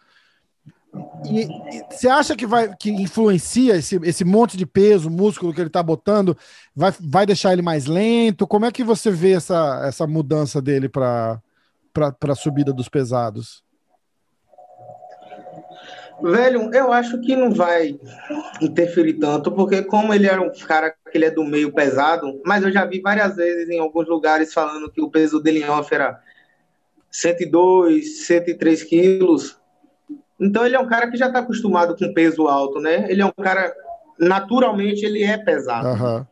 E, 1.29 1.49
você 1.91 2.09
acha 2.09 2.37
que 2.37 2.47
vai 2.47 2.75
que 2.77 2.91
influencia 2.91 3.77
esse, 3.77 3.99
esse 4.03 4.25
monte 4.25 4.57
de 4.57 4.67
peso, 4.67 5.11
músculo 5.11 5.53
que 5.53 5.61
ele 5.61 5.69
está 5.69 5.83
botando, 5.83 6.37
vai, 6.75 6.93
vai 7.01 7.27
deixar 7.27 7.53
ele 7.53 7.63
mais 7.63 7.87
lento? 7.87 8.47
Como 8.47 8.65
é 8.65 8.73
que 8.73 8.85
você 8.85 9.11
vê 9.11 9.33
essa, 9.33 9.83
essa 9.87 10.07
mudança 10.07 10.63
dele 10.63 10.89
para 10.89 11.41
a 12.01 12.35
subida 12.35 12.73
dos 12.73 12.89
pesados? 12.89 13.63
Velho, 16.21 16.75
eu 16.75 16.93
acho 16.93 17.21
que 17.21 17.37
não 17.37 17.53
vai 17.53 17.97
interferir 18.61 19.15
tanto, 19.15 19.53
porque 19.53 19.83
como 19.83 20.13
ele 20.13 20.27
era 20.27 20.43
um 20.43 20.51
cara 20.67 20.91
que 20.91 21.17
ele 21.17 21.27
é 21.27 21.31
do 21.31 21.45
meio 21.45 21.73
pesado, 21.73 22.41
mas 22.45 22.65
eu 22.65 22.73
já 22.73 22.85
vi 22.85 23.01
várias 23.01 23.37
vezes 23.37 23.69
em 23.69 23.79
alguns 23.79 24.09
lugares 24.09 24.53
falando 24.53 24.91
que 24.91 25.01
o 25.01 25.11
peso 25.11 25.41
dele 25.41 25.61
em 25.61 25.69
off 25.69 25.95
era 25.95 26.21
102, 27.09 28.27
103 28.27 28.83
quilos, 28.83 29.59
então 30.40 30.64
ele 30.64 30.77
é 30.77 30.81
um 30.81 30.87
cara 30.87 31.11
que 31.11 31.16
já 31.16 31.27
está 31.27 31.40
acostumado 31.40 31.96
com 31.96 32.12
peso 32.12 32.46
alto, 32.46 32.81
né? 32.81 33.07
Ele 33.09 33.22
é 33.22 33.27
um 33.27 33.33
cara, 33.33 33.74
naturalmente, 34.18 35.05
ele 35.05 35.22
é 35.22 35.37
pesado. 35.37 35.88
Uhum. 35.88 36.27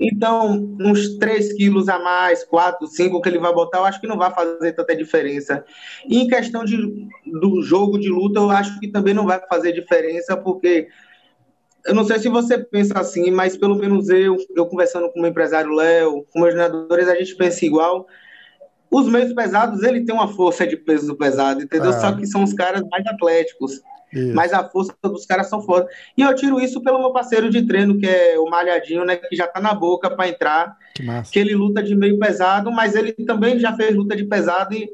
Então, 0.00 0.76
uns 0.80 1.16
3 1.18 1.52
quilos 1.52 1.88
a 1.88 1.98
mais, 1.98 2.42
4, 2.44 2.86
5 2.86 3.20
que 3.20 3.28
ele 3.28 3.38
vai 3.38 3.52
botar, 3.52 3.78
eu 3.78 3.84
acho 3.84 4.00
que 4.00 4.06
não 4.06 4.18
vai 4.18 4.32
fazer 4.34 4.72
tanta 4.72 4.96
diferença. 4.96 5.64
E 6.08 6.20
em 6.20 6.26
questão 6.26 6.64
de, 6.64 6.76
do 7.24 7.62
jogo 7.62 7.98
de 7.98 8.08
luta, 8.08 8.40
eu 8.40 8.50
acho 8.50 8.78
que 8.80 8.88
também 8.88 9.14
não 9.14 9.24
vai 9.24 9.40
fazer 9.46 9.72
diferença, 9.72 10.36
porque 10.36 10.88
eu 11.86 11.94
não 11.94 12.04
sei 12.04 12.18
se 12.18 12.28
você 12.28 12.58
pensa 12.58 12.98
assim, 12.98 13.30
mas 13.30 13.56
pelo 13.56 13.76
menos 13.76 14.08
eu, 14.08 14.36
eu 14.56 14.66
conversando 14.66 15.10
com 15.10 15.18
o 15.18 15.22
meu 15.22 15.30
empresário 15.30 15.70
Léo, 15.70 16.26
com 16.32 16.40
meus 16.40 16.54
nadadores, 16.54 17.08
a 17.08 17.14
gente 17.14 17.36
pensa 17.36 17.64
igual. 17.64 18.06
Os 18.94 19.08
meios 19.08 19.32
pesados, 19.32 19.82
ele 19.82 20.04
tem 20.04 20.14
uma 20.14 20.28
força 20.28 20.64
de 20.64 20.76
peso 20.76 21.16
pesado, 21.16 21.60
entendeu? 21.60 21.90
Ah. 21.90 22.00
Só 22.00 22.12
que 22.12 22.24
são 22.28 22.44
os 22.44 22.52
caras 22.52 22.80
mais 22.88 23.04
atléticos. 23.04 23.82
Isso. 24.12 24.32
Mas 24.32 24.52
a 24.52 24.62
força 24.62 24.94
dos 25.02 25.26
caras 25.26 25.48
são 25.48 25.60
foda. 25.60 25.88
E 26.16 26.22
eu 26.22 26.32
tiro 26.36 26.60
isso 26.60 26.80
pelo 26.80 27.00
meu 27.00 27.12
parceiro 27.12 27.50
de 27.50 27.66
treino, 27.66 27.98
que 27.98 28.06
é 28.06 28.38
o 28.38 28.48
Malhadinho, 28.48 29.04
né? 29.04 29.16
Que 29.16 29.34
já 29.34 29.48
tá 29.48 29.60
na 29.60 29.74
boca 29.74 30.08
para 30.08 30.28
entrar. 30.28 30.76
Que, 30.94 31.02
massa. 31.02 31.32
que 31.32 31.40
ele 31.40 31.56
luta 31.56 31.82
de 31.82 31.96
meio 31.96 32.20
pesado, 32.20 32.70
mas 32.70 32.94
ele 32.94 33.12
também 33.12 33.58
já 33.58 33.74
fez 33.74 33.96
luta 33.96 34.14
de 34.14 34.22
pesado 34.26 34.72
e, 34.72 34.88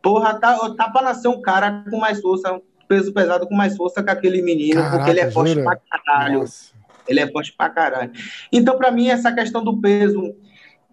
porra, 0.00 0.40
tá, 0.40 0.56
tá 0.74 0.88
pra 0.88 1.02
nascer 1.02 1.28
um 1.28 1.42
cara 1.42 1.84
com 1.90 1.98
mais 1.98 2.22
força, 2.22 2.58
peso 2.88 3.12
pesado 3.12 3.46
com 3.46 3.54
mais 3.54 3.76
força 3.76 4.02
que 4.02 4.10
aquele 4.10 4.40
menino, 4.40 4.76
Caraca, 4.76 4.96
porque 4.96 5.10
ele 5.10 5.20
é 5.20 5.30
forte 5.30 5.52
jura? 5.52 5.64
pra 5.64 5.78
caralho. 6.00 6.38
Nossa. 6.38 6.72
Ele 7.06 7.20
é 7.20 7.30
forte 7.30 7.52
pra 7.54 7.68
caralho. 7.68 8.10
Então, 8.50 8.78
para 8.78 8.90
mim, 8.90 9.08
essa 9.08 9.30
questão 9.30 9.62
do 9.62 9.78
peso 9.78 10.34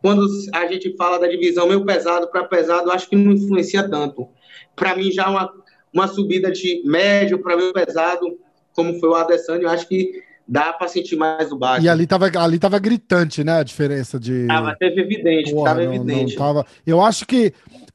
quando 0.01 0.27
a 0.53 0.65
gente 0.65 0.95
fala 0.97 1.19
da 1.19 1.27
divisão 1.27 1.67
meio 1.67 1.85
pesado 1.85 2.27
para 2.27 2.43
pesado, 2.43 2.91
acho 2.91 3.07
que 3.07 3.15
não 3.15 3.31
influencia 3.31 3.87
tanto. 3.87 4.27
Para 4.75 4.95
mim, 4.95 5.11
já 5.11 5.29
uma, 5.29 5.53
uma 5.93 6.07
subida 6.07 6.51
de 6.51 6.81
médio 6.85 7.39
para 7.39 7.55
meio 7.55 7.71
pesado, 7.71 8.37
como 8.73 8.99
foi 8.99 9.09
o 9.09 9.15
Adesanya, 9.15 9.63
eu 9.63 9.69
acho 9.69 9.87
que 9.87 10.23
dá 10.47 10.73
para 10.73 10.87
sentir 10.87 11.15
mais 11.15 11.51
o 11.51 11.57
baixo. 11.57 11.85
E 11.85 11.89
ali 11.89 12.07
tava, 12.07 12.31
ali 12.39 12.57
tava 12.57 12.79
gritante, 12.79 13.43
né, 13.43 13.59
a 13.59 13.63
diferença 13.63 14.19
de... 14.19 14.47
Tava, 14.47 14.75
teve 14.75 15.01
evidente, 15.01 15.51
Porra, 15.51 15.69
tava 15.69 15.85
não, 15.85 15.93
evidente. 15.93 16.35
Não 16.35 16.45
tava... 16.45 16.65
Eu 16.85 16.99
acho 17.01 17.25
que 17.25 17.53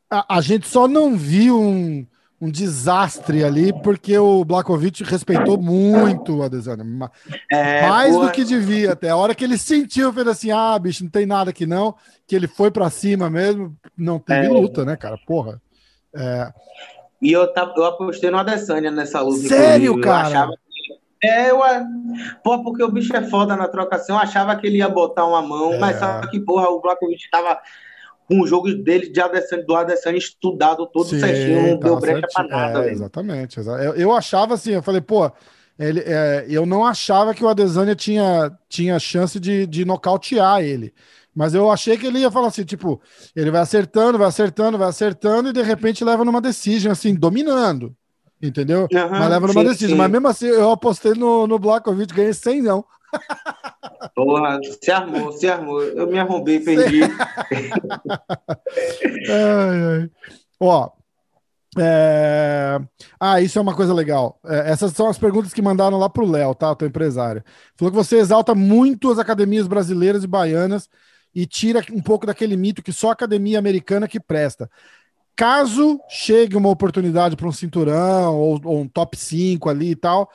a, 0.09 0.37
a 0.37 0.41
gente 0.41 0.69
só 0.69 0.87
não 0.87 1.17
viu 1.17 1.61
um 1.61 2.07
um 2.41 2.51
desastre 2.51 3.43
ali, 3.43 3.73
porque 3.83 4.17
o 4.19 4.45
Blakovic 4.45 5.03
respeitou 5.03 5.59
muito 5.59 6.43
a 6.43 6.47
Adesanya. 6.47 6.85
É, 7.51 7.89
mais 7.89 8.13
boa. 8.15 8.27
do 8.27 8.33
que 8.33 8.45
devia 8.45 8.93
até. 8.93 9.11
A 9.11 9.17
hora 9.17 9.35
que 9.35 9.45
ele 9.45 9.57
sentiu, 9.57 10.13
fez 10.13 10.27
assim: 10.27 10.51
ah, 10.51 10.79
bicho, 10.79 11.03
não 11.03 11.11
tem 11.11 11.25
nada 11.25 11.51
aqui 11.51 11.67
não. 11.67 11.95
Que 12.27 12.37
ele 12.37 12.47
foi 12.47 12.71
para 12.71 12.91
cima 12.91 13.31
mesmo, 13.31 13.75
não 13.97 14.19
teve 14.19 14.47
é. 14.47 14.51
luta, 14.51 14.85
né, 14.85 14.97
cara? 14.97 15.19
Porra. 15.27 15.61
É... 16.15 16.53
E 17.23 17.33
eu, 17.33 17.51
eu 17.77 17.85
apostei 17.85 18.31
no 18.31 18.39
Adesanya 18.39 18.91
nessa 18.91 19.21
luta. 19.23 19.49
Sério, 19.49 19.99
cara? 20.01 20.29
Achava... 20.29 20.53
É, 21.25 21.51
eu, 21.51 21.59
pô, 22.45 22.63
porque 22.63 22.83
o 22.83 22.91
bicho 22.91 23.17
é 23.17 23.23
foda 23.23 23.57
na 23.57 23.67
trocação. 23.67 24.17
Eu 24.17 24.23
achava 24.23 24.55
que 24.57 24.67
ele 24.67 24.79
ia 24.79 24.89
botar 24.89 25.25
uma 25.25 25.41
mão, 25.41 25.73
é. 25.73 25.79
mas 25.79 25.97
sabe 25.97 26.29
que, 26.31 26.39
porra, 26.39 26.69
o 26.69 26.81
Blakovic 26.81 27.31
tava 27.31 27.59
com 28.27 28.41
os 28.41 28.51
jogos 28.51 28.75
dele 28.83 29.09
de 29.09 29.21
Adesanya, 29.21 29.65
do 29.65 29.75
Adesanya 29.75 30.19
estudado 30.19 30.87
todo 30.87 31.09
Sim, 31.09 31.21
certinho, 31.21 31.71
não 31.71 31.79
deu 31.79 31.99
brecha 31.99 32.27
pra 32.35 32.45
nada. 32.45 32.87
É, 32.87 32.93
exatamente. 32.93 33.59
Eu, 33.59 33.95
eu, 33.95 34.13
achava 34.13 34.55
assim, 34.55 34.73
eu 34.73 34.83
falei, 34.83 35.01
pô, 35.01 35.31
ele, 35.79 36.01
é, 36.01 36.45
eu 36.49 36.67
não 36.67 36.85
achava 36.85 37.33
que 37.33 37.45
o 37.45 37.49
Adesanya 37.49 37.95
tinha, 37.95 38.51
tinha 38.69 38.99
chance 38.99 39.39
de, 39.39 39.67
de 39.67 39.85
nocautear 39.85 40.61
ele. 40.61 40.93
Mas 41.35 41.55
eu 41.55 41.71
achei 41.71 41.97
que 41.97 42.07
ele 42.07 42.21
ia 42.21 42.31
falar 42.31 42.49
assim, 42.49 42.65
tipo, 42.65 43.01
ele 43.35 43.51
vai 43.51 43.61
acertando, 43.61 44.19
vai 44.19 44.27
acertando, 44.27 44.79
vai 44.79 44.89
acertando, 44.89 45.51
e 45.51 45.53
de 45.53 45.63
repente 45.63 46.03
leva 46.03 46.25
numa 46.25 46.41
decisão, 46.41 46.91
assim, 46.91 47.15
dominando. 47.15 47.95
Entendeu? 48.43 48.87
Uhum, 48.93 49.11
Mas 49.11 49.31
leva 49.31 49.47
numa 49.47 49.65
decisão. 49.65 49.97
Mas 49.97 50.11
mesmo 50.11 50.29
assim, 50.29 50.47
eu 50.47 50.71
apostei 50.71 51.13
no, 51.15 51.47
no 51.47 51.59
Blakovic, 51.59 52.15
ganhei 52.15 52.33
100 52.33 52.63
não. 52.63 52.85
Porra, 54.15 54.61
se 54.83 54.91
armou, 54.91 55.33
se 55.33 55.49
armou. 55.49 55.83
Eu 55.83 56.07
me 56.07 56.19
arrombei, 56.19 56.61
perdi. 56.61 57.01
ai, 59.31 60.01
ai. 60.01 60.11
Ó, 60.61 60.91
é... 61.79 62.79
Ah, 63.21 63.41
isso 63.41 63.59
é 63.59 63.63
uma 63.63 63.75
coisa 63.75 63.93
legal. 63.93 64.41
É, 64.45 64.71
essas 64.71 64.93
são 64.93 65.09
as 65.09 65.19
perguntas 65.19 65.53
que 65.53 65.61
mandaram 65.63 65.99
lá 65.99 66.09
pro 66.09 66.31
Léo, 66.31 66.55
tá? 66.55 66.71
O 66.71 66.77
teu 66.77 66.89
empresário. 66.89 67.45
Falou 67.77 67.93
que 67.93 67.97
você 67.97 68.17
exalta 68.17 68.55
muito 68.55 69.11
as 69.11 69.19
academias 69.19 69.67
brasileiras 69.67 70.25
e 70.25 70.27
baianas 70.27 70.89
e 71.35 71.47
tira 71.47 71.83
um 71.93 72.01
pouco 72.01 72.27
daquele 72.27 72.57
mito 72.57 72.83
que 72.83 72.93
só 72.93 73.11
academia 73.11 73.59
americana 73.59 74.09
que 74.09 74.19
presta. 74.19 74.71
Caso 75.37 76.01
chegue 76.09 76.57
uma 76.57 76.71
oportunidade 76.71 77.37
para 77.37 77.47
um 77.47 77.53
cinturão 77.53 78.35
ou, 78.35 78.61
ou, 78.65 78.81
um 78.81 78.89
top 78.89 79.19
5 79.19 79.69
ali 79.69 79.91
e 79.91 79.97
tal, 79.97 80.31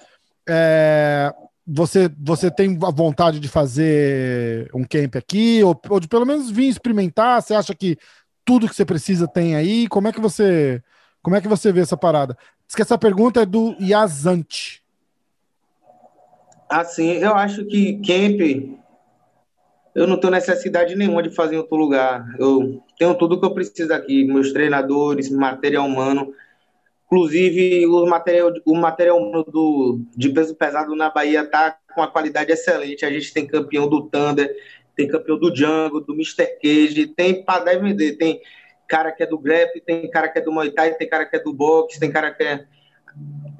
é, 0.47 1.33
você, 1.65 2.07
você 2.19 2.51
tem 2.51 2.77
a 2.83 2.91
vontade 2.91 3.39
de 3.39 3.47
fazer 3.47 4.69
um 4.75 4.83
camp 4.83 5.15
aqui, 5.15 5.63
ou, 5.63 5.79
ou, 5.89 5.99
de 5.99 6.07
pelo 6.07 6.25
menos 6.25 6.51
vir 6.51 6.67
experimentar? 6.67 7.41
Você 7.41 7.55
acha 7.55 7.73
que 7.73 7.97
tudo 8.45 8.69
que 8.69 8.75
você 8.75 8.85
precisa 8.85 9.27
tem 9.27 9.55
aí? 9.55 9.87
Como 9.87 10.07
é 10.07 10.11
que 10.11 10.21
você 10.21 10.83
como 11.21 11.35
é 11.35 11.41
que 11.41 11.47
você 11.47 11.71
vê 11.71 11.81
essa 11.81 11.95
parada? 11.95 12.37
Diz 12.65 12.75
que 12.75 12.81
essa 12.81 12.97
pergunta 12.97 13.41
é 13.41 13.45
do 13.45 13.75
Yazante. 13.79 14.83
Assim, 16.67 17.11
eu 17.11 17.35
acho 17.35 17.65
que 17.65 17.97
camp 17.97 18.80
eu 19.93 20.07
não 20.07 20.17
tenho 20.17 20.31
necessidade 20.31 20.95
nenhuma 20.95 21.21
de 21.21 21.29
fazer 21.29 21.55
em 21.55 21.57
outro 21.57 21.75
lugar. 21.75 22.25
Eu 22.39 22.81
tenho 22.97 23.13
tudo 23.15 23.39
que 23.39 23.45
eu 23.45 23.53
preciso 23.53 23.93
aqui, 23.93 24.23
meus 24.23 24.53
treinadores, 24.53 25.29
material 25.29 25.85
humano. 25.85 26.33
Inclusive, 27.05 27.85
o 27.87 28.05
material, 28.05 28.53
o 28.65 28.75
material 28.75 29.17
humano 29.17 29.43
do, 29.43 29.99
de 30.15 30.29
peso 30.29 30.55
pesado 30.55 30.95
na 30.95 31.09
Bahia 31.09 31.41
está 31.41 31.77
com 31.93 31.99
uma 31.99 32.09
qualidade 32.09 32.53
excelente. 32.53 33.05
A 33.05 33.11
gente 33.11 33.33
tem 33.33 33.45
campeão 33.45 33.89
do 33.89 34.03
Thunder, 34.03 34.49
tem 34.95 35.09
campeão 35.09 35.37
do 35.37 35.51
Django, 35.51 35.99
do 35.99 36.13
Mr. 36.13 36.47
Cage, 36.61 37.07
tem 37.07 37.43
para 37.43 37.77
vender. 37.77 38.13
Tem 38.13 38.39
cara 38.87 39.11
que 39.11 39.23
é 39.23 39.25
do 39.25 39.37
Grap, 39.37 39.73
tem 39.85 40.09
cara 40.09 40.29
que 40.29 40.39
é 40.39 40.41
do 40.41 40.53
Muay 40.53 40.71
Thai, 40.71 40.93
tem 40.93 41.09
cara 41.09 41.25
que 41.25 41.35
é 41.35 41.39
do 41.39 41.51
boxe, 41.51 41.99
tem 41.99 42.09
cara 42.09 42.31
que 42.31 42.43
é. 42.43 42.65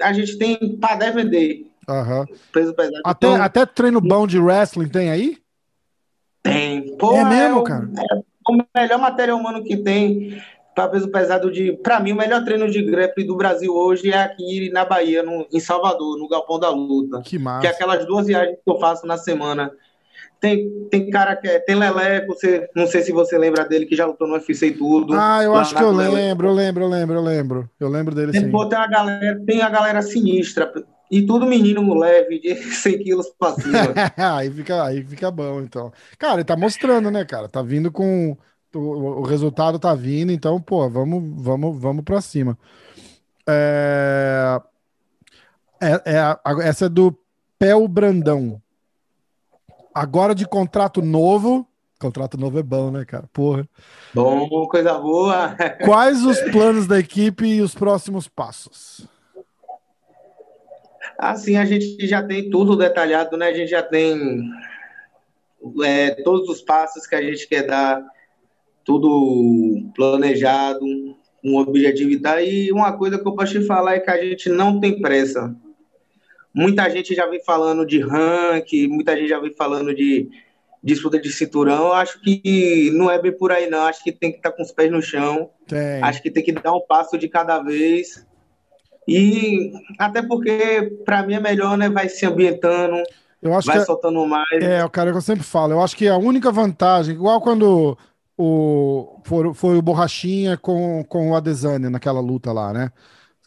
A 0.02 0.14
gente 0.14 0.38
tem 0.38 0.78
para 0.78 1.12
vender. 1.12 1.68
Uhum. 1.90 2.26
Peso 2.54 2.74
pesado. 2.74 3.02
Até, 3.04 3.28
então, 3.28 3.42
até 3.42 3.66
treino 3.66 4.00
bom 4.00 4.26
de 4.26 4.40
wrestling 4.40 4.88
tem 4.88 5.10
aí? 5.10 5.41
Tem. 6.44 6.98
Pô, 6.98 7.16
é 7.16 7.24
mesmo, 7.26 7.58
é 7.58 7.62
o, 7.62 7.64
cara? 7.64 7.89
É 7.98 8.16
o 8.50 8.66
melhor 8.76 9.00
material 9.00 9.38
humano 9.38 9.64
que 9.64 9.78
tem 9.78 10.42
para 10.74 10.88
peso 10.89 11.10
pesado 11.10 11.52
de. 11.52 11.74
Para 11.74 12.00
mim, 12.00 12.14
o 12.14 12.18
melhor 12.18 12.44
treino 12.44 12.70
de 12.70 12.82
grappling 12.82 13.26
do 13.26 13.36
Brasil 13.36 13.74
hoje 13.74 14.12
é 14.12 14.24
aqui 14.24 14.70
na 14.72 14.86
Bahia, 14.86 15.24
no, 15.24 15.48
em 15.52 15.60
Salvador, 15.60 16.18
no 16.18 16.28
Galpão 16.28 16.60
da 16.60 16.70
Luta. 16.70 17.22
Que 17.22 17.38
massa. 17.38 17.62
Que 17.62 17.68
é 17.68 17.70
aquelas 17.70 18.06
duas 18.06 18.28
viagens 18.28 18.58
que 18.64 18.72
eu 18.72 18.80
faço 18.80 19.06
na 19.06 19.18
semana. 19.18 19.72
Tem, 20.39 20.88
tem 20.89 21.10
cara 21.12 21.36
que 21.36 21.48
é. 21.48 21.60
Tem 21.60 21.76
Leleco, 21.76 22.34
você, 22.34 22.68
não 22.76 22.88
sei 22.88 23.04
se 23.04 23.12
você 23.12 23.38
lembra 23.38 23.64
dele, 23.64 23.86
que 23.86 23.96
já 23.96 24.08
lutou 24.08 24.28
no 24.28 24.34
UFC 24.34 24.68
e 24.68 24.72
tudo. 24.72 25.14
Ah, 25.14 25.44
eu 25.44 25.54
acho 25.56 25.76
que 25.76 25.84
eu 25.84 25.92
lembro, 25.92 26.48
eu 26.48 26.54
lembro, 26.54 26.84
eu 26.84 26.89
lembro, 26.89 27.16
eu 27.16 27.22
lembro. 27.22 27.70
Eu 27.80 27.89
lembro 27.89 28.16
dele 28.16 28.32
tem, 28.32 28.42
sim. 28.42 28.52
Pô, 28.52 28.66
tem, 28.66 28.80
a 28.80 28.88
galera, 28.88 29.39
tem 29.46 29.62
a 29.62 29.70
galera 29.70 30.02
sinistra. 30.02 30.72
E 31.12 31.22
tudo 31.26 31.45
menino 31.45 31.93
leve, 31.93 32.39
de 32.39 32.55
100 32.74 33.03
quilos 33.03 33.30
pra 33.38 33.51
cima. 33.51 33.93
aí, 34.16 34.49
fica, 34.49 34.84
aí 34.84 35.03
fica 35.03 35.30
bom, 35.30 35.59
então. 35.59 35.91
Cara, 36.18 36.36
ele 36.36 36.45
tá 36.45 36.55
mostrando, 36.55 37.12
né, 37.12 37.26
cara? 37.26 37.49
Tá 37.49 37.62
vindo 37.62 37.91
com. 37.91 38.38
O, 38.74 38.80
o 39.20 39.22
resultado 39.24 39.78
tá 39.78 39.93
vindo, 39.93 40.32
então, 40.32 40.62
pô, 40.62 40.89
vamos, 40.89 41.22
vamos, 41.43 41.78
vamos 41.78 42.05
pra 42.05 42.22
cima. 42.22 42.57
É, 43.45 44.62
é, 45.82 45.91
é, 46.05 46.70
essa 46.70 46.86
é 46.86 46.89
do 46.89 47.14
Pel 47.59 47.86
Brandão. 47.89 48.62
Agora 49.93 50.34
de 50.34 50.47
contrato 50.47 51.01
novo. 51.01 51.68
Contrato 51.99 52.38
novo 52.38 52.57
é 52.57 52.64
bom, 52.64 52.89
né, 52.89 53.03
cara? 53.03 53.30
Porra. 53.34 53.68
Bom, 54.14 54.47
coisa 54.68 54.97
boa. 54.97 55.55
Quais 55.84 56.24
os 56.26 56.39
planos 56.51 56.88
da 56.88 56.97
equipe 56.97 57.45
e 57.45 57.62
os 57.62 57.76
próximos 57.76 58.30
passos? 58.30 59.05
Assim, 61.22 61.55
a 61.55 61.65
gente 61.65 62.07
já 62.07 62.24
tem 62.24 62.49
tudo 62.49 62.76
detalhado, 62.76 63.38
né? 63.38 63.49
A 63.49 63.53
gente 63.53 63.69
já 63.69 63.84
tem 63.84 64.41
é, 65.84 66.15
todos 66.24 66.49
os 66.49 66.63
passos 66.63 67.05
que 67.05 67.13
a 67.13 67.22
gente 67.22 67.47
quer 67.47 67.61
dar, 67.61 68.03
tudo 68.84 69.88
planejado, 69.95 70.84
um 71.43 71.57
objetivo 71.57 72.09
e 72.09 72.19
tal. 72.19 72.39
E 72.39 72.72
uma 72.72 72.97
coisa 72.97 73.19
que 73.19 73.28
eu 73.28 73.36
posso 73.36 73.51
te 73.51 73.67
falar 73.67 73.97
é 73.97 73.99
que 73.99 74.09
a 74.09 74.19
gente 74.19 74.49
não 74.49 74.80
tem 74.80 74.99
pressa. 74.99 75.55
Muita 76.51 76.89
gente 76.89 77.13
já 77.13 77.28
vem 77.28 77.43
falando 77.43 77.86
de 77.86 77.99
ranking, 77.99 78.88
muita 78.88 79.15
gente 79.15 79.30
já 79.30 79.39
vem 79.39 79.53
falando 79.53 79.93
de 79.93 80.28
disputa 80.84 81.19
de 81.19 81.32
cinturão. 81.32 81.89
Eu 81.89 81.93
acho 81.93 82.19
que 82.19 82.89
não 82.95 83.11
é 83.11 83.22
bem 83.22 83.32
por 83.32 83.51
aí, 83.51 83.69
não. 83.69 83.86
Acho 83.86 84.03
que 84.03 84.11
tem 84.11 84.32
que 84.32 84.38
estar 84.38 84.53
com 84.53 84.63
os 84.63 84.72
pés 84.72 84.91
no 84.91 85.03
chão. 85.03 85.51
Tem. 85.67 86.01
Acho 86.01 86.19
que 86.19 86.32
tem 86.32 86.43
que 86.43 86.51
dar 86.51 86.74
um 86.74 86.82
passo 86.82 87.15
de 87.15 87.30
cada 87.30 87.59
vez 87.59 88.26
e 89.08 89.72
até 89.97 90.22
porque, 90.22 90.97
para 91.06 91.24
mim, 91.24 91.34
é 91.34 91.39
melhor, 91.39 91.78
né? 91.78 91.89
Vai 91.89 92.08
se 92.10 92.26
ambientando, 92.26 93.02
eu 93.41 93.54
acho 93.56 93.68
vai 93.68 93.78
que, 93.78 93.82
é- 93.82 93.86
soltando 93.86 94.26
mais. 94.26 94.47
É, 94.62 94.84
o 94.86 94.89
cara 94.89 95.12
que 95.12 95.18
eu 95.18 95.22
sempre 95.22 95.43
falo. 95.43 95.74
Eu 95.74 95.82
acho 95.82 95.95
que 95.95 96.08
a 96.08 96.18
única 96.18 96.52
vantagem, 96.52 97.16
igual 97.16 97.41
quando 97.41 97.97
o, 98.38 99.20
foi, 99.24 99.54
foi 99.54 99.78
o 99.78 99.82
Borrachinha 99.82 100.58
com, 100.58 101.04
com 101.06 101.32
o 101.32 101.36
Adesanya 101.36 101.89
naquela 101.89 102.20
luta 102.20 102.52
lá, 102.52 102.72
né? 102.72 102.91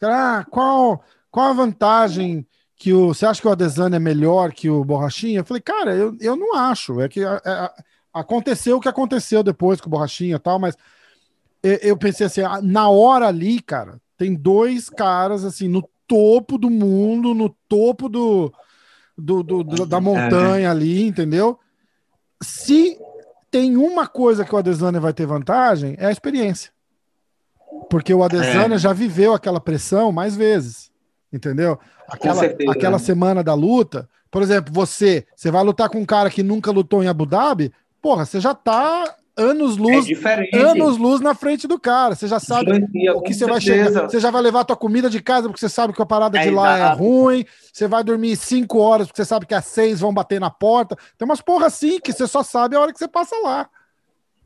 Ah, 0.03 0.45
qual, 0.51 1.03
qual 1.31 1.51
a 1.51 1.53
vantagem 1.53 2.47
que 2.77 2.93
o. 2.93 3.09
Você 3.09 3.25
acha 3.25 3.41
que 3.41 3.49
o 3.49 3.51
Adesanya 3.53 3.97
é 3.97 4.01
melhor 4.01 4.53
que 4.53 4.69
o 4.69 4.85
Borrachinha? 4.85 5.41
Eu 5.41 5.45
falei, 5.45 5.63
cara, 5.63 5.95
eu, 5.95 6.17
eu 6.21 6.37
não 6.37 6.55
acho. 6.57 7.01
É 7.01 7.09
que 7.09 7.25
é, 7.25 7.71
aconteceu 8.13 8.77
o 8.77 8.81
que 8.81 8.89
aconteceu 8.89 9.43
depois 9.43 9.81
com 9.81 9.89
o 9.89 9.91
Borrachinha 9.91 10.37
e 10.37 10.39
tal, 10.39 10.59
mas 10.59 10.77
eu, 11.63 11.79
eu 11.83 11.97
pensei 11.97 12.27
assim, 12.27 12.43
na 12.63 12.89
hora 12.89 13.29
ali, 13.29 13.61
cara, 13.61 14.01
tem 14.17 14.35
dois 14.35 14.89
caras 14.89 15.45
assim 15.45 15.69
no 15.69 15.89
topo 16.07 16.59
do 16.59 16.71
mundo, 16.71 17.35
no 17.35 17.49
topo 17.69 18.09
do, 18.09 18.53
do, 19.17 19.43
do, 19.43 19.65
do 19.65 19.87
da 19.87 20.01
montanha 20.01 20.71
ali, 20.71 21.07
entendeu? 21.07 21.59
Se 22.43 22.99
tem 23.51 23.77
uma 23.77 24.07
coisa 24.07 24.45
que 24.45 24.55
o 24.55 24.59
Adesanya 24.59 25.01
vai 25.01 25.13
ter 25.13 25.27
vantagem, 25.27 25.95
é 25.99 26.07
a 26.07 26.11
experiência. 26.11 26.73
Porque 27.89 28.13
o 28.13 28.23
Adesanya 28.23 28.77
é. 28.77 28.79
já 28.79 28.93
viveu 28.93 29.33
aquela 29.33 29.61
pressão 29.61 30.13
mais 30.13 30.37
vezes, 30.37 30.91
entendeu? 31.33 31.79
Aquela, 32.09 32.43
aquela 32.69 32.99
semana 32.99 33.43
da 33.43 33.55
luta, 33.55 34.09
por 34.31 34.43
exemplo, 34.43 34.73
você, 34.73 35.27
você 35.35 35.51
vai 35.51 35.63
lutar 35.65 35.89
com 35.89 36.01
um 36.01 36.05
cara 36.05 36.31
que 36.31 36.43
nunca 36.43 36.71
lutou 36.71 37.03
em 37.03 37.09
Abu 37.09 37.25
Dhabi, 37.25 37.73
porra, 38.03 38.25
você 38.25 38.41
já 38.41 38.55
tá 38.55 39.17
anos 39.37 39.77
luz, 39.77 40.07
é 40.53 40.59
anos 40.59 40.97
luz 40.97 41.21
na 41.21 41.35
frente 41.35 41.67
do 41.67 41.79
cara. 41.79 42.15
Você 42.15 42.29
já 42.29 42.39
sabe 42.39 42.73
o 42.73 43.23
que 43.23 43.35
você 43.35 43.47
certeza. 43.47 43.47
vai 43.47 43.61
chegar. 43.61 44.03
Você 44.03 44.21
já 44.21 44.31
vai 44.31 44.43
levar 44.43 44.61
a 44.61 44.65
tua 44.65 44.77
comida 44.77 45.11
de 45.11 45.21
casa 45.21 45.49
porque 45.49 45.61
você 45.61 45.69
sabe 45.69 45.93
que 45.93 46.01
a 46.01 46.07
parada 46.07 46.39
de 46.39 46.49
é 46.49 46.51
lá 46.51 46.73
é 46.73 46.77
exato. 46.77 47.03
é 47.03 47.07
ruim. 47.07 47.45
Você 47.73 47.89
vai 47.89 48.05
dormir 48.05 48.37
cinco 48.37 48.79
horas 48.79 49.07
porque 49.07 49.23
você 49.23 49.29
sabe 49.29 49.47
que 49.47 49.55
às 49.55 49.65
seis 49.65 50.01
vão 50.01 50.15
bater 50.15 50.41
na 50.41 50.51
porta. 50.51 50.97
Tem 51.19 51.27
umas 51.27 51.41
porra 51.41 51.67
assim 51.67 51.99
que 51.99 52.13
você 52.13 52.27
só 52.27 52.43
sabe 52.43 52.77
a 52.77 52.81
hora 52.81 52.93
que 52.93 52.99
você 52.99 53.09
passa 53.09 53.37
lá. 53.43 53.69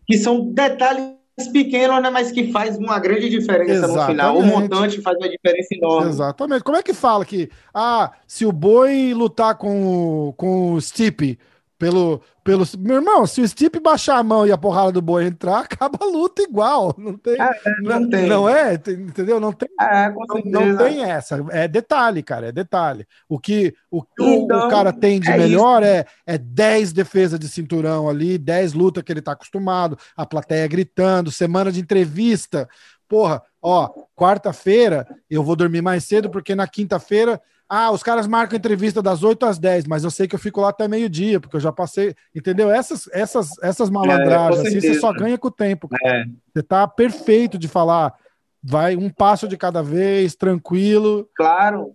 Que 0.07 0.17
são 0.17 0.51
detalhes 0.53 1.19
pequenos, 1.53 2.03
né, 2.03 2.11
mas 2.11 2.33
que 2.33 2.51
faz 2.51 2.77
uma 2.79 2.99
grande 2.99 3.29
diferença 3.29 3.73
Exatamente. 3.87 4.01
no 4.01 4.07
final. 4.07 4.39
O 4.39 4.43
montante 4.43 5.01
faz 5.03 5.17
uma 5.19 5.29
diferença 5.29 5.69
enorme. 5.75 6.09
Exatamente. 6.09 6.65
Como 6.65 6.79
é 6.79 6.83
que 6.83 6.95
fala 6.95 7.25
que, 7.25 7.51
ah, 7.75 8.11
se 8.27 8.47
o 8.47 8.53
boi 8.53 9.13
lutar 9.15 9.55
com, 9.57 10.33
com 10.37 10.73
o 10.73 10.81
Stipe 10.81 11.39
pelo, 11.79 12.21
pelo. 12.49 12.65
Meu 12.79 12.97
irmão, 12.97 13.27
se 13.27 13.43
o 13.43 13.47
Stipe 13.47 13.79
baixar 13.79 14.17
a 14.17 14.23
mão 14.23 14.47
e 14.47 14.51
a 14.51 14.57
porrada 14.57 14.91
do 14.91 15.03
boi 15.03 15.27
entrar, 15.27 15.61
acaba 15.69 15.99
a 16.01 16.07
luta 16.07 16.41
igual. 16.41 16.95
Não 16.97 17.15
tem. 17.15 17.35
É, 17.35 17.51
não, 17.83 18.01
não, 18.01 18.09
tem. 18.09 18.27
Não 18.27 18.49
é? 18.49 18.75
Entendeu? 18.75 19.39
Não 19.39 19.53
tem. 19.53 19.69
É, 19.79 20.11
não, 20.47 20.71
não, 20.71 20.77
tem 20.79 21.03
essa. 21.05 21.45
É 21.51 21.69
detalhe, 21.69 22.23
cara. 22.23 22.49
É 22.49 22.53
detalhe. 22.53 23.07
O 23.29 23.39
que 23.39 23.75
o, 23.91 24.03
então, 24.19 24.67
o 24.67 24.71
cara 24.71 24.95
tem 24.95 25.21
de 25.21 25.31
é 25.31 25.37
melhor 25.37 25.83
é, 25.83 26.07
é 26.27 26.39
10 26.39 26.95
defesas 26.95 27.39
de 27.39 27.49
cinturão 27.49 28.09
ali, 28.09 28.39
10 28.39 28.73
lutas 28.73 29.03
que 29.03 29.13
ele 29.13 29.21
tá 29.21 29.33
acostumado, 29.33 29.99
a 30.17 30.25
plateia 30.25 30.67
gritando, 30.67 31.31
semana 31.31 31.71
de 31.71 31.81
entrevista. 31.81 32.67
Porra, 33.07 33.43
ó, 33.61 33.91
quarta-feira 34.17 35.07
eu 35.29 35.43
vou 35.43 35.55
dormir 35.55 35.83
mais 35.83 36.05
cedo, 36.05 36.31
porque 36.31 36.55
na 36.55 36.67
quinta-feira 36.67 37.41
Ah, 37.69 37.91
os 37.91 38.03
caras 38.03 38.27
marcam 38.27 38.57
entrevista 38.57 39.03
das 39.03 39.23
8 39.23 39.45
às 39.45 39.59
10, 39.59 39.87
mas 39.87 40.03
eu 40.03 40.11
sei 40.11 40.27
que 40.27 40.35
eu 40.35 40.39
fico 40.39 40.61
lá 40.61 40.71
até 40.71 40.89
meio-dia, 40.89 41.39
porque 41.39 41.57
eu 41.57 41.61
já 41.61 41.71
passei. 41.71 42.15
Entendeu? 42.35 42.71
Essas, 42.71 43.09
essas, 43.13 43.51
essas 43.63 43.91
malandragens, 43.91 44.65
é, 44.65 44.69
assim, 44.69 44.81
você 44.81 44.95
só 44.95 45.13
ganha 45.13 45.37
com 45.37 45.49
o 45.49 45.53
tempo. 45.53 45.89
É. 46.03 46.25
Você 46.55 46.63
tá 46.63 46.89
perfeito 46.89 47.59
de 47.59 47.69
falar. 47.69 48.15
Vai 48.63 48.97
um 48.97 49.11
passo 49.11 49.47
de 49.47 49.57
cada 49.57 49.83
vez, 49.83 50.35
tranquilo. 50.35 51.29
Claro. 51.37 51.95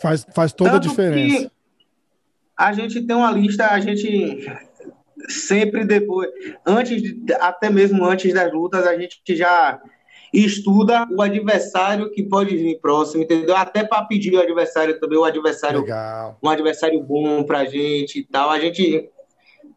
Faz, 0.00 0.26
faz 0.34 0.52
toda 0.52 0.72
Tanto 0.72 0.88
a 0.88 0.90
diferença. 0.90 1.50
a 2.56 2.72
gente 2.72 3.00
tem 3.00 3.16
uma 3.16 3.30
lista, 3.30 3.68
a 3.68 3.80
gente 3.80 4.46
sempre 5.28 5.84
depois, 5.84 6.28
antes 6.66 7.02
de, 7.02 7.34
até 7.34 7.70
mesmo 7.70 8.04
antes 8.04 8.32
das 8.32 8.52
lutas, 8.52 8.86
a 8.86 8.96
gente 8.96 9.20
já 9.34 9.80
estuda 10.32 11.06
o 11.10 11.22
adversário 11.22 12.10
que 12.10 12.22
pode 12.22 12.56
vir 12.56 12.78
próximo, 12.80 13.22
entendeu? 13.22 13.56
Até 13.56 13.84
para 13.84 14.04
pedir 14.04 14.34
o 14.34 14.40
adversário 14.40 14.98
também, 15.00 15.18
o 15.18 15.24
adversário, 15.24 15.80
Legal. 15.80 16.38
um 16.42 16.48
adversário 16.48 17.02
bom 17.02 17.42
pra 17.44 17.64
gente 17.64 18.20
e 18.20 18.24
tal. 18.24 18.50
A 18.50 18.60
gente 18.60 19.08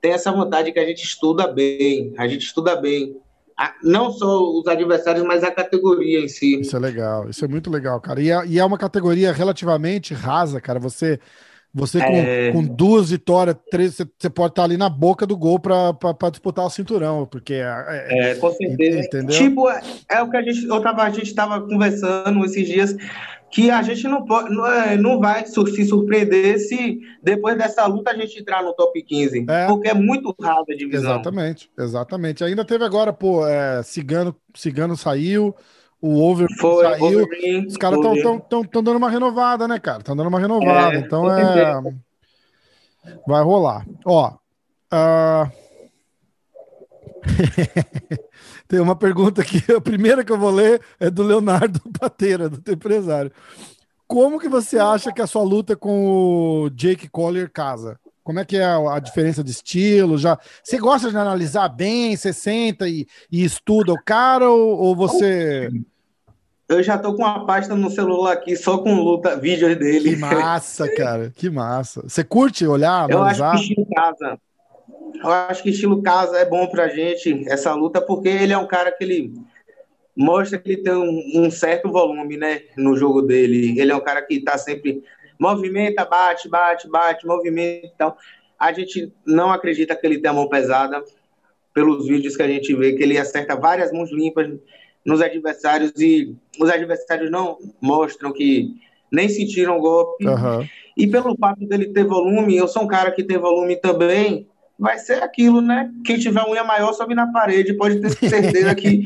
tem 0.02 0.12
essa 0.12 0.32
vontade 0.32 0.72
que 0.72 0.80
a 0.80 0.86
gente 0.86 1.04
estuda 1.04 1.48
bem, 1.48 2.14
a 2.18 2.28
gente 2.28 2.46
estuda 2.46 2.76
bem. 2.76 3.16
Não 3.84 4.12
só 4.12 4.42
os 4.42 4.66
adversários, 4.68 5.24
mas 5.24 5.44
a 5.44 5.52
categoria 5.52 6.20
em 6.20 6.28
si. 6.28 6.60
Isso 6.62 6.76
é 6.76 6.80
legal, 6.80 7.30
isso 7.30 7.46
é 7.46 7.48
muito 7.48 7.70
legal, 7.70 8.02
cara. 8.02 8.20
E 8.20 8.32
é, 8.32 8.46
e 8.48 8.58
é 8.58 8.66
uma 8.66 8.78
categoria 8.78 9.32
relativamente 9.32 10.16
rasa, 10.16 10.60
cara. 10.60 10.80
Você 10.80 11.20
você 11.74 12.00
com, 12.00 12.14
é... 12.14 12.52
com 12.52 12.64
duas 12.64 13.12
vitórias, 13.12 13.56
três, 13.70 13.96
você 13.96 14.30
pode 14.30 14.52
estar 14.52 14.64
ali 14.64 14.76
na 14.76 14.90
boca 14.90 15.26
do 15.26 15.38
gol 15.38 15.58
para 15.60 16.30
disputar 16.30 16.66
o 16.66 16.70
cinturão, 16.70 17.26
porque 17.26 17.54
é, 17.54 17.86
é, 17.88 18.32
é 18.32 18.36
com 18.36 18.52
certeza. 18.52 19.00
Entendeu? 19.00 19.38
Tipo, 19.38 19.70
é, 19.70 19.82
é, 20.10 20.22
o 20.22 20.30
que 20.30 20.38
a 20.38 20.42
gente, 20.42 20.66
eu 20.66 20.82
tava, 20.82 21.04
a 21.04 21.10
gente 21.10 21.28
estava 21.28 21.62
conversando 21.62 22.44
esses 22.44 22.68
dias 22.68 22.96
que 23.52 23.70
a 23.70 23.82
gente 23.82 24.08
não 24.08 24.26
pode, 24.26 24.54
não, 24.54 24.66
é, 24.66 24.98
não 24.98 25.20
vai 25.20 25.46
se 25.46 25.86
surpreender 25.86 26.58
se 26.60 27.00
depois 27.22 27.58
dessa 27.58 27.86
luta 27.86 28.12
a 28.12 28.16
gente 28.16 28.40
entrar 28.40 28.64
no 28.64 28.74
top 28.74 29.02
15, 29.02 29.46
é. 29.48 29.68
porque 29.68 29.90
é 29.90 29.94
muito 29.94 30.34
raro 30.42 30.66
a 30.70 30.76
divisão. 30.76 31.12
Exatamente, 31.12 31.70
exatamente. 31.78 32.44
Ainda 32.44 32.64
teve 32.64 32.84
agora, 32.84 33.12
pô, 33.12 33.46
é, 33.46 33.84
Cigano, 33.84 34.36
Cigano 34.56 34.96
saiu, 34.96 35.54
o 36.02 36.20
Over 36.20 36.48
Foi, 36.60 36.84
saiu. 36.84 37.28
os 37.68 37.78
caras 37.78 38.00
estão 38.00 38.84
dando 38.84 38.98
uma 38.98 39.10
renovada, 39.10 39.68
né, 39.68 39.80
cara? 39.80 40.00
Estão 40.00 40.16
dando 40.16 40.28
uma 40.28 40.40
renovada. 40.40 40.96
É, 40.96 41.00
então 41.00 41.32
é. 41.32 41.82
Vai 43.28 43.44
rolar. 43.44 43.86
Ó. 44.06 44.34
Uh... 44.92 45.52
Tem 48.68 48.80
uma 48.80 48.96
pergunta 48.96 49.42
aqui. 49.42 49.62
A 49.76 49.82
primeira 49.82 50.24
que 50.24 50.32
eu 50.32 50.38
vou 50.38 50.50
ler 50.50 50.82
é 51.00 51.10
do 51.10 51.24
Leonardo 51.24 51.80
Pateira, 52.00 52.50
do 52.50 52.62
teu 52.62 52.74
empresário. 52.74 53.32
Como 54.08 54.40
que 54.40 54.50
você 54.50 54.80
acha 54.80 55.12
que 55.12 55.22
a 55.22 55.28
sua 55.28 55.44
luta 55.44 55.76
com 55.76 56.64
o 56.64 56.70
Jake 56.70 57.10
Collier 57.10 57.50
casa? 57.50 58.00
Como 58.24 58.40
é 58.40 58.46
que 58.46 58.58
é 58.58 58.64
a, 58.64 59.00
diferença 59.00 59.44
de 59.44 59.52
estilo? 59.52 60.18
Já 60.18 60.38
Você 60.64 60.78
gosta 60.78 61.10
de 61.10 61.18
analisar 61.18 61.70
bem? 61.70 62.16
Você 62.16 62.32
senta 62.32 62.88
e, 62.88 63.08
e 63.32 63.44
estuda 63.44 63.94
o 63.94 64.04
cara 64.04 64.50
ou, 64.50 64.78
ou 64.78 64.96
você 64.96 65.70
eu 66.72 66.82
já 66.82 66.98
tô 66.98 67.14
com 67.14 67.24
uma 67.24 67.46
pasta 67.46 67.76
no 67.76 67.90
celular 67.90 68.34
aqui 68.34 68.56
só 68.56 68.78
com 68.78 68.96
luta, 68.96 69.36
vídeos 69.36 69.76
dele. 69.78 70.12
Que 70.12 70.16
massa, 70.16 70.90
cara. 70.96 71.32
Que 71.36 71.50
massa. 71.50 72.02
Você 72.04 72.24
curte 72.24 72.66
olhar, 72.66 73.12
analisar? 73.12 73.48
Eu 73.48 73.52
acho 73.52 73.68
que 73.68 73.72
estilo 73.72 73.88
casa. 73.94 74.40
Eu 75.24 75.32
acho 75.32 75.64
que 75.64 75.70
estilo 75.70 76.02
casa 76.02 76.38
é 76.38 76.46
bom 76.46 76.68
pra 76.68 76.88
gente, 76.88 77.46
essa 77.50 77.74
luta, 77.74 78.02
porque 78.02 78.30
ele 78.30 78.54
é 78.54 78.58
um 78.58 78.68
cara 78.68 78.92
que 78.92 79.04
ele 79.04 79.34
mostra 80.16 80.58
que 80.58 80.72
ele 80.72 80.82
tem 80.82 80.94
um, 80.94 81.46
um 81.46 81.52
certo 81.52 81.90
volume, 81.90 82.38
né, 82.38 82.62
no 82.78 82.96
jogo 82.96 83.22
dele. 83.22 83.80
Ele 83.80 83.92
é 83.92 83.96
um 83.96 84.02
cara 84.02 84.22
que 84.22 84.40
tá 84.40 84.58
sempre 84.58 85.04
movimenta, 85.38 86.06
bate, 86.06 86.48
bate, 86.48 86.90
bate, 86.90 87.28
movimenta. 87.28 87.92
Então, 87.94 88.16
a 88.58 88.72
gente 88.72 89.12
não 89.26 89.52
acredita 89.52 89.96
que 89.96 90.06
ele 90.06 90.20
tem 90.20 90.30
a 90.32 90.34
mão 90.34 90.48
pesada 90.48 91.04
pelos 91.74 92.08
vídeos 92.08 92.36
que 92.36 92.44
a 92.44 92.48
gente 92.48 92.74
vê, 92.76 92.94
que 92.94 93.04
ele 93.04 93.18
acerta 93.18 93.56
várias 93.56 93.92
mãos 93.92 94.12
limpas 94.12 94.50
nos 95.04 95.22
adversários 95.22 95.94
e 96.00 96.36
os 96.62 96.70
adversários 96.70 97.32
não 97.32 97.58
mostram 97.82 98.32
que 98.32 98.76
nem 99.12 99.28
sentiram 99.28 99.78
o 99.78 99.82
golpe. 99.82 100.28
Uhum. 100.28 100.68
E 100.96 101.08
pelo 101.08 101.36
fato 101.36 101.66
dele 101.66 101.88
ter 101.88 102.06
volume, 102.06 102.56
eu 102.56 102.68
sou 102.68 102.84
um 102.84 102.88
cara 102.88 103.12
que 103.12 103.24
tem 103.24 103.38
volume 103.38 103.76
também, 103.76 104.48
vai 104.78 104.98
ser 105.00 105.24
aquilo, 105.24 105.62
né? 105.62 105.92
Quem 106.06 106.20
tiver 106.20 106.48
unha 106.48 106.64
maior 106.64 106.94
sobe 106.94 107.16
na 107.16 107.32
parede, 107.32 107.74
pode 107.74 108.00
ter 108.00 108.10
certeza 108.12 108.76
que 108.76 109.04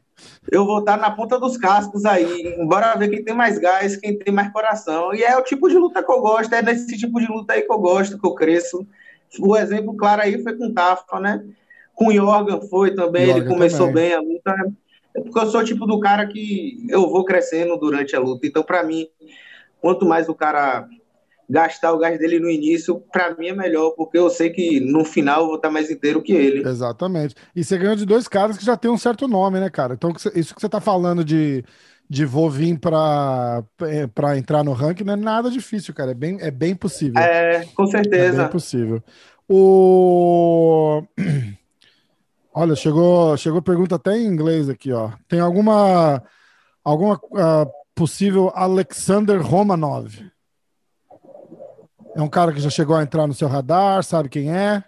eu 0.52 0.66
vou 0.66 0.80
estar 0.80 0.96
na 0.98 1.10
ponta 1.10 1.38
dos 1.38 1.56
cascos 1.56 2.04
aí. 2.04 2.54
Bora 2.66 2.96
ver 2.96 3.08
quem 3.08 3.24
tem 3.24 3.34
mais 3.34 3.58
gás, 3.58 3.96
quem 3.96 4.18
tem 4.18 4.32
mais 4.32 4.52
coração. 4.52 5.14
E 5.14 5.22
é 5.22 5.36
o 5.36 5.42
tipo 5.42 5.68
de 5.68 5.78
luta 5.78 6.02
que 6.02 6.12
eu 6.12 6.20
gosto, 6.20 6.52
é 6.54 6.62
desse 6.62 6.96
tipo 6.98 7.18
de 7.20 7.26
luta 7.26 7.54
aí 7.54 7.62
que 7.62 7.72
eu 7.72 7.78
gosto, 7.78 8.18
que 8.18 8.26
eu 8.26 8.34
cresço. 8.34 8.86
O 9.40 9.56
exemplo 9.56 9.96
claro 9.96 10.22
aí 10.22 10.42
foi 10.42 10.56
com 10.56 10.66
o 10.66 10.74
Tafa, 10.74 11.20
né? 11.20 11.44
Com 11.94 12.08
o 12.08 12.12
Jorgen 12.12 12.68
foi 12.68 12.94
também, 12.94 13.30
ele 13.30 13.44
começou 13.46 13.88
também. 13.88 14.10
bem 14.10 14.14
a 14.14 14.20
luta. 14.20 14.72
É 15.14 15.20
porque 15.20 15.38
eu 15.38 15.50
sou 15.50 15.60
o 15.60 15.64
tipo 15.64 15.86
do 15.86 15.98
cara 16.00 16.26
que 16.26 16.86
eu 16.88 17.08
vou 17.08 17.24
crescendo 17.24 17.76
durante 17.76 18.14
a 18.14 18.20
luta. 18.20 18.46
Então, 18.46 18.62
para 18.62 18.82
mim, 18.82 19.06
quanto 19.80 20.06
mais 20.06 20.28
o 20.28 20.34
cara 20.34 20.86
gastar 21.48 21.92
o 21.92 21.98
gás 21.98 22.18
dele 22.18 22.38
no 22.38 22.50
início, 22.50 23.02
para 23.10 23.34
mim 23.34 23.48
é 23.48 23.54
melhor, 23.54 23.92
porque 23.92 24.18
eu 24.18 24.28
sei 24.28 24.50
que 24.50 24.80
no 24.80 25.04
final 25.04 25.40
eu 25.40 25.46
vou 25.46 25.56
estar 25.56 25.70
mais 25.70 25.90
inteiro 25.90 26.22
que 26.22 26.32
ele. 26.32 26.68
Exatamente. 26.68 27.34
E 27.56 27.64
você 27.64 27.78
ganhou 27.78 27.96
de 27.96 28.04
dois 28.04 28.28
caras 28.28 28.58
que 28.58 28.64
já 28.64 28.76
tem 28.76 28.90
um 28.90 28.98
certo 28.98 29.26
nome, 29.26 29.58
né, 29.58 29.70
cara? 29.70 29.94
Então, 29.94 30.12
isso 30.34 30.54
que 30.54 30.60
você 30.60 30.68
tá 30.68 30.80
falando 30.80 31.24
de, 31.24 31.64
de 32.08 32.26
vou 32.26 32.50
vir 32.50 32.78
para 32.78 33.64
é, 33.82 34.38
entrar 34.38 34.62
no 34.62 34.72
ranking 34.72 35.04
não 35.04 35.14
é 35.14 35.16
nada 35.16 35.50
difícil, 35.50 35.94
cara. 35.94 36.10
É 36.10 36.14
bem, 36.14 36.36
é 36.40 36.50
bem 36.50 36.74
possível. 36.74 37.20
É, 37.20 37.64
com 37.74 37.86
certeza. 37.86 38.40
É 38.40 38.42
bem 38.42 38.52
possível. 38.52 39.02
O. 39.48 41.02
Olha, 42.54 42.74
chegou, 42.74 43.36
chegou 43.36 43.62
pergunta 43.62 43.96
até 43.96 44.16
em 44.16 44.26
inglês 44.26 44.68
aqui, 44.68 44.92
ó. 44.92 45.10
Tem 45.28 45.40
alguma 45.40 46.22
alguma 46.82 47.14
uh, 47.16 47.70
possível 47.94 48.50
Alexander 48.54 49.40
Romanov? 49.40 50.30
É 52.16 52.22
um 52.22 52.28
cara 52.28 52.52
que 52.52 52.60
já 52.60 52.70
chegou 52.70 52.96
a 52.96 53.02
entrar 53.02 53.26
no 53.26 53.34
seu 53.34 53.46
radar, 53.46 54.02
sabe 54.02 54.28
quem 54.28 54.50
é? 54.50 54.82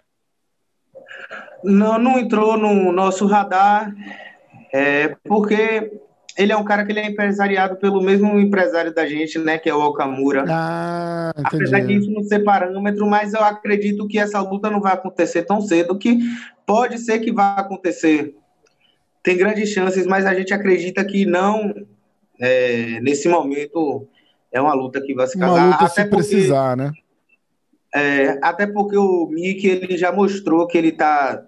Não, 1.63 1.97
não 1.97 2.19
entrou 2.19 2.57
no 2.57 2.91
nosso 2.91 3.25
radar, 3.27 3.93
é, 4.73 5.15
porque 5.23 5.91
ele 6.37 6.51
é 6.51 6.57
um 6.57 6.63
cara 6.63 6.85
que 6.85 6.91
ele 6.91 6.99
é 6.99 7.07
empresariado 7.07 7.75
pelo 7.77 8.01
mesmo 8.01 8.39
empresário 8.39 8.93
da 8.93 9.05
gente, 9.05 9.37
né, 9.39 9.57
que 9.57 9.69
é 9.69 9.73
o 9.73 9.81
Okamura. 9.81 10.45
Ah, 10.47 11.31
Apesar 11.43 11.81
disso 11.81 12.11
não 12.11 12.23
ser 12.23 12.39
parâmetro, 12.39 13.05
mas 13.07 13.33
eu 13.33 13.41
acredito 13.41 14.07
que 14.07 14.17
essa 14.17 14.39
luta 14.39 14.69
não 14.69 14.79
vai 14.79 14.93
acontecer 14.93 15.43
tão 15.43 15.61
cedo, 15.61 15.97
que 15.97 16.19
pode 16.65 16.97
ser 16.99 17.19
que 17.19 17.31
vá 17.31 17.55
acontecer. 17.55 18.35
Tem 19.21 19.37
grandes 19.37 19.69
chances, 19.69 20.07
mas 20.07 20.25
a 20.25 20.33
gente 20.33 20.53
acredita 20.53 21.03
que 21.03 21.25
não, 21.25 21.73
é, 22.39 22.99
nesse 23.01 23.27
momento, 23.27 24.07
é 24.51 24.59
uma 24.59 24.73
luta 24.73 25.01
que 25.01 25.13
vai 25.13 25.27
se 25.27 25.37
casar. 25.37 25.53
Uma 25.53 25.65
luta 25.65 25.85
até 25.85 26.03
se 26.03 26.09
porque, 26.09 26.15
precisar, 26.15 26.77
né? 26.77 26.91
É, 27.93 28.39
até 28.41 28.65
porque 28.65 28.97
o 28.97 29.27
Mick, 29.27 29.67
ele 29.67 29.97
já 29.97 30.11
mostrou 30.11 30.65
que 30.65 30.77
ele 30.77 30.93
tá 30.93 31.43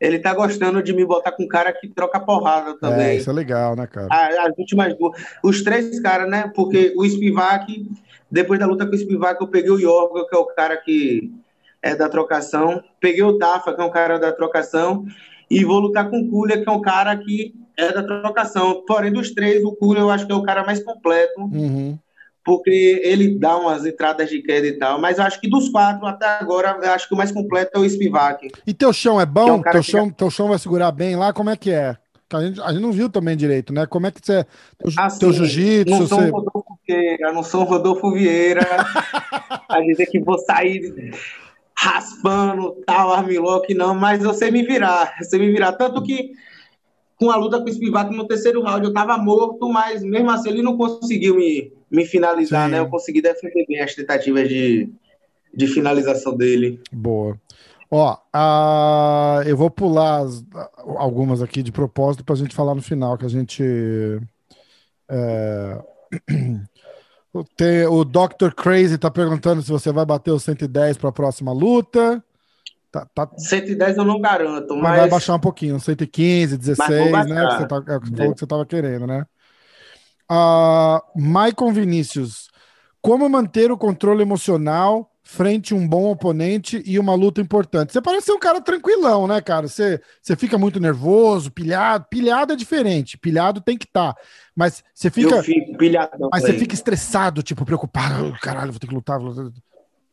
ele 0.00 0.18
tá 0.18 0.32
gostando 0.32 0.82
de 0.82 0.94
me 0.94 1.04
botar 1.04 1.32
com 1.32 1.42
um 1.42 1.48
cara 1.48 1.72
que 1.72 1.86
troca 1.86 2.18
porrada 2.18 2.74
também. 2.78 3.08
É, 3.08 3.14
isso 3.16 3.28
é 3.28 3.32
legal, 3.32 3.76
né, 3.76 3.86
cara? 3.86 4.08
As 4.46 4.56
últimas 4.56 4.96
duas. 4.96 5.22
Os 5.44 5.62
três 5.62 6.00
caras, 6.00 6.28
né? 6.28 6.50
Porque 6.54 6.94
o 6.96 7.06
Spivak, 7.06 7.86
depois 8.30 8.58
da 8.58 8.66
luta 8.66 8.86
com 8.86 8.94
o 8.94 8.98
Spivak, 8.98 9.40
eu 9.40 9.48
peguei 9.48 9.70
o 9.70 9.78
Yorga, 9.78 10.26
que 10.26 10.34
é 10.34 10.38
o 10.38 10.46
cara 10.46 10.76
que 10.78 11.30
é 11.82 11.94
da 11.94 12.08
trocação. 12.08 12.82
Peguei 12.98 13.22
o 13.22 13.36
Tafa, 13.36 13.74
que 13.74 13.80
é 13.80 13.84
um 13.84 13.90
cara 13.90 14.18
da 14.18 14.32
trocação. 14.32 15.04
E 15.50 15.64
vou 15.64 15.80
lutar 15.80 16.08
com 16.08 16.20
o 16.20 16.30
Kulha, 16.30 16.62
que 16.62 16.68
é 16.68 16.72
um 16.72 16.80
cara 16.80 17.14
que 17.16 17.54
é 17.76 17.92
da 17.92 18.02
trocação. 18.02 18.82
Porém, 18.86 19.12
dos 19.12 19.32
três, 19.32 19.62
o 19.62 19.72
Kulha 19.72 20.00
eu 20.00 20.10
acho 20.10 20.26
que 20.26 20.32
é 20.32 20.34
o 20.34 20.42
cara 20.42 20.64
mais 20.64 20.82
completo. 20.82 21.42
Uhum 21.42 21.98
porque 22.50 23.00
ele 23.04 23.38
dá 23.38 23.56
umas 23.56 23.86
entradas 23.86 24.28
de 24.28 24.42
queda 24.42 24.66
e 24.66 24.72
tal. 24.72 25.00
Mas 25.00 25.18
eu 25.18 25.24
acho 25.24 25.40
que 25.40 25.48
dos 25.48 25.68
quatro, 25.68 26.04
até 26.04 26.26
agora, 26.26 26.76
acho 26.92 27.06
que 27.06 27.14
o 27.14 27.16
mais 27.16 27.30
completo 27.30 27.70
é 27.76 27.78
o 27.78 27.88
Spivak. 27.88 28.50
E 28.66 28.74
teu 28.74 28.92
chão 28.92 29.20
é 29.20 29.24
bom? 29.24 29.48
É 29.48 29.52
um 29.52 29.62
teu, 29.62 29.82
chão, 29.84 30.06
já... 30.06 30.12
teu 30.14 30.30
chão 30.30 30.48
vai 30.48 30.58
segurar 30.58 30.90
bem 30.90 31.14
lá? 31.14 31.32
Como 31.32 31.48
é 31.48 31.56
que 31.56 31.70
é? 31.70 31.96
A 32.32 32.40
gente, 32.42 32.60
a 32.60 32.72
gente 32.72 32.82
não 32.82 32.90
viu 32.90 33.08
também 33.08 33.36
direito, 33.36 33.72
né? 33.72 33.86
Como 33.86 34.08
é 34.08 34.10
que 34.10 34.18
você. 34.20 34.44
Teu, 34.78 34.92
assim, 34.96 35.18
teu 35.20 35.32
jiu-jitsu. 35.32 35.96
Não 35.96 36.08
sou 36.08 36.18
você... 36.18 36.28
um 36.28 36.32
Rodolfo 36.32 36.78
Vieira, 36.88 37.32
não 37.32 37.42
sou 37.44 37.60
um 37.60 37.64
Rodolfo 37.64 38.12
Vieira. 38.12 38.66
a 39.68 39.80
dizer 39.82 40.06
que 40.06 40.18
vou 40.18 40.38
sair 40.40 41.12
raspando 41.76 42.72
tal, 42.84 43.12
armlock, 43.12 43.72
não, 43.74 43.94
mas 43.94 44.22
sei 44.36 44.50
me 44.50 44.64
virar, 44.64 45.16
sei 45.22 45.38
me 45.38 45.52
virar. 45.52 45.70
Tanto 45.72 46.02
que 46.02 46.32
com 47.14 47.30
a 47.30 47.36
luta 47.36 47.60
com 47.60 47.68
o 47.68 47.72
Spivak 47.72 48.12
no 48.16 48.26
terceiro 48.26 48.62
round 48.62 48.84
eu 48.84 48.92
tava 48.92 49.16
morto, 49.18 49.68
mas 49.68 50.02
mesmo 50.02 50.30
assim 50.30 50.48
ele 50.48 50.62
não 50.62 50.76
conseguiu 50.76 51.36
me, 51.36 51.70
me 51.90 52.06
finalizar, 52.06 52.66
Sim. 52.66 52.72
né? 52.72 52.78
Eu 52.78 52.88
consegui 52.88 53.20
defender 53.20 53.66
bem 53.66 53.80
as 53.80 53.94
tentativas 53.94 54.48
de, 54.48 54.88
de 55.52 55.66
finalização 55.66 56.36
dele. 56.36 56.80
Boa. 56.92 57.38
Ó, 57.90 58.14
uh, 58.14 59.42
eu 59.42 59.56
vou 59.56 59.68
pular 59.68 60.20
as, 60.20 60.44
algumas 60.96 61.42
aqui 61.42 61.60
de 61.60 61.72
propósito 61.72 62.24
para 62.24 62.34
a 62.34 62.38
gente 62.38 62.54
falar 62.54 62.74
no 62.74 62.82
final, 62.82 63.18
que 63.18 63.26
a 63.26 63.28
gente. 63.28 63.64
É... 65.08 65.78
Tem, 67.56 67.86
o 67.90 68.04
Dr. 68.04 68.52
Crazy 68.56 68.96
tá 68.96 69.10
perguntando 69.10 69.60
se 69.60 69.70
você 69.70 69.90
vai 69.90 70.06
bater 70.06 70.30
o 70.30 70.38
110 70.38 70.98
para 70.98 71.08
a 71.08 71.12
próxima 71.12 71.52
luta. 71.52 72.22
Tá, 72.92 73.06
tá... 73.12 73.28
110 73.36 73.96
eu 73.96 74.04
não 74.04 74.20
garanto, 74.20 74.74
mas... 74.74 74.82
mas... 74.82 75.00
vai 75.00 75.08
baixar 75.08 75.34
um 75.34 75.40
pouquinho, 75.40 75.78
115, 75.78 76.56
16, 76.56 77.12
né? 77.28 77.46
Que 77.46 77.56
você, 77.56 77.66
tá, 77.66 77.76
é 77.76 78.16
falou 78.16 78.34
que 78.34 78.40
você 78.40 78.46
tava 78.46 78.66
querendo, 78.66 79.06
né? 79.06 79.26
Uh, 80.30 81.00
Maicon 81.20 81.72
Vinícius, 81.72 82.48
como 83.02 83.28
manter 83.28 83.72
o 83.72 83.78
controle 83.78 84.22
emocional 84.22 85.10
frente 85.22 85.72
a 85.72 85.76
um 85.76 85.86
bom 85.86 86.10
oponente 86.10 86.82
e 86.86 86.98
uma 86.98 87.14
luta 87.14 87.40
importante? 87.40 87.92
Você 87.92 88.00
parece 88.00 88.26
ser 88.26 88.32
um 88.32 88.38
cara 88.38 88.60
tranquilão, 88.60 89.26
né, 89.26 89.40
cara? 89.40 89.66
Você, 89.66 90.00
você 90.20 90.36
fica 90.36 90.56
muito 90.56 90.78
nervoso, 90.78 91.50
pilhado. 91.50 92.06
Pilhado 92.08 92.52
é 92.52 92.56
diferente, 92.56 93.18
pilhado 93.18 93.60
tem 93.60 93.76
que 93.76 93.86
estar. 93.86 94.14
Tá. 94.14 94.20
Mas 94.54 94.84
você 94.94 95.10
fica. 95.10 95.36
Eu 95.36 95.42
fico 95.42 95.76
pilhado. 95.76 96.28
Mas 96.32 96.42
você 96.42 96.52
fica 96.52 96.74
estressado, 96.74 97.42
tipo, 97.42 97.64
preocupado. 97.64 98.32
Caralho, 98.40 98.72
vou 98.72 98.80
ter 98.80 98.86
que 98.86 98.94
lutar. 98.94 99.18
Vou 99.18 99.30
ter 99.30 99.36
que 99.36 99.42
lutar. 99.46 99.69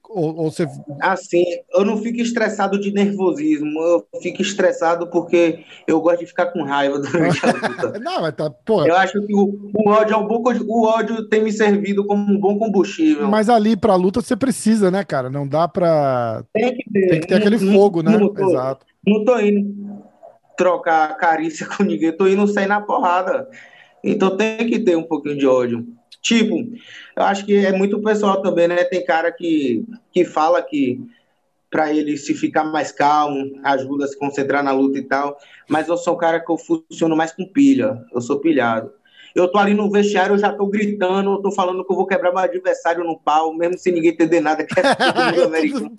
Ou, 0.10 0.36
ou, 0.36 0.51
você... 0.51 0.66
Assim, 1.01 1.43
eu 1.74 1.84
não 1.84 1.97
fico 1.97 2.20
estressado 2.20 2.80
de 2.80 2.91
nervosismo, 2.93 3.80
eu 3.80 4.08
fico 4.22 4.41
estressado 4.41 5.08
porque 5.08 5.64
eu 5.86 5.99
gosto 5.99 6.20
de 6.20 6.28
ficar 6.28 6.47
com 6.47 6.64
raiva 6.64 6.99
durante 6.99 7.39
a 7.45 7.51
luta. 7.51 7.99
não, 7.99 8.22
mas 8.22 8.34
tá, 8.34 8.49
porra. 8.49 8.88
Eu 8.88 8.95
acho 8.95 9.22
que 9.26 9.36
o, 9.36 9.72
o, 9.74 9.89
ódio 9.89 10.14
é 10.14 10.18
um 10.18 10.28
bom, 10.28 10.41
o 10.68 10.86
ódio 10.86 11.28
tem 11.28 11.43
me 11.43 11.51
servido 11.51 12.05
como 12.05 12.32
um 12.32 12.39
bom 12.39 12.58
combustível. 12.58 13.28
Mas 13.28 13.49
ali 13.49 13.76
pra 13.76 13.95
luta 13.95 14.22
você 14.22 14.36
precisa, 14.36 14.89
né, 14.89 15.03
cara? 15.03 15.30
Não 15.30 15.47
dá 15.47 15.68
pra. 15.68 16.43
Tem 16.53 16.74
que 16.74 16.89
ter, 16.89 17.08
tem 17.10 17.20
que 17.20 17.28
ter 17.28 17.36
aquele 17.36 17.58
não, 17.58 17.74
fogo, 17.74 18.01
né? 18.01 18.18
Não 18.18 18.34
tô, 18.34 18.49
Exato. 18.49 18.86
Não 19.05 19.26
tô 19.26 19.39
indo 19.39 19.88
trocar 20.58 21.16
carícia 21.18 21.68
com 21.78 21.84
ninguém, 21.84 22.12
tô 22.12 22.28
indo 22.28 22.47
sair 22.47 22.68
na 22.68 22.82
porrada. 22.82 23.47
Então 24.04 24.38
tem 24.38 24.68
que 24.68 24.80
ter 24.80 24.95
um 24.95 25.04
pouquinho 25.04 25.38
de 25.38 25.48
ódio. 25.48 25.88
Tipo, 26.22 26.56
eu 27.16 27.24
acho 27.24 27.45
que 27.45 27.56
é 27.56 27.72
muito 27.72 28.02
pessoal 28.02 28.41
também, 28.41 28.68
né? 28.68 28.84
Tem 28.84 29.06
cara 29.06 29.32
que, 29.32 29.86
que 30.12 30.26
fala 30.26 30.62
que 30.62 31.00
para 31.70 31.93
ele 31.93 32.18
se 32.18 32.34
ficar 32.34 32.64
mais 32.64 32.91
calmo, 32.91 33.60
ajuda 33.64 34.06
a 34.06 34.08
se 34.08 34.18
concentrar 34.18 34.64
na 34.64 34.72
luta 34.72 34.98
e 34.98 35.04
tal. 35.04 35.38
Mas 35.70 35.88
eu 35.88 35.98
sou 35.98 36.16
um 36.16 36.18
cara 36.18 36.39
que 36.39 36.52
eu 36.52 36.58
funciono 36.58 37.16
mais 37.16 37.32
com 37.32 37.45
pilha. 37.45 38.04
Eu 38.14 38.22
sou 38.22 38.39
pilhado. 38.39 38.91
Eu 39.36 39.48
tô 39.48 39.60
ali 39.60 39.74
no 39.74 39.91
vestiário, 39.91 40.34
eu 40.34 40.39
já 40.39 40.52
tô 40.52 40.66
gritando, 40.66 41.34
eu 41.34 41.41
tô 41.41 41.52
falando 41.52 41.86
que 41.86 41.91
eu 41.91 41.95
vou 41.95 42.08
quebrar 42.08 42.32
meu 42.32 42.39
adversário 42.39 43.04
no 43.04 43.20
pau, 43.20 43.54
mesmo 43.54 43.78
sem 43.78 43.93
ninguém 43.93 44.12
entender 44.12 44.39
nada, 44.39 44.66
que 44.66 44.80
é 44.80 44.84
americano. 45.45 45.91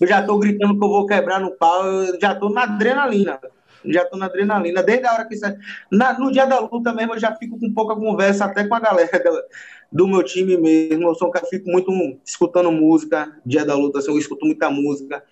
Eu 0.00 0.08
já 0.08 0.22
tô 0.22 0.38
gritando 0.38 0.76
que 0.76 0.84
eu 0.84 0.88
vou 0.88 1.06
quebrar 1.06 1.40
no 1.40 1.52
pau, 1.52 1.86
eu 1.86 2.18
já 2.20 2.34
tô 2.34 2.48
na 2.48 2.64
adrenalina 2.64 3.38
já 3.84 4.04
tô 4.04 4.16
na 4.16 4.26
adrenalina. 4.26 4.82
Desde 4.82 5.06
a 5.06 5.12
hora 5.12 5.24
que 5.26 5.36
sai. 5.36 5.56
Na, 5.90 6.18
no 6.18 6.30
dia 6.30 6.46
da 6.46 6.60
luta 6.60 6.92
mesmo, 6.92 7.14
eu 7.14 7.18
já 7.18 7.34
fico 7.34 7.58
com 7.58 7.72
pouca 7.72 7.94
conversa, 7.94 8.44
até 8.44 8.66
com 8.66 8.74
a 8.74 8.80
galera 8.80 9.10
do, 9.90 10.06
meu 10.06 10.22
time 10.22 10.56
mesmo. 10.56 11.08
Eu 11.08 11.14
sou 11.14 11.28
um 11.28 11.30
cara 11.30 11.44
que 11.44 11.56
fico 11.56 11.70
muito 11.70 11.90
escutando 12.24 12.70
música, 12.70 13.32
dia 13.44 13.64
da 13.64 13.74
luta, 13.74 13.98
assim, 13.98 14.10
eu 14.10 14.18
escuto 14.18 14.46
muita 14.46 14.70
música. 14.70 15.22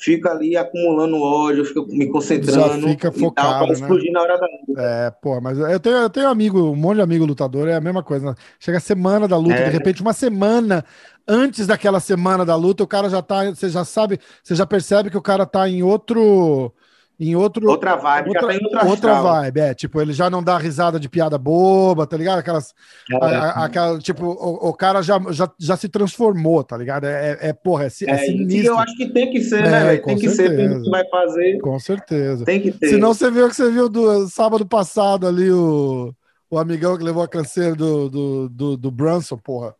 Fico 0.00 0.28
ali 0.28 0.56
acumulando 0.56 1.20
ódio, 1.20 1.64
fico 1.64 1.84
me 1.88 2.06
concentrando. 2.06 2.82
Já 2.82 2.88
fica 2.88 3.10
focado, 3.10 3.48
tal, 3.48 3.66
né? 3.66 3.72
explodir 3.72 4.12
na 4.12 4.22
hora 4.22 4.38
da 4.38 4.46
luta. 4.46 4.80
É, 4.80 5.10
pô, 5.10 5.40
mas 5.40 5.58
eu 5.58 5.80
tenho, 5.80 5.96
eu 5.96 6.10
tenho 6.10 6.28
amigo, 6.28 6.70
um 6.70 6.76
monte 6.76 6.96
de 6.96 7.02
amigo 7.02 7.26
lutador, 7.26 7.66
é 7.66 7.74
a 7.74 7.80
mesma 7.80 8.00
coisa. 8.00 8.26
Né? 8.26 8.34
Chega 8.60 8.78
a 8.78 8.80
semana 8.80 9.26
da 9.26 9.36
luta, 9.36 9.56
é. 9.56 9.64
de 9.64 9.70
repente, 9.70 10.00
uma 10.00 10.12
semana 10.12 10.84
antes 11.26 11.66
daquela 11.66 11.98
semana 11.98 12.44
da 12.44 12.54
luta, 12.54 12.84
o 12.84 12.86
cara 12.86 13.10
já 13.10 13.20
tá, 13.20 13.44
você 13.50 13.68
já 13.68 13.84
sabe, 13.84 14.18
você 14.42 14.54
já 14.54 14.64
percebe 14.64 15.10
que 15.10 15.18
o 15.18 15.22
cara 15.22 15.44
tá 15.44 15.68
em 15.68 15.82
outro 15.82 16.72
em 17.18 17.34
outro. 17.34 17.68
Outra 17.68 17.96
vibe, 17.96 18.28
outra, 18.28 18.52
já 18.52 18.58
tá 18.58 18.64
outra, 18.64 18.88
outra 18.88 19.20
vibe, 19.20 19.60
é. 19.60 19.74
Tipo, 19.74 20.00
ele 20.00 20.12
já 20.12 20.30
não 20.30 20.42
dá 20.42 20.56
risada 20.56 21.00
de 21.00 21.08
piada 21.08 21.36
boba, 21.36 22.06
tá 22.06 22.16
ligado? 22.16 22.38
Aquelas. 22.38 22.72
É. 23.10 23.16
A, 23.16 23.64
aquela, 23.64 23.98
tipo, 23.98 24.24
o, 24.24 24.68
o, 24.68 24.72
cara 24.72 25.02
já, 25.02 25.20
já, 25.30 25.50
já 25.58 25.76
se 25.76 25.88
transformou, 25.88 26.62
tá 26.62 26.76
ligado? 26.76 27.04
É, 27.04 27.38
é, 27.40 27.48
é 27.48 27.52
porra, 27.52 27.84
é, 27.84 27.86
é, 27.86 28.10
é 28.10 28.18
sinistro. 28.18 28.66
Eu 28.66 28.78
acho 28.78 28.96
que 28.96 29.08
tem 29.08 29.30
que 29.30 29.40
ser, 29.42 29.62
né, 29.62 29.94
é, 29.94 29.98
Tem 29.98 30.16
que 30.16 30.30
certeza. 30.30 30.62
ser, 30.62 30.68
tem 30.68 30.82
que 30.82 30.90
vai 30.90 31.08
fazer. 31.08 31.58
Com 31.58 31.78
certeza. 31.80 32.44
Tem 32.44 32.60
que 32.60 32.70
ter. 32.70 32.90
Senão 32.90 33.12
você 33.12 33.30
viu 33.30 33.46
o 33.46 33.48
que 33.48 33.56
você 33.56 33.70
viu 33.70 33.88
do 33.88 34.28
sábado 34.28 34.64
passado 34.64 35.26
ali, 35.26 35.50
o, 35.50 36.14
o 36.48 36.58
amigão 36.58 36.96
que 36.96 37.02
levou 37.02 37.24
a 37.24 37.28
canseira 37.28 37.74
do, 37.74 38.08
do, 38.08 38.48
do, 38.48 38.76
do 38.76 38.90
Brunson, 38.90 39.36
porra. 39.36 39.74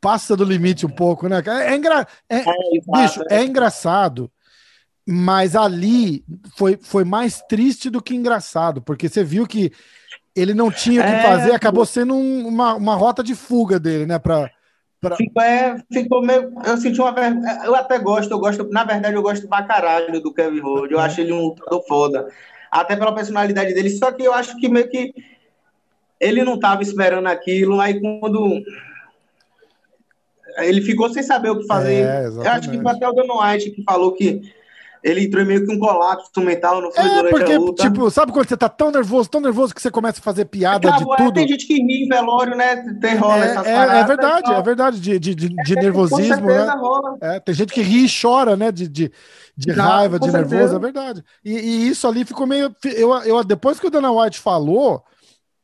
Passa 0.00 0.34
do 0.34 0.44
limite 0.44 0.86
um 0.86 0.90
pouco, 0.90 1.28
né? 1.28 1.42
É, 1.46 1.72
é, 1.72 1.76
engra... 1.76 2.06
é, 2.26 2.38
é 2.38 2.44
bicho, 2.90 3.22
é 3.28 3.44
engraçado 3.44 4.30
mas 5.10 5.56
ali 5.56 6.24
foi, 6.56 6.78
foi 6.80 7.02
mais 7.02 7.42
triste 7.42 7.90
do 7.90 8.00
que 8.00 8.14
engraçado, 8.14 8.80
porque 8.80 9.08
você 9.08 9.24
viu 9.24 9.44
que 9.44 9.72
ele 10.36 10.54
não 10.54 10.70
tinha 10.70 11.00
o 11.00 11.04
que 11.04 11.10
é, 11.10 11.22
fazer, 11.22 11.52
acabou 11.52 11.84
sendo 11.84 12.14
um, 12.14 12.46
uma, 12.46 12.74
uma 12.74 12.94
rota 12.94 13.20
de 13.20 13.34
fuga 13.34 13.80
dele, 13.80 14.06
né? 14.06 14.20
Pra, 14.20 14.48
pra... 15.00 15.16
Ficou, 15.16 15.42
é, 15.42 15.82
ficou 15.92 16.22
meio. 16.22 16.52
Eu 16.64 16.76
senti 16.76 17.00
uma. 17.00 17.12
Eu 17.64 17.74
até 17.74 17.98
gosto, 17.98 18.30
eu 18.30 18.38
gosto. 18.38 18.68
Na 18.70 18.84
verdade, 18.84 19.16
eu 19.16 19.22
gosto 19.22 19.48
pra 19.48 19.64
caralho 19.64 20.22
do 20.22 20.32
Kevin 20.32 20.60
Rhodes. 20.60 20.92
Eu 20.92 21.00
acho 21.00 21.20
ele 21.20 21.32
um 21.32 21.48
lutador 21.48 21.82
foda. 21.88 22.28
Até 22.70 22.94
pela 22.94 23.12
personalidade 23.12 23.74
dele. 23.74 23.90
Só 23.90 24.12
que 24.12 24.22
eu 24.22 24.32
acho 24.32 24.56
que 24.58 24.68
meio 24.68 24.88
que 24.88 25.12
ele 26.20 26.44
não 26.44 26.56
tava 26.56 26.84
esperando 26.84 27.26
aquilo. 27.26 27.80
Aí 27.80 28.00
quando. 28.00 28.62
Ele 30.58 30.82
ficou 30.82 31.08
sem 31.08 31.24
saber 31.24 31.50
o 31.50 31.58
que 31.58 31.66
fazer. 31.66 32.06
É, 32.06 32.26
eu 32.28 32.48
acho 32.48 32.70
que 32.70 32.80
foi 32.80 32.92
até 32.92 33.08
o 33.08 33.12
Dana 33.12 33.34
White 33.34 33.72
que 33.72 33.82
falou 33.82 34.12
que 34.12 34.59
ele 35.02 35.24
entrou 35.24 35.44
meio 35.44 35.64
que 35.64 35.72
um 35.72 35.78
colapso 35.78 36.40
mental, 36.40 36.80
não 36.80 36.92
foi 36.92 37.04
é, 37.04 37.08
durante 37.08 37.30
porque, 37.30 37.52
a 37.52 37.58
luta. 37.58 37.82
Tipo, 37.82 38.10
sabe 38.10 38.32
quando 38.32 38.48
você 38.48 38.56
tá 38.56 38.68
tão 38.68 38.90
nervoso, 38.90 39.30
tão 39.30 39.40
nervoso 39.40 39.74
que 39.74 39.80
você 39.80 39.90
começa 39.90 40.20
a 40.20 40.22
fazer 40.22 40.44
piada 40.44 40.88
Acabou, 40.88 41.16
de 41.16 41.22
é, 41.22 41.24
tudo? 41.24 41.38
É, 41.38 41.40
tem 41.40 41.48
gente 41.48 41.66
que 41.66 41.74
ri 41.74 42.04
em 42.04 42.08
velório, 42.08 42.56
né? 42.56 42.76
Tem 43.00 43.16
rola 43.16 43.44
é, 43.44 43.48
essas 43.48 43.66
é, 43.66 43.74
paradas, 43.74 43.96
é 43.96 44.06
verdade, 44.06 44.52
é 44.52 44.62
verdade, 44.62 45.00
de, 45.00 45.18
de, 45.18 45.34
de, 45.34 45.48
de 45.48 45.78
é, 45.78 45.82
nervosismo, 45.82 46.46
né? 46.46 46.66
É, 47.22 47.40
tem 47.40 47.54
gente 47.54 47.72
que 47.72 47.80
ri 47.80 48.04
e 48.04 48.08
chora, 48.10 48.56
né? 48.56 48.70
De, 48.70 48.88
de, 48.88 49.10
de 49.56 49.72
não, 49.72 49.84
raiva, 49.84 50.18
de 50.18 50.30
certeza. 50.30 50.54
nervoso, 50.56 50.76
é 50.76 50.78
verdade. 50.78 51.24
E, 51.44 51.52
e, 51.52 51.88
isso 51.88 52.06
ali 52.06 52.24
ficou 52.24 52.46
meio. 52.46 52.74
Eu, 52.84 53.14
eu, 53.22 53.42
depois 53.42 53.80
que 53.80 53.86
o 53.86 53.90
Dana 53.90 54.12
White 54.12 54.38
falou, 54.38 55.02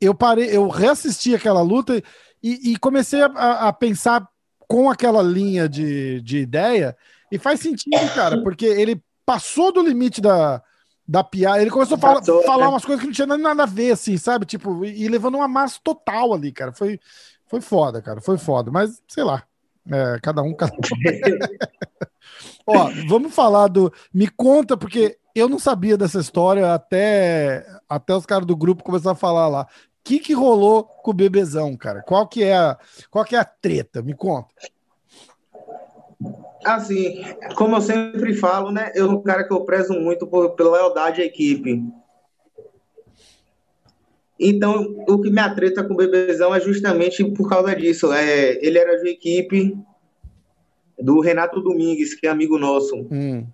eu 0.00 0.14
parei, 0.14 0.48
eu 0.56 0.68
reassisti 0.68 1.34
aquela 1.34 1.60
luta 1.60 2.02
e, 2.42 2.72
e 2.72 2.78
comecei 2.78 3.22
a, 3.22 3.68
a 3.68 3.72
pensar 3.72 4.26
com 4.68 4.90
aquela 4.90 5.22
linha 5.22 5.68
de, 5.68 6.20
de 6.22 6.38
ideia. 6.38 6.96
E 7.30 7.38
faz 7.38 7.60
sentido, 7.60 8.14
cara, 8.14 8.40
porque 8.42 8.66
ele 8.66 9.02
passou 9.26 9.72
do 9.72 9.82
limite 9.82 10.20
da, 10.20 10.62
da 11.06 11.24
piada. 11.24 11.60
Ele 11.60 11.70
começou 11.70 11.96
a 11.96 12.00
fala, 12.00 12.20
passou, 12.20 12.42
falar 12.44 12.66
né? 12.66 12.70
umas 12.70 12.84
coisas 12.84 13.00
que 13.00 13.06
não 13.06 13.12
tinha 13.12 13.26
nada 13.26 13.64
a 13.64 13.66
ver, 13.66 13.90
assim, 13.90 14.16
sabe? 14.16 14.46
Tipo, 14.46 14.84
e, 14.84 15.08
levando 15.08 15.34
uma 15.34 15.48
massa 15.48 15.80
total 15.82 16.32
ali, 16.32 16.52
cara. 16.52 16.72
Foi, 16.72 17.00
foi 17.46 17.60
foda, 17.60 18.00
cara. 18.00 18.20
Foi 18.20 18.38
foda. 18.38 18.70
Mas, 18.70 19.02
sei 19.08 19.24
lá. 19.24 19.42
É, 19.90 20.18
cada 20.22 20.42
um, 20.42 20.54
cada 20.54 20.72
um. 20.72 20.78
Ó, 22.66 22.90
vamos 23.08 23.34
falar 23.34 23.68
do. 23.68 23.92
Me 24.12 24.28
conta, 24.28 24.76
porque 24.76 25.18
eu 25.34 25.48
não 25.48 25.58
sabia 25.58 25.96
dessa 25.96 26.18
história 26.18 26.74
até, 26.74 27.64
até 27.88 28.14
os 28.14 28.26
caras 28.26 28.46
do 28.46 28.56
grupo 28.56 28.82
começaram 28.82 29.12
a 29.12 29.14
falar 29.14 29.48
lá. 29.48 29.62
O 29.62 29.66
que, 30.02 30.18
que 30.18 30.32
rolou 30.32 30.84
com 30.84 31.10
o 31.10 31.14
bebezão, 31.14 31.76
cara? 31.76 32.02
Qual 32.02 32.26
que 32.26 32.42
é 32.42 32.56
a, 32.56 32.76
qual 33.10 33.24
que 33.24 33.36
é 33.36 33.38
a 33.38 33.44
treta? 33.44 34.02
Me 34.02 34.14
conta. 34.14 34.54
Assim, 36.66 37.22
como 37.54 37.76
eu 37.76 37.80
sempre 37.80 38.34
falo, 38.34 38.72
né? 38.72 38.90
Eu 38.94 39.06
sou 39.06 39.18
um 39.18 39.22
cara 39.22 39.44
que 39.44 39.52
eu 39.52 39.64
prezo 39.64 39.92
muito 39.94 40.26
por, 40.26 40.50
pela 40.56 40.76
lealdade 40.76 41.22
à 41.22 41.24
equipe. 41.24 41.80
Então, 44.38 44.96
o 45.08 45.20
que 45.20 45.30
me 45.30 45.40
atreta 45.40 45.84
com 45.84 45.94
o 45.94 45.96
Bebezão 45.96 46.52
é 46.52 46.60
justamente 46.60 47.24
por 47.24 47.48
causa 47.48 47.74
disso. 47.74 48.12
É, 48.12 48.58
ele 48.66 48.78
era 48.78 49.00
de 49.00 49.08
equipe 49.08 49.78
do 50.98 51.20
Renato 51.20 51.60
Domingues, 51.60 52.14
que 52.14 52.26
é 52.26 52.30
amigo 52.30 52.58
nosso. 52.58 52.96
Hum. 53.12 53.46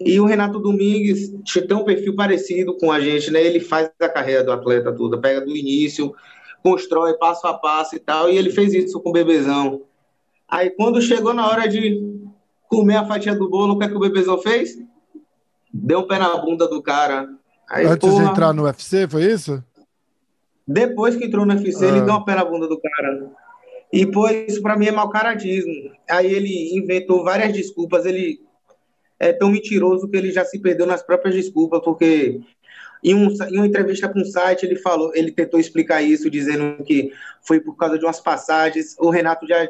E 0.00 0.18
o 0.18 0.24
Renato 0.24 0.58
Domingues 0.60 1.30
tem 1.68 1.76
um 1.76 1.84
perfil 1.84 2.16
parecido 2.16 2.74
com 2.78 2.90
a 2.90 3.00
gente, 3.00 3.30
né? 3.30 3.44
Ele 3.44 3.60
faz 3.60 3.90
a 4.00 4.08
carreira 4.08 4.42
do 4.42 4.52
atleta 4.52 4.92
toda, 4.92 5.20
pega 5.20 5.42
do 5.42 5.54
início, 5.54 6.14
constrói 6.62 7.18
passo 7.18 7.46
a 7.46 7.52
passo 7.52 7.96
e 7.96 7.98
tal. 7.98 8.30
E 8.30 8.38
ele 8.38 8.50
fez 8.50 8.72
isso 8.72 8.98
com 8.98 9.10
o 9.10 9.12
Bebezão. 9.12 9.82
Aí 10.48 10.70
quando 10.70 11.02
chegou 11.02 11.34
na 11.34 11.46
hora 11.46 11.68
de 11.68 12.18
comer 12.68 12.96
a 12.96 13.06
fatia 13.06 13.34
do 13.34 13.48
bolo, 13.48 13.74
o 13.74 13.78
que, 13.78 13.84
é 13.84 13.88
que 13.88 13.96
o 13.96 14.00
bebezão 14.00 14.38
fez? 14.38 14.78
Deu 15.72 16.00
um 16.00 16.06
pé 16.06 16.18
na 16.18 16.36
bunda 16.38 16.66
do 16.66 16.82
cara. 16.82 17.28
Aí, 17.68 17.84
Antes 17.84 18.08
porra, 18.08 18.24
de 18.24 18.30
entrar 18.30 18.52
no 18.52 18.64
UFC, 18.64 19.06
foi 19.08 19.24
isso? 19.24 19.62
Depois 20.66 21.16
que 21.16 21.24
entrou 21.24 21.44
no 21.44 21.54
UFC, 21.54 21.84
ah. 21.84 21.88
ele 21.88 22.00
deu 22.02 22.14
um 22.14 22.24
pé 22.24 22.34
na 22.34 22.44
bunda 22.44 22.66
do 22.66 22.80
cara. 22.80 23.30
E 23.92 24.06
pô, 24.06 24.28
isso 24.28 24.62
pra 24.62 24.76
mim 24.76 24.86
é 24.86 24.90
mau 24.90 25.08
caradismo. 25.10 25.92
Aí 26.08 26.32
ele 26.32 26.76
inventou 26.76 27.24
várias 27.24 27.52
desculpas. 27.52 28.04
Ele 28.04 28.40
é 29.18 29.32
tão 29.32 29.50
mentiroso 29.50 30.08
que 30.08 30.16
ele 30.16 30.30
já 30.30 30.44
se 30.44 30.58
perdeu 30.58 30.86
nas 30.86 31.02
próprias 31.02 31.34
desculpas, 31.34 31.80
porque 31.82 32.40
em, 33.02 33.14
um, 33.14 33.28
em 33.50 33.56
uma 33.56 33.66
entrevista 33.66 34.08
para 34.08 34.20
um 34.20 34.24
site 34.24 34.64
ele 34.64 34.76
falou, 34.76 35.12
ele 35.14 35.32
tentou 35.32 35.58
explicar 35.58 36.02
isso, 36.02 36.30
dizendo 36.30 36.82
que 36.84 37.12
foi 37.42 37.60
por 37.60 37.76
causa 37.76 37.98
de 37.98 38.04
umas 38.04 38.20
passagens. 38.20 38.94
O 38.98 39.10
Renato 39.10 39.46
já 39.46 39.68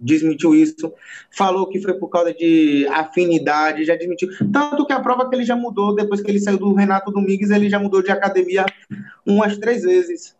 desmentiu 0.00 0.54
isso, 0.54 0.92
falou 1.30 1.68
que 1.68 1.80
foi 1.80 1.94
por 1.94 2.08
causa 2.08 2.32
de 2.32 2.86
afinidade, 2.88 3.84
já 3.84 3.96
desmentiu. 3.96 4.28
Tanto 4.52 4.86
que 4.86 4.92
a 4.92 5.00
prova 5.00 5.28
que 5.28 5.34
ele 5.34 5.44
já 5.44 5.56
mudou, 5.56 5.94
depois 5.94 6.20
que 6.20 6.30
ele 6.30 6.40
saiu 6.40 6.58
do 6.58 6.74
Renato 6.74 7.10
Domingues, 7.10 7.50
ele 7.50 7.68
já 7.68 7.78
mudou 7.78 8.02
de 8.02 8.10
academia 8.10 8.64
umas 9.26 9.58
três 9.58 9.82
vezes. 9.82 10.36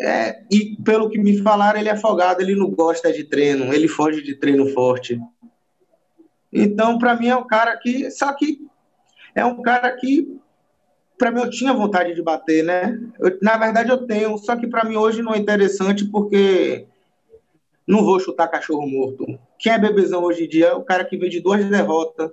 É, 0.00 0.42
e 0.50 0.76
pelo 0.82 1.08
que 1.08 1.18
me 1.18 1.38
falaram, 1.38 1.78
ele 1.78 1.88
é 1.88 1.92
afogado, 1.92 2.42
ele 2.42 2.56
não 2.56 2.70
gosta 2.70 3.12
de 3.12 3.24
treino, 3.24 3.72
ele 3.72 3.86
foge 3.86 4.22
de 4.22 4.34
treino 4.34 4.68
forte. 4.70 5.20
Então, 6.52 6.98
para 6.98 7.16
mim, 7.16 7.28
é 7.28 7.36
um 7.36 7.46
cara 7.46 7.76
que. 7.76 8.10
Só 8.10 8.32
que 8.32 8.58
é 9.34 9.44
um 9.44 9.62
cara 9.62 9.92
que, 9.92 10.36
para 11.16 11.30
mim, 11.30 11.40
eu 11.40 11.50
tinha 11.50 11.72
vontade 11.72 12.14
de 12.14 12.22
bater, 12.22 12.64
né? 12.64 12.98
Eu, 13.20 13.36
na 13.40 13.56
verdade, 13.56 13.90
eu 13.90 14.06
tenho, 14.06 14.36
só 14.38 14.56
que 14.56 14.66
para 14.66 14.84
mim 14.84 14.96
hoje 14.96 15.22
não 15.22 15.34
é 15.34 15.38
interessante 15.38 16.04
porque 16.04 16.86
não 17.86 18.04
vou 18.04 18.18
chutar 18.18 18.48
cachorro 18.48 18.86
morto. 18.86 19.38
Quem 19.58 19.72
é 19.72 19.78
bebezão 19.78 20.22
hoje 20.22 20.44
em 20.44 20.48
dia 20.48 20.66
é 20.68 20.74
o 20.74 20.82
cara 20.82 21.04
que 21.04 21.16
vem 21.16 21.28
de 21.28 21.40
duas 21.40 21.64
derrotas. 21.64 22.30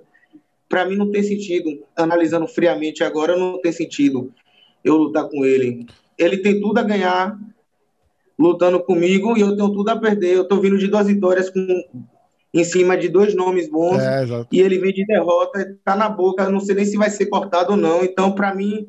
Para 0.68 0.86
mim, 0.86 0.96
não 0.96 1.10
tem 1.10 1.22
sentido. 1.22 1.84
Analisando 1.94 2.46
friamente 2.46 3.04
agora, 3.04 3.36
não 3.36 3.60
tem 3.60 3.72
sentido 3.72 4.32
eu 4.82 4.96
lutar 4.96 5.28
com 5.28 5.44
ele. 5.44 5.86
Ele 6.18 6.38
tem 6.38 6.60
tudo 6.60 6.78
a 6.78 6.82
ganhar 6.82 7.38
lutando 8.38 8.80
comigo 8.82 9.36
e 9.36 9.40
eu 9.40 9.56
tenho 9.56 9.70
tudo 9.70 9.88
a 9.90 9.96
perder. 9.96 10.36
Eu 10.36 10.48
tô 10.48 10.60
vindo 10.60 10.78
de 10.78 10.88
duas 10.88 11.06
vitórias 11.06 11.50
com 11.50 11.60
em 12.54 12.64
cima 12.64 12.98
de 12.98 13.08
dois 13.08 13.34
nomes 13.34 13.66
bons 13.70 13.98
é, 13.98 14.26
e 14.52 14.60
ele 14.60 14.78
vem 14.78 14.92
de 14.92 15.06
derrota, 15.06 15.74
tá 15.82 15.96
na 15.96 16.06
boca, 16.10 16.50
não 16.50 16.60
sei 16.60 16.74
nem 16.74 16.84
se 16.84 16.98
vai 16.98 17.08
ser 17.08 17.26
cortado 17.26 17.72
ou 17.72 17.78
não. 17.78 18.04
Então, 18.04 18.32
para 18.32 18.54
mim, 18.54 18.88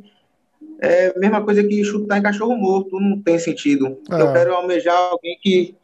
é 0.81 1.13
a 1.15 1.19
mesma 1.19 1.41
coisa 1.41 1.63
que 1.63 1.81
chutar 1.83 2.17
em 2.17 2.23
cachorro 2.23 2.57
morto, 2.57 2.99
não 2.99 3.21
tem 3.21 3.39
sentido. 3.39 3.97
É. 4.11 4.21
Eu 4.21 4.33
quero 4.33 4.53
almejar 4.53 4.97
alguém 4.97 5.37
que 5.41 5.75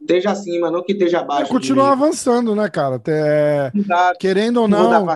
esteja 0.00 0.30
acima, 0.30 0.70
não 0.70 0.82
que 0.82 0.92
esteja 0.92 1.20
abaixo. 1.20 1.44
É, 1.44 1.48
continuar 1.48 1.92
avançando, 1.92 2.54
né, 2.54 2.68
cara? 2.68 2.96
Até, 2.96 3.72
querendo 4.18 4.62
ou 4.62 4.68
não. 4.68 5.06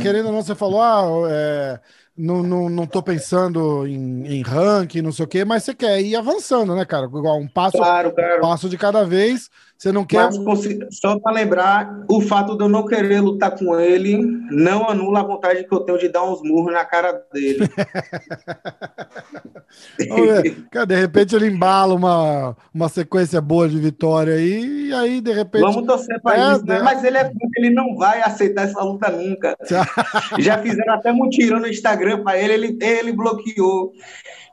Querendo 0.00 0.26
ou 0.26 0.32
não, 0.32 0.42
você 0.42 0.54
falou, 0.54 0.82
ah, 0.82 1.04
é, 1.30 1.80
não, 2.16 2.42
não, 2.42 2.68
não 2.68 2.86
tô 2.86 3.02
pensando 3.02 3.86
em, 3.86 4.26
em 4.26 4.42
ranking, 4.42 5.02
não 5.02 5.12
sei 5.12 5.24
o 5.24 5.28
quê, 5.28 5.44
mas 5.44 5.64
você 5.64 5.74
quer 5.74 6.00
ir 6.00 6.16
avançando, 6.16 6.74
né, 6.74 6.84
cara? 6.84 7.06
Igual 7.06 7.38
um 7.38 7.48
passo, 7.48 7.76
claro, 7.76 8.12
claro. 8.12 8.38
Um 8.38 8.40
passo 8.40 8.68
de 8.68 8.78
cada 8.78 9.04
vez. 9.04 9.50
Você 9.76 9.92
não 9.92 10.06
quer. 10.06 10.30
Mas, 10.30 10.38
só 10.90 11.18
para 11.18 11.32
lembrar, 11.32 12.04
o 12.08 12.20
fato 12.20 12.56
de 12.56 12.64
eu 12.64 12.68
não 12.68 12.86
querer 12.86 13.20
lutar 13.20 13.50
com 13.50 13.78
ele 13.78 14.16
não 14.50 14.88
anula 14.88 15.20
a 15.20 15.24
vontade 15.24 15.64
que 15.64 15.74
eu 15.74 15.80
tenho 15.80 15.98
de 15.98 16.08
dar 16.08 16.24
uns 16.24 16.42
murros 16.42 16.72
na 16.72 16.84
cara 16.84 17.22
dele. 17.32 17.68
cara, 20.70 20.86
de 20.86 20.96
repente 20.96 21.36
ele 21.36 21.48
embala 21.48 21.94
uma, 21.94 22.56
uma 22.72 22.88
sequência 22.88 23.40
boa 23.40 23.68
de 23.68 23.78
vitória 23.78 24.34
aí, 24.34 24.86
e 24.86 24.94
aí, 24.94 25.20
de 25.20 25.32
repente. 25.32 25.60
Vamos 25.60 25.86
torcer 25.86 26.20
para 26.22 26.36
é, 26.36 26.54
isso, 26.54 26.64
né? 26.64 26.80
Mas 26.80 27.04
ele 27.04 27.18
é 27.18 27.30
ele 27.56 27.70
não 27.70 27.96
vai 27.96 28.22
aceitar 28.22 28.62
essa 28.62 28.82
luta 28.82 29.10
nunca. 29.10 29.56
Já 30.38 30.58
fizeram 30.58 30.94
até 30.94 31.12
mutirão 31.12 31.60
no 31.60 31.68
Instagram 31.68 32.22
para 32.22 32.38
ele, 32.38 32.54
ele, 32.54 32.78
ele 32.80 33.12
bloqueou 33.12 33.92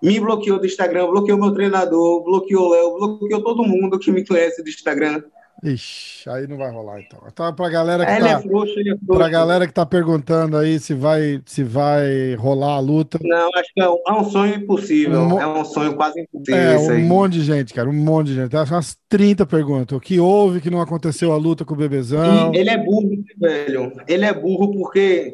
me 0.04 0.20
bloqueou 0.20 0.60
do 0.60 0.66
Instagram, 0.66 1.08
bloqueou 1.08 1.40
meu 1.40 1.54
treinador, 1.54 2.22
bloqueou 2.26 2.66
o 2.66 2.70
Léo, 2.72 2.98
bloqueou 2.98 3.42
todo 3.42 3.64
mundo 3.64 3.98
que 3.98 4.12
me 4.12 4.28
conhece 4.28 4.62
do 4.62 4.68
Instagram. 4.68 5.23
Ixi, 5.64 6.30
aí 6.30 6.46
não 6.46 6.58
vai 6.58 6.70
rolar 6.70 7.00
então. 7.00 7.20
Então 7.26 7.54
pra 7.54 7.70
galera 7.70 8.06
que 8.06 8.12
é, 8.12 8.20
tá, 8.20 8.30
é 8.30 8.42
frouxo, 8.42 8.74
é 8.80 8.96
pra 9.06 9.30
galera 9.30 9.66
que 9.66 9.74
tá 9.74 9.86
perguntando 9.86 10.58
aí 10.58 10.78
se 10.78 10.94
vai 10.94 11.42
se 11.46 11.64
vai 11.64 12.36
rolar 12.36 12.74
a 12.74 12.80
luta. 12.80 13.18
Não, 13.22 13.50
acho 13.56 13.74
que 13.74 13.82
é 13.82 13.90
um, 13.90 13.98
é 14.06 14.12
um 14.12 14.24
sonho 14.26 14.56
impossível, 14.56 15.22
um, 15.22 15.40
é 15.40 15.48
um 15.48 15.64
sonho 15.64 15.96
quase 15.96 16.20
impossível 16.20 16.60
É, 16.60 16.78
um 16.78 17.08
monte 17.08 17.34
de 17.34 17.44
gente, 17.44 17.74
cara, 17.74 17.90
um 17.90 17.94
monte 17.94 18.28
de 18.28 18.36
gente. 18.36 18.58
Acho 18.58 18.74
umas 18.74 18.98
30 19.08 19.46
perguntas. 19.46 19.98
O 19.98 20.02
que 20.02 20.20
houve 20.20 20.60
que 20.60 20.70
não 20.70 20.82
aconteceu 20.82 21.32
a 21.32 21.38
luta 21.38 21.64
com 21.64 21.74
o 21.74 21.78
bebezão? 21.78 22.54
E 22.54 22.58
ele 22.58 22.70
é 22.70 22.78
burro, 22.78 23.24
velho. 23.40 23.94
Ele 24.06 24.26
é 24.26 24.34
burro 24.34 24.72
porque 24.74 25.34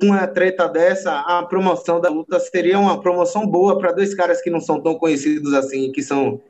uma 0.00 0.28
treta 0.28 0.68
dessa, 0.68 1.20
a 1.20 1.44
promoção 1.44 2.00
da 2.00 2.08
luta 2.08 2.38
seria 2.38 2.78
uma 2.78 3.00
promoção 3.00 3.44
boa 3.46 3.78
para 3.78 3.90
dois 3.90 4.14
caras 4.14 4.40
que 4.40 4.48
não 4.48 4.60
são 4.60 4.80
tão 4.80 4.94
conhecidos 4.94 5.52
assim, 5.54 5.90
que 5.90 6.02
são 6.02 6.40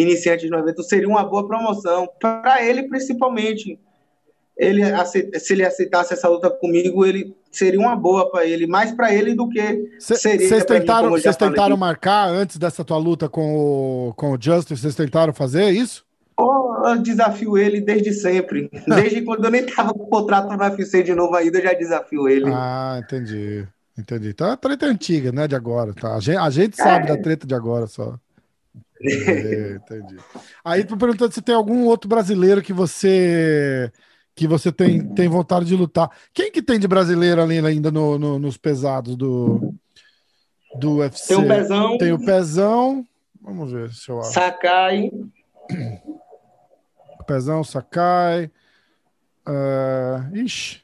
iniciantes 0.00 0.50
no 0.50 0.58
evento, 0.58 0.82
seria 0.82 1.08
uma 1.08 1.24
boa 1.24 1.46
promoção 1.46 2.08
para 2.20 2.64
ele 2.64 2.84
principalmente. 2.84 3.78
Ele 4.56 4.82
se 5.38 5.52
ele 5.52 5.64
aceitasse 5.66 6.14
essa 6.14 6.28
luta 6.28 6.48
comigo, 6.48 7.04
ele 7.04 7.36
seria 7.50 7.78
uma 7.78 7.94
boa 7.94 8.30
para 8.30 8.46
ele, 8.46 8.66
mais 8.66 8.90
para 8.90 9.12
ele 9.12 9.34
do 9.34 9.48
que 9.48 9.60
seria. 10.00 10.48
Vocês 10.48 10.64
tentaram, 10.64 11.10
mim, 11.10 11.20
vocês 11.20 11.36
tentaram 11.36 11.76
marcar 11.76 12.28
antes 12.28 12.56
dessa 12.56 12.82
tua 12.82 12.96
luta 12.96 13.28
com 13.28 13.54
o, 14.08 14.14
com 14.14 14.32
o 14.32 14.38
Justice? 14.40 14.80
Vocês 14.80 14.94
tentaram 14.94 15.34
fazer 15.34 15.70
isso? 15.70 16.06
eu 16.88 17.02
desafio 17.02 17.56
ele 17.58 17.80
desde 17.80 18.12
sempre. 18.12 18.70
Desde 18.86 19.22
quando 19.22 19.44
eu 19.44 19.50
nem 19.50 19.64
tava 19.64 19.92
com 19.92 20.04
o 20.04 20.08
contrato 20.08 20.48
no 20.48 20.62
UFC 20.62 21.02
de 21.02 21.14
novo 21.14 21.34
ainda, 21.34 21.58
eu 21.58 21.62
já 21.62 21.72
desafio 21.72 22.28
ele. 22.28 22.50
Ah, 22.52 23.00
entendi. 23.02 23.66
Entendi. 23.98 24.28
Então 24.28 24.50
a 24.50 24.56
treta 24.56 24.86
é 24.86 24.90
antiga, 24.90 25.32
né? 25.32 25.48
De 25.48 25.54
agora. 25.54 25.94
Tá? 25.94 26.14
A 26.14 26.20
gente, 26.20 26.36
a 26.36 26.50
gente 26.50 26.76
sabe 26.76 27.06
é. 27.06 27.16
da 27.16 27.22
treta 27.22 27.46
de 27.46 27.54
agora 27.54 27.86
só. 27.86 28.18
É, 29.02 29.76
entendi. 29.82 30.16
Aí 30.64 30.84
tu 30.84 30.96
perguntando 30.96 31.32
se 31.32 31.42
tem 31.42 31.54
algum 31.54 31.84
outro 31.84 32.08
brasileiro 32.08 32.62
que 32.62 32.72
você 32.72 33.90
que 34.34 34.46
você 34.46 34.70
tem, 34.70 35.02
tem 35.14 35.28
vontade 35.28 35.64
de 35.64 35.74
lutar. 35.74 36.10
Quem 36.34 36.52
que 36.52 36.62
tem 36.62 36.78
de 36.78 36.86
brasileiro 36.86 37.42
ali 37.42 37.58
ainda 37.58 37.90
no, 37.90 38.18
no 38.18 38.38
nos 38.38 38.58
pesados 38.58 39.16
do, 39.16 39.74
do 40.78 40.96
UFC? 40.96 41.28
Tem 41.28 41.44
o 41.44 41.48
Pezão. 41.48 41.98
Tem 41.98 42.12
o 42.12 42.24
Pezão. 42.24 43.06
Vamos 43.40 43.72
ver 43.72 43.92
se 43.92 44.10
eu 44.10 44.20
acho. 44.20 44.32
Sakai. 44.32 45.10
Pezão, 47.26 47.64
Sakai. 47.64 48.50
Uh, 49.48 50.36
ixi, 50.36 50.82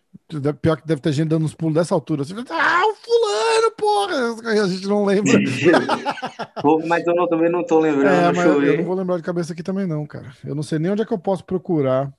pior 0.60 0.76
que 0.80 0.86
deve 0.86 1.00
ter 1.00 1.12
gente 1.12 1.28
dando 1.28 1.44
uns 1.44 1.54
pulos 1.54 1.74
dessa 1.74 1.94
altura. 1.94 2.24
Você 2.24 2.34
ah, 2.50 2.82
o 2.86 2.94
fulano, 2.94 3.70
porra! 3.76 4.62
A 4.62 4.68
gente 4.68 4.86
não 4.86 5.04
lembra. 5.04 5.32
mas 6.86 7.06
eu 7.06 7.14
não, 7.14 7.28
também 7.28 7.50
não 7.50 7.64
tô 7.64 7.80
lembrando. 7.80 8.38
É, 8.38 8.44
eu, 8.44 8.62
eu 8.62 8.76
não 8.78 8.84
vou 8.84 8.94
lembrar 8.94 9.16
de 9.16 9.22
cabeça 9.22 9.52
aqui 9.52 9.62
também, 9.62 9.86
não, 9.86 10.06
cara. 10.06 10.32
Eu 10.44 10.54
não 10.54 10.62
sei 10.62 10.78
nem 10.78 10.90
onde 10.90 11.02
é 11.02 11.04
que 11.04 11.12
eu 11.12 11.18
posso 11.18 11.44
procurar. 11.44 12.12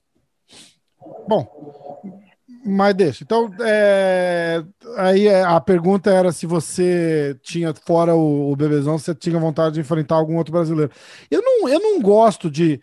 Bom, 1.28 1.48
mas 2.66 2.94
deixa. 2.96 3.24
Então, 3.24 3.54
é, 3.60 4.64
aí 4.98 5.28
é, 5.28 5.44
a 5.44 5.60
pergunta 5.60 6.10
era 6.10 6.32
se 6.32 6.46
você 6.46 7.38
tinha, 7.42 7.74
fora 7.74 8.16
o, 8.16 8.52
o 8.52 8.56
Bebezão, 8.56 8.98
você 8.98 9.14
tinha 9.14 9.38
vontade 9.40 9.76
de 9.76 9.82
enfrentar 9.82 10.16
algum 10.16 10.38
outro 10.38 10.54
brasileiro. 10.54 10.92
Eu 11.30 11.42
não, 11.42 11.68
eu 11.68 11.80
não 11.80 12.02
gosto 12.02 12.50
de 12.50 12.80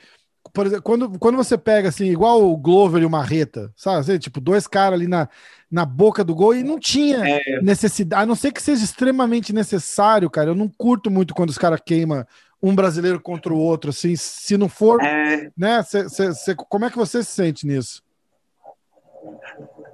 por 0.53 0.67
exemplo, 0.67 0.83
quando, 0.83 1.19
quando 1.19 1.37
você 1.37 1.57
pega 1.57 1.89
assim, 1.89 2.07
igual 2.07 2.43
o 2.43 2.57
Glover 2.57 3.03
e 3.03 3.07
o 3.07 3.11
Marreta, 3.11 3.73
sabe? 3.77 3.99
Assim, 4.01 4.19
tipo, 4.19 4.41
dois 4.41 4.67
caras 4.67 4.99
ali 4.99 5.09
na, 5.09 5.29
na 5.71 5.85
boca 5.85 6.25
do 6.25 6.35
gol 6.35 6.55
e 6.55 6.63
não 6.63 6.79
tinha 6.79 7.19
é. 7.27 7.63
necessidade, 7.63 8.23
a 8.23 8.27
não 8.27 8.35
ser 8.35 8.53
que 8.53 8.63
seja 8.63 8.85
extremamente 8.85 9.53
necessário, 9.53 10.29
cara. 10.29 10.51
Eu 10.51 10.55
não 10.55 10.69
curto 10.69 11.11
muito 11.11 11.35
quando 11.35 11.51
os 11.51 11.59
caras 11.59 11.81
queimam 11.85 12.25
um 12.63 12.75
brasileiro 12.75 13.21
contra 13.21 13.53
o 13.53 13.59
outro, 13.59 13.91
assim, 13.91 14.15
se 14.17 14.57
não 14.57 14.69
for, 14.69 15.01
é. 15.03 15.51
né? 15.57 15.83
Cê, 15.83 16.09
cê, 16.09 16.35
cê, 16.35 16.55
como 16.55 16.85
é 16.85 16.91
que 16.91 16.97
você 16.97 17.23
se 17.23 17.31
sente 17.31 17.67
nisso? 17.67 18.03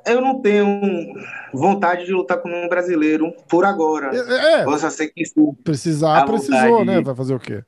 Eu 0.05 0.21
não 0.21 0.41
tenho 0.41 0.81
vontade 1.53 2.07
de 2.07 2.13
lutar 2.13 2.39
com 2.39 2.49
um 2.49 2.69
brasileiro 2.69 3.33
por 3.49 3.65
agora. 3.65 4.11
É, 4.15 4.61
é. 4.61 4.65
Você 4.65 4.91
sei 4.91 5.09
que 5.09 5.23
precisar, 5.65 6.25
precisou, 6.25 6.85
né? 6.85 7.01
Vai 7.01 7.15
fazer 7.15 7.35
o 7.35 7.41
quê? 7.41 7.65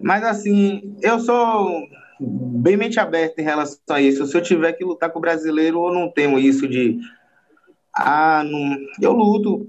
Mas 0.00 0.22
assim, 0.24 0.96
eu 1.02 1.18
sou 1.20 1.86
bem 2.20 2.76
mente 2.76 2.98
aberta 2.98 3.40
em 3.40 3.44
relação 3.44 3.80
a 3.88 4.00
isso. 4.00 4.26
Se 4.26 4.36
eu 4.36 4.42
tiver 4.42 4.72
que 4.72 4.84
lutar 4.84 5.10
com 5.10 5.18
o 5.18 5.22
brasileiro, 5.22 5.86
eu 5.86 5.92
não 5.92 6.10
tenho 6.10 6.38
isso 6.38 6.68
de 6.68 6.98
ah, 7.92 8.42
não... 8.44 8.76
eu 9.00 9.12
luto. 9.12 9.68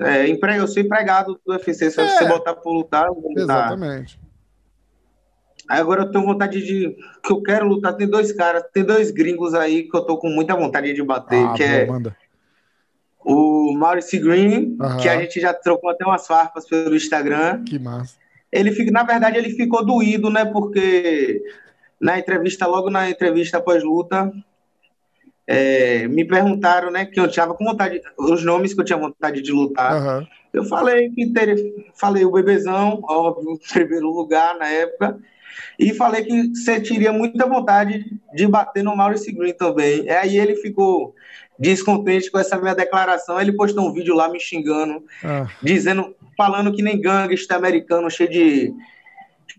É, 0.00 0.28
eu 0.28 0.68
sou 0.68 0.82
empregado 0.82 1.40
do 1.44 1.52
UFC. 1.52 1.90
Se 1.90 2.00
é. 2.00 2.06
você 2.06 2.26
botar 2.26 2.54
para 2.54 2.70
lutar, 2.70 3.06
eu 3.06 3.14
vou 3.14 3.30
lutar. 3.30 3.44
Exatamente. 3.44 4.20
Agora 5.68 6.02
eu 6.02 6.10
tenho 6.10 6.24
vontade 6.24 6.64
de. 6.64 6.96
que 7.22 7.32
eu 7.32 7.42
quero 7.42 7.68
lutar. 7.68 7.94
Tem 7.94 8.08
dois 8.08 8.32
caras, 8.32 8.64
tem 8.72 8.84
dois 8.84 9.10
gringos 9.10 9.54
aí 9.54 9.88
que 9.88 9.96
eu 9.96 10.00
tô 10.02 10.16
com 10.16 10.28
muita 10.28 10.56
vontade 10.56 10.92
de 10.92 11.02
bater, 11.02 11.44
ah, 11.46 11.52
que 11.52 11.62
é 11.62 11.86
manda. 11.86 12.16
o 13.24 13.74
Maurice 13.76 14.18
Green, 14.18 14.76
uhum. 14.80 14.96
que 14.96 15.08
a 15.08 15.20
gente 15.20 15.40
já 15.40 15.52
trocou 15.52 15.90
até 15.90 16.04
umas 16.04 16.26
farpas 16.26 16.66
pelo 16.66 16.96
Instagram. 16.96 17.64
Que 17.64 17.78
massa 17.78 18.16
ele 18.50 18.72
fica, 18.72 18.90
na 18.90 19.02
verdade, 19.02 19.38
ele 19.38 19.50
ficou 19.50 19.84
doído, 19.84 20.30
né? 20.30 20.44
Porque 20.44 21.42
na 22.00 22.18
entrevista, 22.18 22.66
logo 22.66 22.90
na 22.90 23.10
entrevista 23.10 23.60
pós-luta, 23.60 24.32
é, 25.46 26.06
me 26.08 26.24
perguntaram, 26.26 26.90
né, 26.90 27.06
que 27.06 27.18
eu 27.18 27.26
tinha 27.26 27.46
com 27.46 27.64
vontade, 27.64 28.00
os 28.18 28.44
nomes 28.44 28.74
que 28.74 28.80
eu 28.80 28.84
tinha 28.84 28.98
vontade 28.98 29.40
de 29.40 29.50
lutar. 29.50 30.20
Uhum. 30.20 30.26
Eu 30.52 30.64
falei 30.64 31.10
que 31.10 31.32
teria, 31.32 31.56
falei 31.94 32.24
o 32.24 32.30
bebezão, 32.30 33.00
óbvio, 33.02 33.52
em 33.52 33.58
primeiro 33.72 34.10
lugar 34.10 34.56
na 34.58 34.68
época, 34.68 35.18
e 35.78 35.94
falei 35.94 36.24
que 36.24 36.54
você 36.54 36.80
teria 36.80 37.12
muita 37.12 37.46
vontade 37.46 38.04
de 38.34 38.46
bater 38.46 38.84
no 38.84 38.96
Maurice 38.96 39.32
Green 39.32 39.54
também. 39.54 40.08
Aí 40.10 40.36
ele 40.36 40.56
ficou 40.56 41.14
descontente 41.58 42.30
com 42.30 42.38
essa 42.38 42.58
minha 42.58 42.74
declaração. 42.74 43.40
Ele 43.40 43.52
postou 43.52 43.88
um 43.88 43.92
vídeo 43.92 44.14
lá 44.14 44.28
me 44.28 44.38
xingando, 44.38 45.04
ah. 45.24 45.48
dizendo, 45.62 46.14
falando 46.38 46.72
que 46.72 46.82
nem 46.82 47.00
gangsta 47.00 47.56
americano, 47.56 48.08
cheio 48.08 48.30
de 48.30 48.72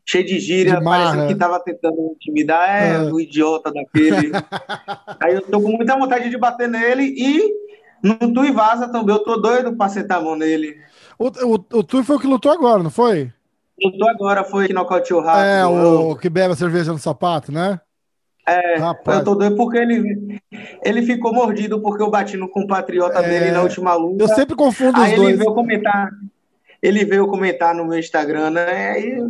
cheio 0.05 0.25
de 0.25 0.39
gíria, 0.39 0.77
de 0.77 0.83
parecendo 0.83 1.27
que 1.27 1.35
tava 1.35 1.59
tentando 1.59 2.13
intimidar, 2.15 2.67
é, 2.67 2.95
ah. 2.95 3.13
o 3.13 3.19
idiota 3.19 3.71
daquele. 3.71 4.31
Aí 5.21 5.35
eu 5.35 5.41
tô 5.41 5.61
com 5.61 5.73
muita 5.73 5.97
vontade 5.97 6.29
de 6.29 6.37
bater 6.37 6.69
nele 6.69 7.03
e 7.03 7.53
no 8.01 8.33
Tu 8.33 8.45
e 8.45 8.51
Vaza 8.51 8.87
também, 8.87 9.13
eu 9.13 9.23
tô 9.23 9.35
doido 9.35 9.75
pra 9.75 9.89
sentar 9.89 10.19
a 10.19 10.21
mão 10.21 10.35
nele. 10.35 10.77
O, 11.17 11.27
o, 11.27 11.53
o 11.79 11.83
Tui 11.83 12.01
foi 12.01 12.15
o 12.15 12.19
que 12.19 12.27
lutou 12.27 12.51
agora, 12.51 12.81
não 12.81 12.89
foi? 12.89 13.31
Lutou 13.83 14.09
agora, 14.09 14.43
foi 14.43 14.67
que 14.67 14.73
nocauteou 14.73 15.21
rápido. 15.21 15.45
É, 15.45 15.65
o 15.65 16.15
que 16.15 16.29
bebe 16.29 16.53
a 16.53 16.55
cerveja 16.55 16.93
no 16.93 16.97
sapato, 16.97 17.51
né? 17.51 17.79
É, 18.47 18.77
Rapaz. 18.77 19.19
eu 19.19 19.23
tô 19.23 19.35
doido 19.35 19.55
porque 19.55 19.77
ele, 19.77 20.41
ele 20.83 21.03
ficou 21.03 21.31
mordido 21.31 21.79
porque 21.81 22.01
eu 22.01 22.09
bati 22.09 22.35
no 22.35 22.49
compatriota 22.49 23.19
é, 23.19 23.29
dele 23.29 23.51
na 23.51 23.61
última 23.61 23.93
luta. 23.93 24.23
Eu 24.23 24.27
sempre 24.29 24.55
confundo 24.55 24.99
aí 24.99 25.11
os 25.11 25.15
dois. 25.17 25.29
Ele 25.29 25.37
veio 25.37 25.53
comentar, 25.53 26.09
ele 26.81 27.05
veio 27.05 27.27
comentar 27.27 27.75
no 27.75 27.85
meu 27.85 27.99
Instagram, 27.99 28.51
né? 28.51 28.91
Aí 28.91 29.21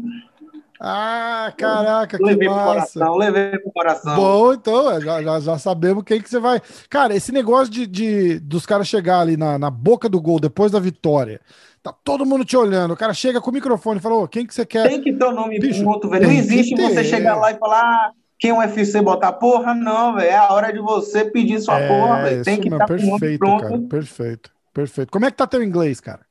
ah, 0.81 1.51
caraca, 1.57 2.17
que 2.17 2.23
levei 2.23 2.47
massa. 2.47 2.61
Pro 2.61 2.73
coração, 2.73 3.15
levei 3.17 3.59
pro 3.59 3.71
coração. 3.71 4.15
Bom, 4.15 4.53
então, 4.53 4.89
é, 4.89 5.01
já, 5.01 5.21
já, 5.21 5.39
já 5.41 5.57
sabemos 5.57 6.05
quem 6.05 6.21
que 6.21 6.29
você 6.29 6.39
vai. 6.39 6.61
Cara, 6.89 7.13
esse 7.13 7.33
negócio 7.33 7.69
de, 7.69 7.85
de 7.85 8.39
dos 8.39 8.65
caras 8.65 8.87
chegar 8.87 9.19
ali 9.19 9.35
na, 9.35 9.59
na 9.59 9.69
boca 9.69 10.07
do 10.07 10.21
gol 10.21 10.39
depois 10.39 10.71
da 10.71 10.79
vitória. 10.79 11.41
Tá 11.83 11.91
todo 11.91 12.25
mundo 12.25 12.45
te 12.45 12.55
olhando. 12.55 12.93
O 12.93 12.97
cara 12.97 13.13
chega 13.13 13.41
com 13.41 13.51
o 13.51 13.53
microfone 13.53 13.99
e 13.99 14.01
fala: 14.01 14.25
quem 14.29 14.45
que 14.45 14.53
você 14.53 14.65
quer? 14.65 14.87
Tem 14.87 15.01
que 15.01 15.11
ter 15.11 15.25
o 15.25 15.33
nome 15.33 15.59
Bicho, 15.59 15.85
outro, 15.85 16.09
velho. 16.09 16.27
Não 16.27 16.33
existe 16.33 16.75
você 16.75 17.03
chegar 17.03 17.35
lá 17.35 17.51
e 17.51 17.57
falar. 17.57 17.81
Ah, 17.81 18.11
quem 18.37 18.53
o 18.53 18.59
UFC 18.59 19.01
botar 19.01 19.33
porra, 19.33 19.73
não, 19.73 20.15
velho. 20.15 20.29
É 20.29 20.37
a 20.37 20.53
hora 20.53 20.71
de 20.71 20.79
você 20.79 21.25
pedir 21.25 21.59
sua 21.59 21.77
é, 21.77 21.87
porra, 21.89 22.21
velho. 22.23 22.43
Tem 22.45 22.57
que 22.57 22.69
estar 22.69 22.79
tá 22.79 22.85
perfeito, 22.85 23.57
cara. 23.59 23.79
Perfeito, 23.89 24.51
perfeito. 24.73 25.11
Como 25.11 25.25
é 25.25 25.31
que 25.31 25.35
tá 25.35 25.45
teu 25.45 25.61
inglês, 25.61 25.99
cara? 25.99 26.21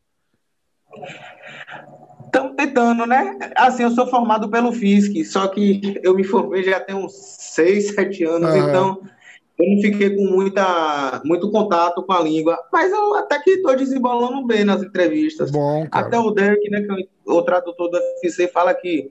Estamos 2.25 2.57
tentando, 2.57 3.07
né? 3.07 3.39
Assim, 3.57 3.83
eu 3.83 3.91
sou 3.91 4.07
formado 4.07 4.49
pelo 4.49 4.73
FISC, 4.73 5.25
só 5.25 5.49
que 5.49 5.99
eu 6.03 6.15
me 6.15 6.25
formei 6.25 6.63
já 6.63 6.79
tem 6.79 6.95
uns 6.95 7.13
6, 7.13 7.95
7 7.95 8.25
anos, 8.25 8.55
então 8.55 9.01
eu 9.59 9.75
não 9.75 9.83
fiquei 9.83 10.15
com 10.15 10.25
muita, 10.25 11.21
muito 11.25 11.51
contato 11.51 12.03
com 12.03 12.13
a 12.13 12.21
língua, 12.21 12.59
mas 12.73 12.93
eu 12.93 13.17
até 13.17 13.41
que 13.41 13.51
estou 13.51 13.75
desembolando 13.75 14.47
bem 14.47 14.65
nas 14.65 14.83
entrevistas. 14.83 15.51
Bom, 15.51 15.87
até 15.91 16.19
o 16.19 16.31
Derek, 16.31 16.71
né, 16.71 16.83
que 16.83 16.93
é 16.93 17.33
o 17.33 17.43
tradutor 17.43 17.91
do 17.91 17.99
UFC, 18.23 18.47
fala 18.49 18.75
que 18.75 19.11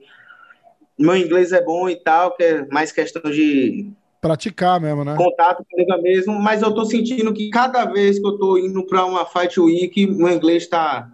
meu 0.98 1.16
inglês 1.16 1.52
é 1.52 1.62
bom 1.62 1.88
e 1.88 1.96
tal, 1.96 2.34
que 2.34 2.42
é 2.42 2.66
mais 2.68 2.92
questão 2.92 3.30
de 3.30 3.90
praticar 4.20 4.80
mesmo, 4.80 5.04
né? 5.04 5.14
Contato 5.16 5.64
com 5.68 5.76
a 5.76 5.80
língua 5.80 5.98
mesmo, 6.02 6.38
mas 6.40 6.62
eu 6.62 6.74
tô 6.74 6.84
sentindo 6.84 7.32
que 7.32 7.50
cada 7.50 7.84
vez 7.84 8.18
que 8.18 8.26
eu 8.26 8.38
tô 8.38 8.58
indo 8.58 8.84
para 8.86 9.04
uma 9.04 9.24
Fight 9.24 9.60
Week, 9.60 10.06
meu 10.06 10.30
inglês 10.30 10.64
está 10.64 11.08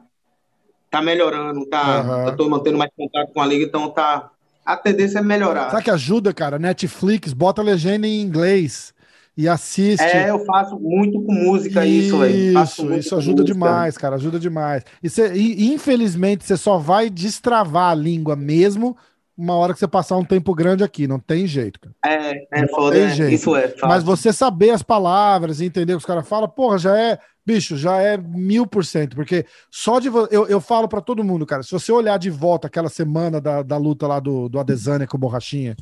tá 0.95 1.03
melhorando, 1.03 1.67
tá, 1.67 2.03
uhum. 2.03 2.29
eu 2.29 2.37
tô 2.37 2.49
mantendo 2.49 2.79
mais 2.79 2.91
contato 2.97 3.33
com 3.33 3.41
a 3.41 3.47
liga, 3.47 3.65
então 3.65 3.91
tá, 3.91 4.31
a 4.65 4.77
tendência 4.77 5.19
é 5.19 5.23
melhorar. 5.23 5.71
Sabe 5.71 5.83
que 5.83 5.91
ajuda, 5.91 6.33
cara? 6.33 6.59
Netflix, 6.59 7.33
bota 7.33 7.61
a 7.61 7.65
legenda 7.65 8.07
em 8.07 8.21
inglês 8.21 8.95
e 9.37 9.49
assiste. 9.49 10.03
É, 10.03 10.31
eu 10.31 10.45
faço 10.45 10.79
muito 10.79 11.21
com 11.23 11.33
música 11.33 11.85
isso, 11.85 12.25
isso 12.25 12.63
Isso, 12.63 12.95
isso 12.95 13.17
ajuda 13.17 13.43
demais, 13.43 13.99
cara, 13.99 14.15
ajuda 14.15 14.39
demais. 14.39 14.85
E, 15.03 15.11
cê, 15.11 15.33
e 15.35 15.73
infelizmente 15.73 16.45
você 16.45 16.57
só 16.57 16.79
vai 16.79 17.11
destravar 17.11 17.91
a 17.91 17.95
língua 17.95 18.37
mesmo 18.37 18.97
uma 19.37 19.55
hora 19.55 19.73
que 19.73 19.79
você 19.79 19.89
passar 19.89 20.17
um 20.17 20.25
tempo 20.25 20.55
grande 20.55 20.85
aqui, 20.85 21.09
não 21.09 21.19
tem 21.19 21.47
jeito. 21.47 21.81
Cara. 21.81 21.95
É, 22.05 22.63
é 22.63 22.69
foda, 22.69 22.97
é, 22.97 23.33
isso 23.33 23.55
é. 23.57 23.75
Mas 23.83 24.03
você 24.03 24.33
saber 24.33 24.71
as 24.71 24.83
palavras, 24.83 25.61
entender 25.61 25.95
o 25.95 25.97
que 25.97 26.03
os 26.03 26.07
caras 26.07 26.29
falam, 26.29 26.49
porra, 26.49 26.79
já 26.79 26.99
é 26.99 27.19
bicho, 27.45 27.77
já 27.77 28.01
é 28.01 28.17
mil 28.17 28.67
por 28.67 28.85
cento, 28.85 29.15
porque 29.15 29.45
só 29.71 30.01
de 30.01 30.09
eu, 30.09 30.47
eu 30.47 30.61
falo 30.61 30.89
para 30.89 31.01
todo 31.01 31.25
mundo, 31.25 31.45
cara, 31.45 31.63
se 31.63 31.71
você 31.71 31.93
olhar 31.93 32.19
de 32.19 32.31
volta 32.31 32.69
aquela 32.69 32.89
semana 32.89 33.41
da, 33.41 33.63
da 33.63 33.77
luta 33.77 34.07
lá 34.07 34.19
do, 34.19 34.49
do 34.49 34.59
Adesanya 34.59 35.07
com 35.07 35.17
o 35.17 35.21
Borrachinha, 35.21 35.77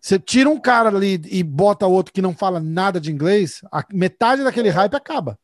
você 0.00 0.18
tira 0.18 0.50
um 0.50 0.58
cara 0.58 0.88
ali 0.88 1.20
e 1.30 1.42
bota 1.42 1.86
outro 1.86 2.12
que 2.12 2.20
não 2.20 2.34
fala 2.34 2.60
nada 2.60 3.00
de 3.00 3.12
inglês, 3.12 3.60
a 3.70 3.84
metade 3.92 4.42
daquele 4.42 4.68
hype 4.68 4.94
acaba. 4.94 5.38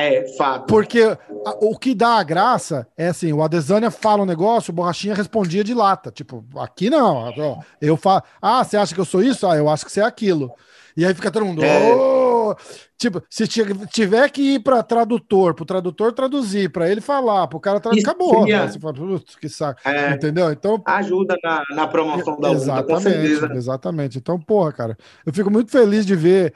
É, 0.00 0.36
fato. 0.36 0.66
Porque 0.66 1.16
o 1.60 1.78
que 1.78 1.94
dá 1.94 2.18
a 2.18 2.22
graça 2.22 2.86
é 2.96 3.08
assim, 3.08 3.32
o 3.32 3.42
Adesanya 3.42 3.90
fala 3.90 4.22
um 4.22 4.26
negócio, 4.26 4.70
o 4.70 4.74
Borrachinha 4.74 5.14
respondia 5.14 5.62
de 5.62 5.74
lata. 5.74 6.10
Tipo, 6.10 6.44
aqui 6.56 6.90
não. 6.90 7.62
Eu 7.80 7.96
falo, 7.96 8.22
ah, 8.40 8.64
você 8.64 8.76
acha 8.76 8.94
que 8.94 9.00
eu 9.00 9.04
sou 9.04 9.22
isso? 9.22 9.46
Ah, 9.46 9.56
eu 9.56 9.68
acho 9.68 9.84
que 9.84 9.92
você 9.92 10.00
é 10.00 10.04
aquilo. 10.04 10.52
E 10.96 11.04
aí 11.04 11.12
fica 11.12 11.30
todo 11.30 11.44
mundo, 11.44 11.64
é. 11.64 11.92
oh! 11.92 12.54
tipo, 12.96 13.22
se 13.28 13.46
tiver 13.46 14.30
que 14.30 14.54
ir 14.54 14.60
para 14.60 14.82
tradutor, 14.82 15.54
para 15.54 15.62
o 15.62 15.66
tradutor 15.66 16.12
traduzir, 16.12 16.70
para 16.70 16.90
ele 16.90 17.00
falar, 17.00 17.46
para 17.46 17.56
o 17.56 17.60
cara 17.60 17.80
traduzir, 17.80 18.06
acabou. 18.06 18.46
Né? 18.46 18.68
Você 18.68 18.78
fala, 18.78 18.94
que 19.40 19.48
saco. 19.48 19.80
É. 19.84 20.12
Entendeu? 20.12 20.50
Então 20.50 20.82
ajuda 20.86 21.36
na, 21.42 21.62
na 21.70 21.86
promoção 21.86 22.38
da 22.40 22.52
exatamente, 22.52 23.34
luta, 23.34 23.54
Exatamente. 23.54 24.18
Então, 24.18 24.38
porra, 24.38 24.72
cara, 24.72 24.98
eu 25.24 25.32
fico 25.32 25.50
muito 25.50 25.70
feliz 25.70 26.06
de 26.06 26.14
ver, 26.14 26.54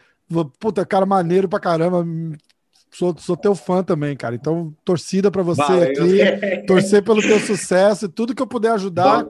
puta, 0.58 0.86
cara 0.86 1.06
maneiro 1.06 1.48
pra 1.48 1.60
caramba. 1.60 2.06
Sou, 2.90 3.14
sou 3.18 3.36
teu 3.36 3.54
fã 3.54 3.82
também, 3.82 4.16
cara. 4.16 4.34
Então, 4.34 4.74
torcida 4.84 5.30
para 5.30 5.42
você 5.42 5.62
Valeu. 5.62 5.82
aqui, 5.82 6.62
torcer 6.66 7.02
pelo 7.02 7.20
teu 7.20 7.38
sucesso 7.38 8.06
e 8.06 8.08
tudo 8.08 8.34
que 8.34 8.42
eu 8.42 8.46
puder 8.46 8.72
ajudar, 8.72 9.26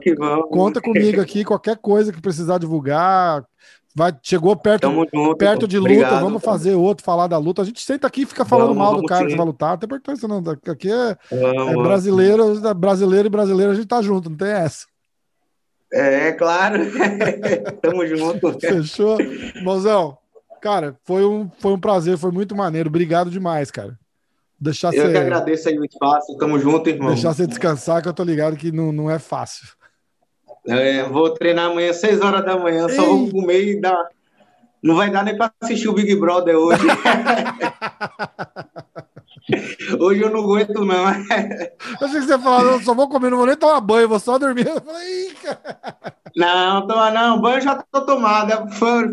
conta 0.49 0.81
comigo 0.81 1.19
aqui. 1.21 1.43
Qualquer 1.43 1.77
coisa 1.77 2.11
que 2.11 2.21
precisar 2.21 2.57
divulgar, 2.57 3.45
Vai, 3.95 4.15
chegou 4.21 4.55
perto, 4.55 4.89
junto, 4.89 5.35
perto 5.35 5.67
de 5.67 5.77
luta, 5.77 5.91
Obrigado, 5.91 6.21
vamos 6.21 6.41
cara. 6.41 6.53
fazer 6.53 6.75
outro, 6.75 7.03
falar 7.03 7.27
da 7.27 7.37
luta. 7.37 7.63
A 7.63 7.65
gente 7.65 7.81
senta 7.81 8.07
aqui 8.07 8.21
e 8.21 8.25
fica 8.25 8.45
falando 8.45 8.67
vamos, 8.67 8.83
mal 8.83 8.95
do 8.95 9.03
cara 9.03 9.23
sim. 9.23 9.29
que 9.31 9.35
vai 9.35 9.45
lutar. 9.45 9.77
Tem 9.77 9.87
importância, 9.87 10.27
não. 10.27 10.43
Aqui 10.67 10.91
é, 10.91 11.17
vamos, 11.31 11.73
é 11.73 11.83
brasileiro, 11.83 12.75
brasileiro 12.75 13.27
e 13.27 13.29
brasileiro, 13.29 13.71
a 13.71 13.75
gente 13.75 13.87
tá 13.87 14.01
junto, 14.01 14.29
não 14.29 14.37
tem 14.37 14.51
essa. 14.51 14.85
É, 15.91 16.31
claro. 16.33 16.79
Tamo 17.81 18.05
junto. 18.05 18.59
Fechou? 18.59 19.17
Mozão, 19.63 20.17
cara, 20.59 20.95
foi 21.03 21.25
um, 21.25 21.49
foi 21.59 21.71
um 21.71 21.79
prazer, 21.79 22.17
foi 22.17 22.31
muito 22.31 22.55
maneiro. 22.55 22.89
Obrigado 22.89 23.29
demais, 23.29 23.71
cara. 23.71 23.97
Deixar 24.59 24.93
eu 24.93 25.05
você... 25.05 25.11
que 25.11 25.17
agradeço 25.17 25.69
aí 25.69 25.79
o 25.79 25.85
espaço. 25.85 26.37
Tamo 26.37 26.59
junto, 26.59 26.89
irmão. 26.89 27.13
Deixar 27.13 27.33
você 27.33 27.47
descansar, 27.47 28.01
que 28.01 28.09
eu 28.09 28.13
tô 28.13 28.23
ligado 28.23 28.57
que 28.57 28.71
não, 28.71 28.91
não 28.91 29.09
é 29.09 29.17
fácil. 29.17 29.67
É, 30.67 31.03
vou 31.03 31.33
treinar 31.33 31.71
amanhã, 31.71 31.93
6 31.93 32.21
horas 32.21 32.45
da 32.45 32.57
manhã, 32.57 32.87
Ei. 32.87 32.95
só 32.95 33.05
vou 33.05 33.31
comer 33.31 33.63
e 33.63 33.79
dar. 33.79 34.09
Não 34.83 34.95
vai 34.95 35.09
dar 35.09 35.23
nem 35.23 35.37
para 35.37 35.51
assistir 35.61 35.87
o 35.87 35.93
Big 35.93 36.13
Brother 36.15 36.55
hoje. 36.55 36.83
hoje 39.99 40.21
eu 40.21 40.29
não 40.29 40.41
aguento, 40.41 40.85
não. 40.85 41.09
Eu 41.09 42.07
achei 42.07 42.19
que 42.19 42.27
você 42.27 42.39
falou, 42.39 42.73
eu 42.73 42.81
só 42.81 42.93
vou 42.93 43.09
comer, 43.09 43.29
não 43.29 43.37
vou 43.37 43.47
nem 43.47 43.55
tomar 43.55 43.81
banho, 43.81 44.09
vou 44.09 44.19
só 44.19 44.37
dormir. 44.37 44.67
Eu 44.67 44.81
falei, 44.81 45.33
Não, 46.35 46.87
toma, 46.87 47.11
não, 47.11 47.41
banho 47.41 47.61
já 47.61 47.83
tô 47.91 48.05
tomado. 48.05 48.67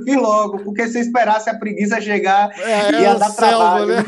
Fiz 0.05 0.17
logo, 0.17 0.59
porque 0.65 0.89
se 0.89 1.01
esperasse 1.01 1.49
a 1.51 1.59
preguiça 1.59 2.01
chegar, 2.01 2.51
é, 2.61 3.03
ia 3.03 3.15
dar 3.15 3.31
selva, 3.31 3.87
trabalho. 3.87 3.87
Né? 3.87 4.05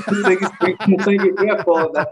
Com 0.84 1.02
sangue 1.02 1.50
é 1.50 1.62
foda. 1.62 2.08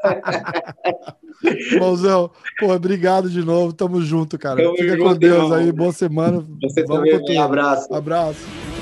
Mãozão, 1.79 2.31
pô, 2.59 2.73
obrigado 2.73 3.29
de 3.29 3.45
novo. 3.45 3.73
Tamo 3.73 4.01
junto, 4.01 4.39
cara. 4.39 4.63
Tamo 4.63 4.77
Fica 4.77 4.97
junto, 4.97 5.05
com 5.05 5.15
Deus 5.17 5.45
irmão. 5.45 5.59
aí. 5.59 5.73
Boa 5.73 5.93
semana. 5.93 6.45
Você 6.63 6.85
Vamos 6.85 7.11
também. 7.11 7.39
Um 7.39 7.43
abraço. 7.43 7.95
Abraço. 7.95 8.76